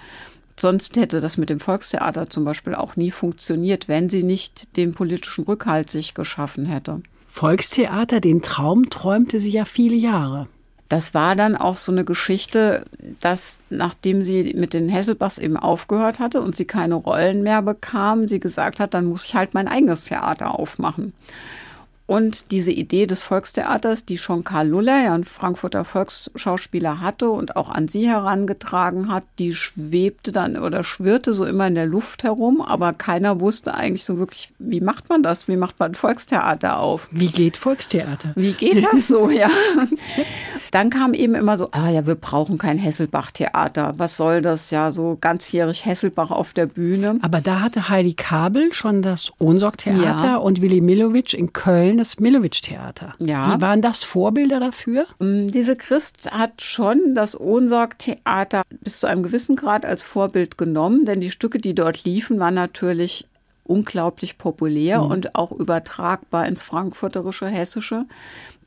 Sonst 0.59 0.97
hätte 0.97 1.21
das 1.21 1.37
mit 1.37 1.49
dem 1.49 1.61
Volkstheater 1.61 2.29
zum 2.29 2.43
Beispiel 2.43 2.75
auch 2.75 2.97
nie 2.97 3.11
funktioniert, 3.11 3.87
wenn 3.87 4.09
sie 4.09 4.23
nicht 4.23 4.75
den 4.75 4.93
politischen 4.93 5.45
Rückhalt 5.45 5.89
sich 5.89 6.13
geschaffen 6.13 6.65
hätte. 6.65 7.01
Volkstheater, 7.27 8.19
den 8.19 8.41
Traum 8.41 8.89
träumte 8.89 9.39
sie 9.39 9.51
ja 9.51 9.63
viele 9.63 9.95
Jahre. 9.95 10.49
Das 10.89 11.13
war 11.13 11.37
dann 11.37 11.55
auch 11.55 11.77
so 11.77 11.93
eine 11.93 12.03
Geschichte, 12.03 12.83
dass 13.21 13.59
nachdem 13.69 14.21
sie 14.21 14.53
mit 14.53 14.73
den 14.73 14.89
Hesselbachs 14.89 15.37
eben 15.37 15.55
aufgehört 15.55 16.19
hatte 16.19 16.41
und 16.41 16.57
sie 16.57 16.65
keine 16.65 16.95
Rollen 16.95 17.41
mehr 17.41 17.61
bekam, 17.61 18.27
sie 18.27 18.41
gesagt 18.41 18.81
hat, 18.81 18.93
dann 18.93 19.05
muss 19.05 19.25
ich 19.25 19.35
halt 19.35 19.53
mein 19.53 19.69
eigenes 19.69 20.05
Theater 20.05 20.59
aufmachen. 20.59 21.13
Und 22.09 22.49
diese 22.49 22.71
Idee 22.71 23.05
des 23.05 23.21
Volkstheaters, 23.21 24.03
die 24.03 24.17
schon 24.17 24.43
Karl 24.43 24.69
Luller, 24.69 25.03
ja 25.03 25.13
ein 25.13 25.25
Frankfurter 25.25 25.83
Volksschauspieler 25.83 27.01
hatte 27.01 27.29
und 27.29 27.55
auch 27.55 27.69
an 27.69 27.87
sie 27.87 28.09
herangetragen 28.09 29.11
hat, 29.11 29.25
die 29.37 29.53
schwebte 29.53 30.31
dann 30.31 30.57
oder 30.57 30.83
schwirrte 30.83 31.33
so 31.33 31.45
immer 31.45 31.67
in 31.67 31.75
der 31.75 31.85
Luft 31.85 32.23
herum, 32.23 32.61
aber 32.61 32.93
keiner 32.93 33.39
wusste 33.39 33.75
eigentlich 33.75 34.05
so 34.05 34.17
wirklich, 34.17 34.49
wie 34.57 34.81
macht 34.81 35.09
man 35.09 35.21
das? 35.21 35.47
Wie 35.47 35.55
macht 35.55 35.77
man 35.77 35.93
Volkstheater 35.93 36.79
auf? 36.79 37.09
Wie 37.11 37.27
geht 37.27 37.57
Volkstheater? 37.57 38.31
Wie 38.33 38.53
geht 38.53 38.83
das 38.83 39.07
so, 39.07 39.29
ja? 39.29 39.51
Dann 40.71 40.89
kam 40.89 41.13
eben 41.13 41.35
immer 41.35 41.57
so, 41.57 41.69
ah 41.71 41.89
ja, 41.89 42.05
wir 42.05 42.15
brauchen 42.15 42.57
kein 42.57 42.77
Hesselbach-Theater. 42.77 43.95
Was 43.97 44.17
soll 44.17 44.41
das? 44.41 44.71
Ja, 44.71 44.91
so 44.91 45.17
ganzjährig 45.19 45.85
Hesselbach 45.85 46.31
auf 46.31 46.53
der 46.53 46.67
Bühne. 46.67 47.19
Aber 47.21 47.41
da 47.41 47.61
hatte 47.61 47.89
Heidi 47.89 48.13
Kabel 48.13 48.73
schon 48.73 49.01
das 49.01 49.31
Ohnsorg-Theater 49.39 50.25
ja. 50.25 50.35
und 50.37 50.61
Willy 50.61 50.81
Milovic 50.81 51.33
in 51.33 51.53
Köln 51.53 51.97
das 51.97 52.19
Millowitsch-Theater. 52.19 53.15
Ja. 53.19 53.55
Die 53.55 53.61
waren 53.61 53.81
das 53.81 54.03
Vorbilder 54.03 54.59
dafür? 54.59 55.05
Mm, 55.19 55.47
diese 55.47 55.75
Christ 55.75 56.31
hat 56.31 56.61
schon 56.61 57.15
das 57.15 57.39
Ohnsorg-Theater 57.39 58.63
bis 58.81 58.99
zu 58.99 59.07
einem 59.07 59.23
gewissen 59.23 59.55
Grad 59.55 59.85
als 59.85 60.03
Vorbild 60.03 60.57
genommen, 60.57 61.05
denn 61.05 61.21
die 61.21 61.31
Stücke, 61.31 61.59
die 61.59 61.73
dort 61.73 62.03
liefen, 62.03 62.39
waren 62.39 62.53
natürlich 62.53 63.27
unglaublich 63.69 64.37
populär 64.37 65.03
mhm. 65.03 65.11
und 65.11 65.35
auch 65.35 65.51
übertragbar 65.51 66.47
ins 66.47 66.63
Frankfurterische, 66.63 67.47
Hessische. 67.47 68.05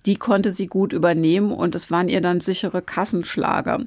Die 0.06 0.16
konnte 0.16 0.50
sie 0.50 0.66
gut 0.66 0.92
übernehmen 0.92 1.52
und 1.52 1.74
es 1.74 1.90
waren 1.90 2.08
ihr 2.08 2.20
dann 2.20 2.40
sichere 2.40 2.82
Kassenschlager. 2.82 3.80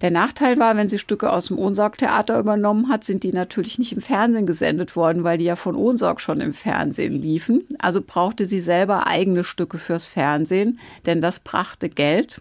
Der 0.00 0.10
Nachteil 0.10 0.58
war, 0.58 0.76
wenn 0.76 0.88
sie 0.88 0.98
Stücke 0.98 1.30
aus 1.30 1.48
dem 1.48 1.58
Ohnsorg-Theater 1.58 2.38
übernommen 2.38 2.88
hat, 2.88 3.04
sind 3.04 3.22
die 3.22 3.32
natürlich 3.32 3.78
nicht 3.78 3.92
im 3.92 4.00
Fernsehen 4.00 4.46
gesendet 4.46 4.96
worden, 4.96 5.24
weil 5.24 5.36
die 5.36 5.44
ja 5.44 5.56
von 5.56 5.76
Ohnsorg 5.76 6.22
schon 6.22 6.40
im 6.40 6.54
Fernsehen 6.54 7.20
liefen. 7.20 7.64
Also 7.78 8.00
brauchte 8.00 8.46
sie 8.46 8.60
selber 8.60 9.06
eigene 9.06 9.44
Stücke 9.44 9.76
fürs 9.76 10.08
Fernsehen, 10.08 10.78
denn 11.04 11.20
das 11.20 11.40
brachte 11.40 11.88
Geld 11.90 12.40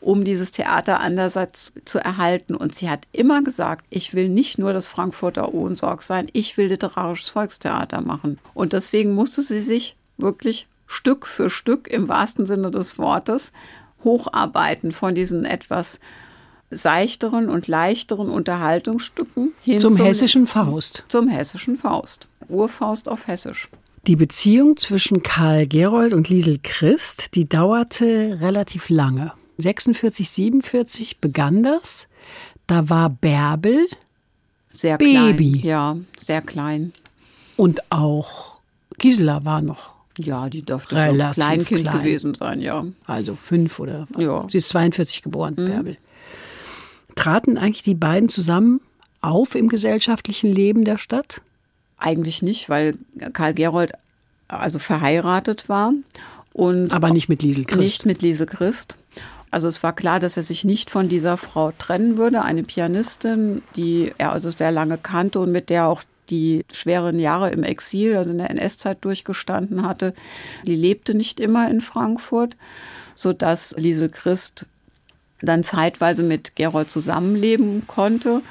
um 0.00 0.24
dieses 0.24 0.52
Theater 0.52 1.00
andererseits 1.00 1.72
zu 1.84 1.98
erhalten. 1.98 2.54
Und 2.54 2.74
sie 2.74 2.88
hat 2.88 3.06
immer 3.12 3.42
gesagt, 3.42 3.84
ich 3.90 4.14
will 4.14 4.28
nicht 4.28 4.58
nur 4.58 4.72
das 4.72 4.86
Frankfurter 4.86 5.52
Ohnsorg 5.52 6.02
sein, 6.02 6.28
ich 6.32 6.56
will 6.56 6.66
literarisches 6.66 7.30
Volkstheater 7.30 8.00
machen. 8.00 8.38
Und 8.54 8.72
deswegen 8.72 9.14
musste 9.14 9.42
sie 9.42 9.60
sich 9.60 9.96
wirklich 10.16 10.68
Stück 10.88 11.26
für 11.26 11.50
Stück 11.50 11.86
im 11.86 12.08
wahrsten 12.08 12.46
Sinne 12.46 12.72
des 12.72 12.98
Wortes 12.98 13.52
hocharbeiten 14.02 14.90
von 14.90 15.14
diesen 15.14 15.44
etwas 15.44 16.00
seichteren 16.70 17.48
und 17.48 17.68
leichteren 17.68 18.28
Unterhaltungsstücken 18.28 19.52
hin 19.62 19.80
zum, 19.80 19.96
zum 19.96 20.04
hessischen 20.04 20.46
Faust. 20.46 21.04
Zum 21.08 21.28
hessischen 21.28 21.78
Faust. 21.78 22.28
Urfaust 22.48 23.08
auf 23.08 23.26
Hessisch. 23.26 23.68
Die 24.06 24.16
Beziehung 24.16 24.76
zwischen 24.76 25.22
Karl 25.22 25.66
Gerold 25.66 26.14
und 26.14 26.28
Liesel 26.28 26.58
Christ, 26.62 27.34
die 27.34 27.48
dauerte 27.48 28.38
relativ 28.40 28.88
lange. 28.88 29.32
46, 29.58 30.30
47 30.30 31.18
begann 31.18 31.62
das. 31.62 32.06
Da 32.66 32.88
war 32.88 33.10
Bärbel 33.10 33.86
sehr 34.72 34.96
Baby. 34.96 35.60
Klein. 35.60 35.68
Ja, 35.68 35.96
sehr 36.18 36.42
klein. 36.42 36.92
Und 37.56 37.90
auch 37.90 38.60
Gisela 38.98 39.44
war 39.44 39.60
noch 39.60 39.97
Ja, 40.18 40.48
die 40.48 40.62
dürfte 40.62 40.96
Relativ 40.96 41.34
so 41.42 41.46
Kleinkind 41.48 41.80
klein. 41.82 41.98
gewesen 41.98 42.34
sein, 42.34 42.60
ja. 42.60 42.84
Also 43.06 43.36
fünf 43.36 43.78
oder. 43.78 44.06
Ja. 44.16 44.42
Sie 44.48 44.58
ist 44.58 44.68
42 44.70 45.22
geboren, 45.22 45.54
Bärbel. 45.54 45.96
Traten 47.14 47.58
eigentlich 47.58 47.82
die 47.82 47.94
beiden 47.94 48.28
zusammen 48.28 48.80
auf 49.20 49.54
im 49.54 49.68
gesellschaftlichen 49.68 50.52
Leben 50.52 50.84
der 50.84 50.98
Stadt? 50.98 51.40
Eigentlich 51.98 52.42
nicht, 52.42 52.68
weil 52.68 52.96
Karl 53.32 53.54
Gerold 53.54 53.92
also 54.46 54.78
verheiratet 54.78 55.68
war 55.68 55.92
und 56.52 56.92
Aber 56.92 57.10
nicht 57.10 57.28
mit 57.28 57.42
Liesel 57.42 57.64
Christ. 57.64 57.80
nicht 57.80 58.06
mit 58.06 58.22
Liesel 58.22 58.46
Christ. 58.46 58.96
Also 59.50 59.68
es 59.68 59.82
war 59.82 59.94
klar, 59.94 60.20
dass 60.20 60.36
er 60.36 60.42
sich 60.42 60.64
nicht 60.64 60.90
von 60.90 61.08
dieser 61.08 61.36
Frau 61.36 61.72
trennen 61.76 62.18
würde, 62.18 62.42
eine 62.42 62.62
Pianistin, 62.62 63.62
die 63.76 64.12
er 64.18 64.32
also 64.32 64.50
sehr 64.50 64.70
lange 64.70 64.98
kannte 64.98 65.40
und 65.40 65.50
mit 65.50 65.70
der 65.70 65.86
auch 65.88 66.02
die 66.30 66.64
schweren 66.72 67.18
Jahre 67.18 67.50
im 67.50 67.62
Exil, 67.62 68.16
also 68.16 68.30
in 68.30 68.38
der 68.38 68.50
NS-Zeit 68.50 69.04
durchgestanden 69.04 69.82
hatte. 69.82 70.14
Die 70.66 70.76
lebte 70.76 71.14
nicht 71.14 71.40
immer 71.40 71.70
in 71.70 71.80
Frankfurt, 71.80 72.56
so 73.14 73.32
dass 73.32 73.74
Liesel 73.76 74.08
Christ 74.08 74.66
dann 75.40 75.62
zeitweise 75.62 76.22
mit 76.22 76.56
Gerold 76.56 76.90
zusammenleben 76.90 77.84
konnte. 77.86 78.42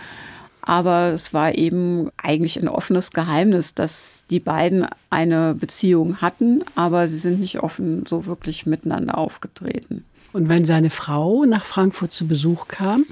Aber 0.61 1.13
es 1.13 1.33
war 1.33 1.55
eben 1.55 2.09
eigentlich 2.17 2.59
ein 2.59 2.67
offenes 2.67 3.11
Geheimnis, 3.11 3.73
dass 3.73 4.25
die 4.29 4.41
beiden 4.41 4.85
eine 5.09 5.53
Beziehung 5.53 6.17
hatten, 6.21 6.63
aber 6.75 7.07
sie 7.07 7.15
sind 7.15 7.39
nicht 7.39 7.63
offen 7.63 8.05
so 8.05 8.25
wirklich 8.25 8.65
miteinander 8.65 9.17
aufgetreten. 9.17 10.03
Und 10.33 10.49
wenn 10.49 10.65
seine 10.65 10.89
Frau 10.89 11.45
nach 11.45 11.63
Frankfurt 11.63 12.11
zu 12.11 12.27
Besuch 12.27 12.67
kam, 12.67 13.05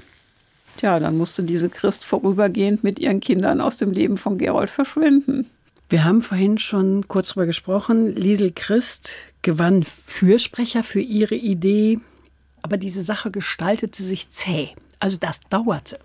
Tja, 0.77 0.99
dann 0.99 1.17
musste 1.17 1.43
diese 1.43 1.69
Christ 1.69 2.05
vorübergehend 2.05 2.83
mit 2.83 2.99
ihren 2.99 3.19
Kindern 3.19 3.61
aus 3.61 3.77
dem 3.77 3.91
Leben 3.91 4.17
von 4.17 4.37
Gerold 4.37 4.69
verschwinden. 4.69 5.49
wir 5.89 6.03
haben 6.03 6.21
vorhin 6.21 6.57
schon 6.57 7.07
kurz 7.07 7.29
drüber 7.29 7.45
gesprochen, 7.45 8.15
Liesel 8.15 8.51
Christ 8.53 9.13
gewann 9.41 9.83
Fürsprecher 9.83 10.83
für 10.83 10.99
ihre 10.99 11.35
Idee, 11.35 11.99
aber 12.61 12.77
diese 12.77 13.03
Sache 13.03 13.29
gestaltete 13.31 14.01
sich 14.01 14.31
zäh. 14.31 14.69
Also 14.99 15.17
das 15.17 15.41
dauerte. 15.49 15.99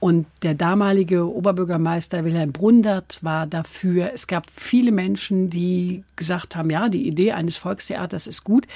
Und 0.00 0.26
der 0.42 0.54
damalige 0.54 1.28
Oberbürgermeister 1.28 2.24
Wilhelm 2.24 2.52
Brundert 2.52 3.18
war 3.22 3.48
dafür. 3.48 4.12
Es 4.14 4.28
gab 4.28 4.44
viele 4.48 4.92
Menschen, 4.92 5.50
die 5.50 6.04
gesagt 6.14 6.54
haben, 6.54 6.70
ja, 6.70 6.88
die 6.88 7.08
Idee 7.08 7.32
eines 7.32 7.56
Volkstheaters 7.56 8.28
ist 8.28 8.44
gut, 8.44 8.66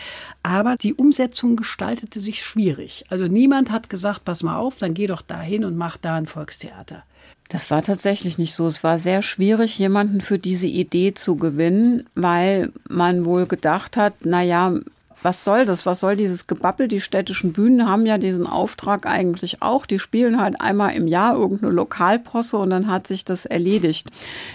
aber 0.42 0.76
die 0.76 0.94
Umsetzung 0.94 1.54
gestaltete 1.54 2.18
sich 2.18 2.44
schwierig. 2.44 3.04
Also 3.08 3.28
niemand 3.28 3.70
hat 3.70 3.88
gesagt, 3.88 4.24
pass 4.24 4.42
mal 4.42 4.56
auf, 4.56 4.78
dann 4.78 4.94
geh 4.94 5.06
doch 5.06 5.22
dahin 5.22 5.64
und 5.64 5.76
mach 5.76 5.96
da 5.96 6.16
ein 6.16 6.26
Volkstheater. 6.26 7.04
Das 7.48 7.70
war 7.70 7.82
tatsächlich 7.82 8.38
nicht 8.38 8.54
so. 8.54 8.66
Es 8.66 8.82
war 8.82 8.98
sehr 8.98 9.22
schwierig, 9.22 9.78
jemanden 9.78 10.22
für 10.22 10.38
diese 10.38 10.66
Idee 10.66 11.14
zu 11.14 11.36
gewinnen, 11.36 12.08
weil 12.14 12.72
man 12.88 13.26
wohl 13.26 13.46
gedacht 13.46 13.96
hat, 13.96 14.14
na 14.24 14.42
ja, 14.42 14.74
was 15.22 15.44
soll 15.44 15.64
das? 15.64 15.86
Was 15.86 16.00
soll 16.00 16.16
dieses 16.16 16.46
Gebabbel? 16.46 16.88
Die 16.88 17.00
städtischen 17.00 17.52
Bühnen 17.52 17.88
haben 17.88 18.06
ja 18.06 18.18
diesen 18.18 18.46
Auftrag 18.46 19.06
eigentlich 19.06 19.62
auch. 19.62 19.86
Die 19.86 19.98
spielen 19.98 20.40
halt 20.40 20.60
einmal 20.60 20.94
im 20.94 21.06
Jahr 21.06 21.36
irgendeine 21.36 21.72
Lokalposse 21.72 22.58
und 22.58 22.70
dann 22.70 22.88
hat 22.88 23.06
sich 23.06 23.24
das 23.24 23.46
erledigt. 23.46 24.10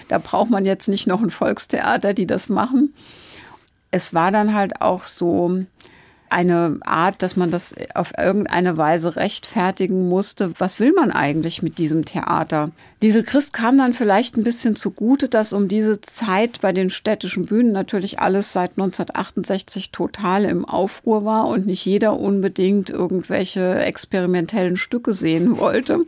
Da 0.09 0.17
braucht 0.17 0.49
man 0.49 0.65
jetzt 0.65 0.87
nicht 0.87 1.07
noch 1.07 1.21
ein 1.21 1.29
Volkstheater, 1.29 2.13
die 2.13 2.27
das 2.27 2.49
machen. 2.49 2.93
Es 3.91 4.13
war 4.13 4.31
dann 4.31 4.53
halt 4.53 4.81
auch 4.81 5.05
so 5.05 5.63
eine 6.29 6.77
Art, 6.81 7.21
dass 7.21 7.35
man 7.35 7.51
das 7.51 7.75
auf 7.93 8.13
irgendeine 8.17 8.77
Weise 8.77 9.15
rechtfertigen 9.15 10.09
musste. 10.09 10.51
Was 10.59 10.79
will 10.79 10.93
man 10.93 11.11
eigentlich 11.11 11.61
mit 11.61 11.77
diesem 11.77 12.05
Theater? 12.05 12.71
Diese 13.01 13.23
Christ 13.23 13.53
kam 13.53 13.77
dann 13.77 13.93
vielleicht 13.93 14.37
ein 14.37 14.43
bisschen 14.43 14.75
zugute, 14.75 15.29
dass 15.29 15.53
um 15.53 15.67
diese 15.67 16.01
Zeit 16.01 16.61
bei 16.61 16.71
den 16.71 16.89
städtischen 16.89 17.45
Bühnen 17.45 17.71
natürlich 17.71 18.19
alles 18.19 18.53
seit 18.53 18.71
1968 18.71 19.91
total 19.91 20.45
im 20.45 20.65
Aufruhr 20.65 21.23
war 21.23 21.47
und 21.47 21.67
nicht 21.67 21.85
jeder 21.85 22.19
unbedingt 22.19 22.89
irgendwelche 22.89 23.79
experimentellen 23.79 24.77
Stücke 24.77 25.13
sehen 25.13 25.57
wollte. 25.59 26.05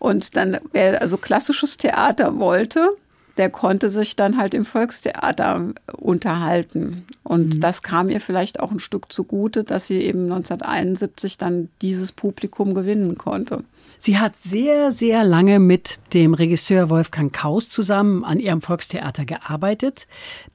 Und 0.00 0.36
dann, 0.36 0.58
wer 0.72 1.00
also 1.00 1.16
klassisches 1.16 1.76
Theater 1.76 2.38
wollte, 2.38 2.96
der 3.36 3.50
konnte 3.50 3.88
sich 3.88 4.16
dann 4.16 4.36
halt 4.36 4.54
im 4.54 4.64
Volkstheater 4.64 5.72
unterhalten. 5.92 7.04
Und 7.22 7.62
das 7.62 7.82
kam 7.82 8.08
ihr 8.08 8.20
vielleicht 8.20 8.60
auch 8.60 8.70
ein 8.70 8.78
Stück 8.78 9.12
zugute, 9.12 9.64
dass 9.64 9.86
sie 9.86 10.00
eben 10.02 10.24
1971 10.24 11.38
dann 11.38 11.68
dieses 11.80 12.12
Publikum 12.12 12.74
gewinnen 12.74 13.16
konnte. 13.16 13.64
Sie 13.98 14.18
hat 14.18 14.34
sehr, 14.40 14.90
sehr 14.90 15.22
lange 15.22 15.60
mit 15.60 16.00
dem 16.12 16.34
Regisseur 16.34 16.90
Wolfgang 16.90 17.32
Kaus 17.32 17.68
zusammen 17.68 18.24
an 18.24 18.40
ihrem 18.40 18.60
Volkstheater 18.60 19.24
gearbeitet. 19.24 20.08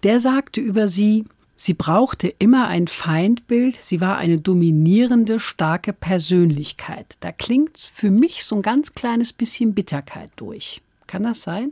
Der 0.04 0.20
sagte 0.20 0.60
über 0.60 0.90
sie, 0.90 1.24
sie 1.56 1.74
brauchte 1.74 2.28
immer 2.28 2.68
ein 2.68 2.88
Feindbild, 2.88 3.78
sie 3.78 4.02
war 4.02 4.18
eine 4.18 4.38
dominierende, 4.38 5.40
starke 5.40 5.94
Persönlichkeit. 5.94 7.16
Da 7.22 7.32
klingt 7.32 7.78
für 7.78 8.12
mich 8.12 8.44
so 8.44 8.58
ein 8.58 8.62
ganz 8.62 8.94
kleines 8.94 9.32
bisschen 9.32 9.74
Bitterkeit 9.74 10.32
durch. 10.36 10.82
Kann 11.08 11.24
das 11.24 11.42
sein? 11.42 11.72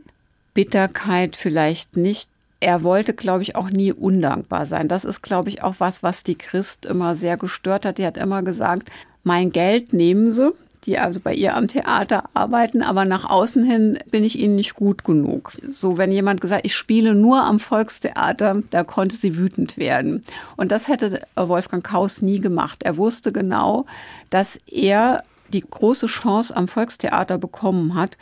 Bitterkeit 0.56 1.36
vielleicht 1.36 1.98
nicht. 1.98 2.30
Er 2.60 2.82
wollte, 2.82 3.12
glaube 3.12 3.42
ich, 3.42 3.56
auch 3.56 3.68
nie 3.68 3.92
undankbar 3.92 4.64
sein. 4.64 4.88
Das 4.88 5.04
ist, 5.04 5.20
glaube 5.20 5.50
ich, 5.50 5.62
auch 5.62 5.74
was, 5.78 6.02
was 6.02 6.24
die 6.24 6.34
Christ 6.34 6.86
immer 6.86 7.14
sehr 7.14 7.36
gestört 7.36 7.84
hat. 7.84 7.98
Die 7.98 8.06
hat 8.06 8.16
immer 8.16 8.42
gesagt, 8.42 8.90
mein 9.22 9.52
Geld 9.52 9.92
nehmen 9.92 10.30
Sie, 10.30 10.52
die 10.86 10.98
also 10.98 11.20
bei 11.20 11.34
ihr 11.34 11.54
am 11.54 11.68
Theater 11.68 12.30
arbeiten, 12.32 12.80
aber 12.80 13.04
nach 13.04 13.28
außen 13.28 13.64
hin 13.64 13.98
bin 14.10 14.24
ich 14.24 14.38
ihnen 14.38 14.54
nicht 14.54 14.74
gut 14.74 15.04
genug. 15.04 15.52
So, 15.68 15.98
wenn 15.98 16.10
jemand 16.10 16.40
gesagt, 16.40 16.64
ich 16.64 16.74
spiele 16.74 17.14
nur 17.14 17.42
am 17.42 17.58
Volkstheater, 17.60 18.62
da 18.70 18.82
konnte 18.82 19.16
sie 19.16 19.36
wütend 19.36 19.76
werden. 19.76 20.24
Und 20.56 20.72
das 20.72 20.88
hätte 20.88 21.20
Wolfgang 21.34 21.84
Kaus 21.84 22.22
nie 22.22 22.40
gemacht. 22.40 22.82
Er 22.82 22.96
wusste 22.96 23.30
genau, 23.30 23.84
dass 24.30 24.58
er 24.66 25.22
die 25.52 25.60
große 25.60 26.06
Chance 26.06 26.56
am 26.56 26.68
Volkstheater 26.68 27.38
bekommen 27.38 27.94
hat, 27.94 28.16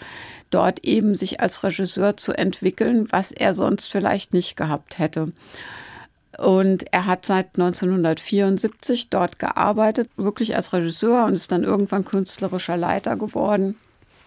dort 0.50 0.84
eben 0.84 1.14
sich 1.14 1.40
als 1.40 1.62
Regisseur 1.62 2.16
zu 2.16 2.32
entwickeln, 2.32 3.06
was 3.10 3.32
er 3.32 3.54
sonst 3.54 3.88
vielleicht 3.88 4.32
nicht 4.32 4.56
gehabt 4.56 4.98
hätte. 4.98 5.32
Und 6.38 6.92
er 6.92 7.06
hat 7.06 7.26
seit 7.26 7.54
1974 7.54 9.08
dort 9.08 9.38
gearbeitet, 9.38 10.10
wirklich 10.16 10.56
als 10.56 10.72
Regisseur 10.72 11.26
und 11.26 11.34
ist 11.34 11.52
dann 11.52 11.62
irgendwann 11.62 12.04
künstlerischer 12.04 12.76
Leiter 12.76 13.16
geworden. 13.16 13.76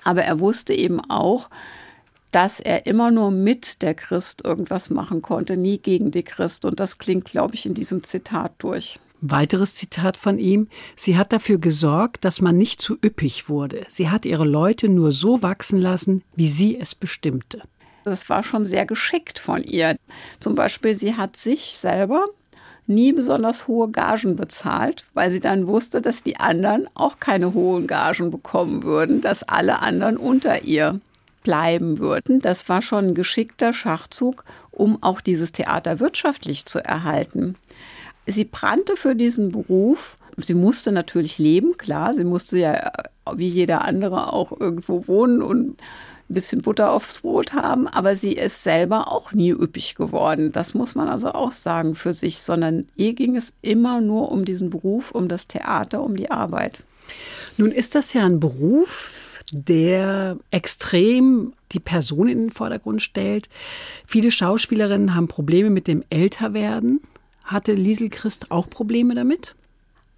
Aber 0.04 0.24
er 0.24 0.40
wusste 0.40 0.74
eben 0.74 1.02
auch, 1.10 1.50
dass 2.32 2.60
er 2.60 2.86
immer 2.86 3.12
nur 3.12 3.32
mit 3.32 3.82
der 3.82 3.94
Christ 3.94 4.44
irgendwas 4.46 4.90
machen 4.90 5.22
konnte, 5.22 5.58
nie 5.58 5.78
gegen 5.78 6.12
die 6.12 6.24
Christ. 6.24 6.66
Und 6.66 6.80
das 6.80 6.98
klingt, 6.98 7.26
glaube 7.26 7.56
ich, 7.56 7.66
in 7.66 7.74
diesem 7.74 8.04
Zitat 8.04 8.54
durch. 8.60 9.00
Weiteres 9.22 9.76
Zitat 9.76 10.18
von 10.18 10.38
ihm. 10.38 10.68
Sie 10.96 11.18
hat 11.18 11.34
dafür 11.34 11.58
gesorgt, 11.58 12.24
dass 12.26 12.42
man 12.42 12.58
nicht 12.58 12.82
zu 12.82 12.98
üppig 13.04 13.50
wurde. 13.50 13.86
Sie 13.90 14.10
hat 14.10 14.26
ihre 14.26 14.46
Leute 14.46 14.90
nur 14.90 15.12
so 15.12 15.42
wachsen 15.42 15.80
lassen, 15.80 16.24
wie 16.36 16.48
sie 16.48 16.80
es 16.80 16.96
bestimmte. 16.96 17.64
Das 18.04 18.30
war 18.30 18.44
schon 18.44 18.66
sehr 18.66 18.86
geschickt 18.86 19.40
von 19.40 19.64
ihr. 19.64 19.98
Zum 20.40 20.56
Beispiel, 20.56 20.98
sie 20.98 21.16
hat 21.16 21.36
sich 21.36 21.78
selber 21.78 22.28
nie 22.86 23.12
besonders 23.12 23.68
hohe 23.68 23.90
Gagen 23.90 24.38
bezahlt, 24.38 25.06
weil 25.14 25.30
sie 25.30 25.42
dann 25.42 25.68
wusste, 25.68 26.02
dass 26.02 26.24
die 26.24 26.38
anderen 26.40 26.88
auch 26.94 27.20
keine 27.20 27.54
hohen 27.54 27.86
Gagen 27.86 28.32
bekommen 28.32 28.84
würden, 28.84 29.22
dass 29.22 29.44
alle 29.44 29.80
anderen 29.80 30.16
unter 30.16 30.64
ihr 30.64 31.02
bleiben 31.44 32.00
würden. 32.00 32.40
Das 32.40 32.68
war 32.70 32.82
schon 32.82 33.10
ein 33.10 33.16
geschickter 33.16 33.74
Schachzug, 33.74 34.44
um 34.72 35.02
auch 35.02 35.22
dieses 35.22 35.52
Theater 35.52 36.00
wirtschaftlich 36.00 36.66
zu 36.66 36.84
erhalten. 36.84 37.56
Sie 38.28 38.46
brannte 38.46 38.96
für 38.96 39.16
diesen 39.16 39.50
Beruf. 39.50 40.18
Sie 40.38 40.54
musste 40.54 40.92
natürlich 40.92 41.40
leben, 41.40 41.78
klar. 41.78 42.14
Sie 42.14 42.24
musste 42.24 42.60
ja 42.60 42.92
wie 43.36 43.48
jeder 43.48 43.84
andere 43.84 44.32
auch 44.34 44.58
irgendwo 44.60 45.08
wohnen 45.08 45.42
und 45.42 45.82
ein 46.30 46.34
bisschen 46.34 46.62
Butter 46.62 46.92
aufs 46.92 47.22
Brot 47.22 47.54
haben, 47.54 47.88
aber 47.88 48.16
sie 48.16 48.34
ist 48.34 48.64
selber 48.64 49.12
auch 49.12 49.32
nie 49.32 49.52
üppig 49.52 49.96
geworden. 49.96 50.52
Das 50.52 50.74
muss 50.74 50.94
man 50.94 51.08
also 51.08 51.32
auch 51.32 51.52
sagen 51.52 51.96
für 51.96 52.14
sich, 52.14 52.40
sondern 52.42 52.88
ihr 52.96 53.14
ging 53.14 53.38
es 53.38 53.54
immer 53.62 54.02
nur 54.02 54.32
um 54.32 54.44
diesen 54.44 54.70
Beruf, 54.70 55.12
um 55.12 55.30
das 55.30 55.48
Theater, 55.48 56.04
um 56.04 56.18
die 56.18 56.30
Arbeit. 56.30 56.84
Nun 57.56 57.72
ist 57.72 57.96
das 57.96 58.14
ja 58.14 58.26
ein 58.26 58.42
Beruf, 58.42 59.42
der 59.52 60.38
extrem 60.52 61.54
die 61.72 61.80
Person 61.80 62.28
in 62.28 62.40
den 62.40 62.50
Vordergrund 62.50 63.02
stellt. 63.02 63.48
Viele 64.06 64.32
Schauspielerinnen 64.32 65.16
haben 65.16 65.30
Probleme 65.30 65.70
mit 65.70 65.88
dem 65.88 66.04
Älterwerden. 66.10 67.00
Hatte 67.48 67.72
Liesel 67.74 68.10
Christ 68.10 68.52
auch 68.52 68.70
Probleme 68.70 69.16
damit? 69.16 69.56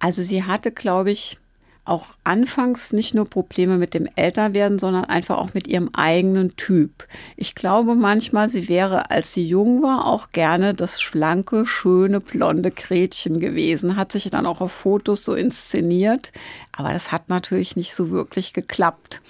Also 0.00 0.22
sie 0.22 0.44
hatte, 0.44 0.72
glaube 0.72 1.12
ich, 1.12 1.38
auch 1.84 2.06
anfangs 2.24 2.92
nicht 2.92 3.14
nur 3.14 3.24
Probleme 3.24 3.78
mit 3.78 3.94
dem 3.94 4.08
Älterwerden, 4.14 4.78
sondern 4.78 5.04
einfach 5.04 5.38
auch 5.38 5.54
mit 5.54 5.66
ihrem 5.66 5.90
eigenen 5.92 6.56
Typ. 6.56 7.06
Ich 7.36 7.54
glaube 7.54 7.94
manchmal, 7.94 8.48
sie 8.48 8.68
wäre, 8.68 9.10
als 9.10 9.32
sie 9.32 9.46
jung 9.46 9.82
war, 9.82 10.06
auch 10.06 10.30
gerne 10.30 10.74
das 10.74 11.00
schlanke, 11.00 11.66
schöne, 11.66 12.20
blonde 12.20 12.70
Gretchen 12.70 13.40
gewesen. 13.40 13.96
Hat 13.96 14.12
sich 14.12 14.28
dann 14.30 14.46
auch 14.46 14.60
auf 14.60 14.72
Fotos 14.72 15.24
so 15.24 15.34
inszeniert. 15.34 16.32
Aber 16.72 16.92
das 16.92 17.12
hat 17.12 17.28
natürlich 17.28 17.76
nicht 17.76 17.94
so 17.94 18.10
wirklich 18.10 18.52
geklappt. 18.52 19.20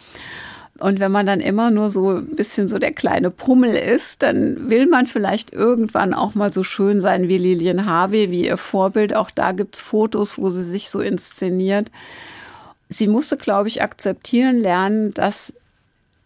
Und 0.80 0.98
wenn 0.98 1.12
man 1.12 1.26
dann 1.26 1.40
immer 1.40 1.70
nur 1.70 1.90
so 1.90 2.10
ein 2.16 2.36
bisschen 2.36 2.66
so 2.66 2.78
der 2.78 2.92
kleine 2.92 3.30
Pummel 3.30 3.74
ist, 3.74 4.22
dann 4.22 4.70
will 4.70 4.86
man 4.86 5.06
vielleicht 5.06 5.52
irgendwann 5.52 6.14
auch 6.14 6.34
mal 6.34 6.52
so 6.52 6.62
schön 6.62 7.02
sein 7.02 7.28
wie 7.28 7.36
Lilian 7.36 7.84
Harvey, 7.84 8.30
wie 8.30 8.46
ihr 8.46 8.56
Vorbild. 8.56 9.14
Auch 9.14 9.30
da 9.30 9.52
gibt 9.52 9.74
es 9.74 9.82
Fotos, 9.82 10.38
wo 10.38 10.48
sie 10.48 10.62
sich 10.62 10.88
so 10.88 11.00
inszeniert. 11.00 11.90
Sie 12.88 13.06
musste, 13.06 13.36
glaube 13.36 13.68
ich, 13.68 13.82
akzeptieren 13.82 14.58
lernen, 14.58 15.12
dass 15.12 15.54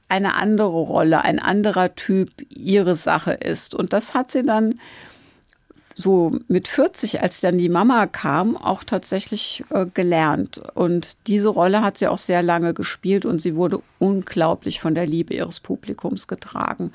eine 0.08 0.36
andere 0.36 0.68
Rolle, 0.68 1.22
ein 1.22 1.40
anderer 1.40 1.96
Typ 1.96 2.30
ihre 2.48 2.94
Sache 2.94 3.32
ist. 3.32 3.74
Und 3.74 3.92
das 3.92 4.14
hat 4.14 4.30
sie 4.30 4.44
dann 4.44 4.78
so 5.94 6.38
mit 6.48 6.66
40, 6.66 7.22
als 7.22 7.40
dann 7.40 7.58
die 7.58 7.68
Mama 7.68 8.06
kam, 8.06 8.56
auch 8.56 8.82
tatsächlich 8.82 9.64
äh, 9.70 9.86
gelernt. 9.86 10.60
Und 10.74 11.16
diese 11.28 11.48
Rolle 11.48 11.82
hat 11.82 11.98
sie 11.98 12.08
auch 12.08 12.18
sehr 12.18 12.42
lange 12.42 12.74
gespielt 12.74 13.24
und 13.24 13.40
sie 13.40 13.54
wurde 13.54 13.80
unglaublich 13.98 14.80
von 14.80 14.94
der 14.94 15.06
Liebe 15.06 15.34
ihres 15.34 15.60
Publikums 15.60 16.26
getragen. 16.26 16.92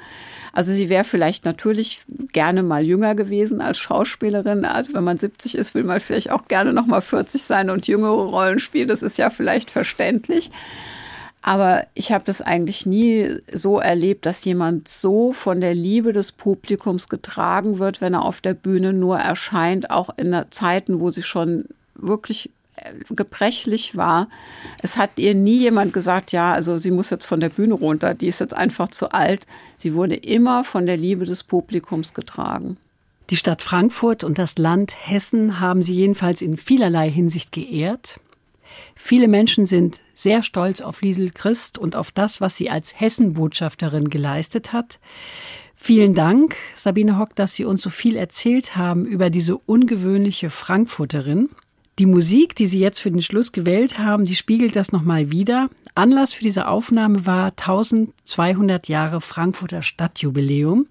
Also 0.51 0.73
sie 0.73 0.89
wäre 0.89 1.05
vielleicht 1.05 1.45
natürlich 1.45 2.01
gerne 2.33 2.61
mal 2.61 2.83
jünger 2.83 3.15
gewesen 3.15 3.61
als 3.61 3.77
Schauspielerin. 3.77 4.65
Also 4.65 4.93
wenn 4.93 5.03
man 5.03 5.17
70 5.17 5.55
ist, 5.55 5.75
will 5.75 5.85
man 5.85 5.99
vielleicht 5.99 6.31
auch 6.31 6.45
gerne 6.47 6.73
noch 6.73 6.85
mal 6.85 7.01
40 7.01 7.41
sein 7.41 7.69
und 7.69 7.87
jüngere 7.87 8.25
Rollen 8.25 8.59
spielen. 8.59 8.89
Das 8.89 9.03
ist 9.03 9.17
ja 9.17 9.29
vielleicht 9.29 9.71
verständlich. 9.71 10.51
Aber 11.41 11.87
ich 11.93 12.11
habe 12.11 12.25
das 12.25 12.41
eigentlich 12.41 12.85
nie 12.85 13.37
so 13.51 13.79
erlebt, 13.79 14.25
dass 14.25 14.43
jemand 14.43 14.89
so 14.89 15.31
von 15.31 15.61
der 15.61 15.73
Liebe 15.73 16.11
des 16.11 16.33
Publikums 16.33 17.07
getragen 17.07 17.79
wird, 17.79 18.01
wenn 18.01 18.13
er 18.13 18.23
auf 18.23 18.41
der 18.41 18.53
Bühne 18.53 18.91
nur 18.91 19.17
erscheint, 19.19 19.89
auch 19.89 20.09
in 20.17 20.35
Zeiten, 20.49 20.99
wo 20.99 21.11
sie 21.11 21.23
schon 21.23 21.65
wirklich 21.95 22.51
äh, 22.75 22.91
gebrechlich 23.09 23.95
war. 23.95 24.27
Es 24.83 24.97
hat 24.97 25.11
ihr 25.17 25.33
nie 25.33 25.59
jemand 25.59 25.93
gesagt, 25.93 26.33
ja, 26.33 26.51
also 26.51 26.77
sie 26.77 26.91
muss 26.91 27.09
jetzt 27.09 27.25
von 27.25 27.39
der 27.39 27.49
Bühne 27.49 27.73
runter, 27.73 28.13
die 28.13 28.27
ist 28.27 28.41
jetzt 28.41 28.55
einfach 28.55 28.89
zu 28.89 29.11
alt. 29.11 29.47
Sie 29.77 29.93
wurde 29.93 30.15
immer 30.15 30.65
von 30.65 30.85
der 30.85 30.97
Liebe 30.97 31.23
des 31.25 31.43
Publikums 31.43 32.13
getragen. 32.13 32.75
Die 33.29 33.37
Stadt 33.37 33.61
Frankfurt 33.61 34.23
und 34.25 34.37
das 34.39 34.57
Land 34.57 34.93
Hessen 35.07 35.61
haben 35.61 35.83
sie 35.83 35.93
jedenfalls 35.93 36.41
in 36.41 36.57
vielerlei 36.57 37.09
Hinsicht 37.09 37.51
geehrt. 37.51 38.19
Viele 38.95 39.27
Menschen 39.27 39.65
sind 39.65 40.01
sehr 40.20 40.43
stolz 40.43 40.82
auf 40.82 41.01
Liesel 41.01 41.32
Christ 41.32 41.78
und 41.78 41.95
auf 41.95 42.11
das, 42.11 42.41
was 42.41 42.57
sie 42.57 42.70
als 42.70 42.99
Hessenbotschafterin 42.99 44.09
geleistet 44.09 44.74
hat. 44.74 44.99
Vielen 45.76 46.13
Dank, 46.13 46.57
Sabine 46.76 47.17
Hock, 47.17 47.36
dass 47.36 47.53
Sie 47.53 47.63
uns 47.63 47.82
so 47.82 47.89
viel 47.89 48.17
erzählt 48.17 48.76
haben 48.76 49.05
über 49.05 49.30
diese 49.30 49.57
ungewöhnliche 49.57 50.49
Frankfurterin. 50.49 51.47
Die 51.99 52.05
Musik, 52.05 52.53
die 52.55 52.67
Sie 52.67 52.80
jetzt 52.80 52.99
für 52.99 53.11
den 53.11 53.22
Schluss 53.22 53.53
gewählt 53.53 53.97
haben, 53.97 54.26
die 54.26 54.36
spiegelt 54.36 54.76
das 54.76 54.91
nochmal 54.91 55.32
wieder. 55.32 55.70
Anlass 55.95 56.34
für 56.34 56.43
diese 56.43 56.67
Aufnahme 56.67 57.26
war 57.26 57.51
1200 57.51 58.89
Jahre 58.89 59.22
Frankfurter 59.22 59.82
Stadtjubiläum. 59.82 60.88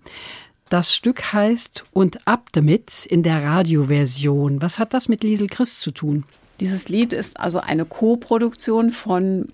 Das 0.71 0.95
Stück 0.95 1.35
heißt 1.35 1.85
Und 1.93 2.27
ab 2.27 2.49
damit 2.53 3.05
in 3.05 3.23
der 3.23 3.45
Radioversion. 3.45 4.63
Was 4.63 4.79
hat 4.79 4.95
das 4.95 5.09
mit 5.09 5.23
Liesel 5.23 5.49
Christ 5.49 5.83
zu 5.83 5.91
tun? 5.91 6.25
Dieses 6.61 6.89
Lied 6.89 7.13
ist 7.13 7.39
also 7.39 7.61
eine 7.61 7.85
Co-Produktion 7.85 8.91
von 8.91 9.47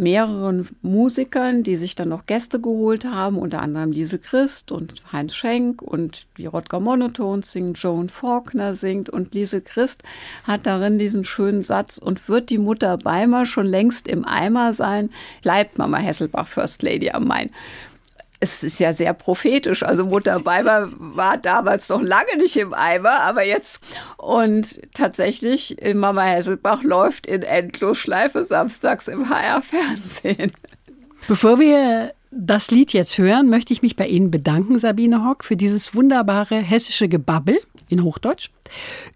mehreren 0.00 0.66
Musikern, 0.80 1.62
die 1.62 1.76
sich 1.76 1.94
dann 1.94 2.08
noch 2.08 2.26
Gäste 2.26 2.58
geholt 2.58 3.04
haben, 3.04 3.38
unter 3.38 3.60
anderem 3.60 3.92
Liesel 3.92 4.18
Christ 4.18 4.72
und 4.72 4.94
Heinz 5.12 5.34
Schenk 5.34 5.82
und 5.82 6.26
die 6.38 6.46
Rodger 6.46 6.80
Monotones 6.80 7.52
singen, 7.52 7.74
Joan 7.74 8.08
Faulkner 8.08 8.74
singt. 8.74 9.10
Und 9.10 9.34
Liesel 9.34 9.60
Christ 9.60 10.02
hat 10.44 10.66
darin 10.66 10.98
diesen 10.98 11.24
schönen 11.24 11.62
Satz 11.62 11.98
und 11.98 12.28
wird 12.28 12.50
die 12.50 12.58
Mutter 12.58 12.96
Beimer 12.96 13.44
schon 13.44 13.66
längst 13.66 14.08
im 14.08 14.24
Eimer 14.24 14.72
sein, 14.72 15.10
bleibt 15.42 15.76
Mama 15.76 15.98
Hesselbach 15.98 16.48
First 16.48 16.82
Lady 16.82 17.10
am 17.10 17.26
Main 17.26 17.50
es 18.40 18.64
ist 18.64 18.80
ja 18.80 18.92
sehr 18.92 19.12
prophetisch. 19.12 19.82
Also 19.82 20.06
Mutter 20.06 20.44
Weiber 20.46 20.88
war 20.98 21.36
damals 21.36 21.88
noch 21.90 22.02
lange 22.02 22.36
nicht 22.38 22.56
im 22.56 22.72
Eimer, 22.72 23.20
aber 23.20 23.44
jetzt. 23.44 23.82
Und 24.16 24.80
tatsächlich, 24.94 25.76
Mama 25.94 26.22
Hesselbach 26.22 26.82
läuft 26.82 27.26
in 27.26 27.42
Endlosschleife 27.42 28.42
samstags 28.42 29.08
im 29.08 29.28
HR-Fernsehen. 29.28 30.52
Bevor 31.28 31.60
wir 31.60 32.14
das 32.30 32.70
Lied 32.70 32.92
jetzt 32.92 33.18
hören, 33.18 33.50
möchte 33.50 33.72
ich 33.72 33.82
mich 33.82 33.96
bei 33.96 34.06
Ihnen 34.06 34.30
bedanken, 34.30 34.78
Sabine 34.78 35.24
Hock, 35.24 35.44
für 35.44 35.56
dieses 35.56 35.94
wunderbare 35.94 36.56
hessische 36.56 37.08
Gebabbel 37.08 37.58
in 37.88 38.04
Hochdeutsch 38.04 38.50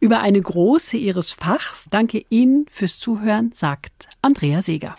über 0.00 0.20
eine 0.20 0.42
große 0.42 0.96
Ihres 0.96 1.32
Fachs. 1.32 1.86
Danke 1.90 2.24
Ihnen 2.28 2.66
fürs 2.68 2.98
Zuhören, 2.98 3.52
sagt 3.54 4.08
Andrea 4.20 4.60
Seeger. 4.60 4.96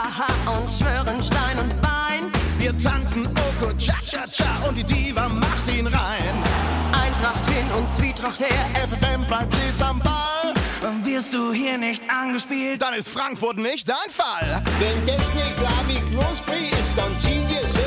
Gebo, 0.00 0.18
ha, 0.18 0.52
und 0.52 0.70
schwören 0.70 1.22
Stein 1.22 1.58
und 1.58 1.82
Bein. 1.82 2.30
Wir 2.58 2.72
tanzen 2.78 3.26
Oko, 3.26 3.72
Cha-Cha-Cha 3.76 4.68
und 4.68 4.76
die 4.76 4.84
Diva 4.84 5.28
macht 5.28 5.68
ihn 5.72 5.86
rein. 5.86 6.34
Eintracht 6.92 7.48
hin 7.50 7.66
und 7.76 7.88
Zwietracht 7.90 8.40
her. 8.40 8.66
FFM 8.74 9.24
bleibt 9.26 9.54
stets 9.54 9.82
am 9.82 9.98
Ball. 10.00 10.54
Wirst 11.04 11.32
du 11.32 11.52
hier 11.52 11.76
nicht 11.78 12.02
angespielt, 12.10 12.82
dann 12.82 12.94
ist 12.94 13.08
Frankfurt 13.08 13.58
nicht 13.58 13.88
dein 13.88 14.10
Fall. 14.10 14.62
Wenn 14.78 15.06
das 15.06 15.34
nicht 15.34 15.56
klar 15.58 15.84
wie 15.86 16.00
Klospri 16.14 16.68
ist, 16.68 16.92
dann 16.96 17.16
zieh 17.18 17.44
dir 17.46 17.79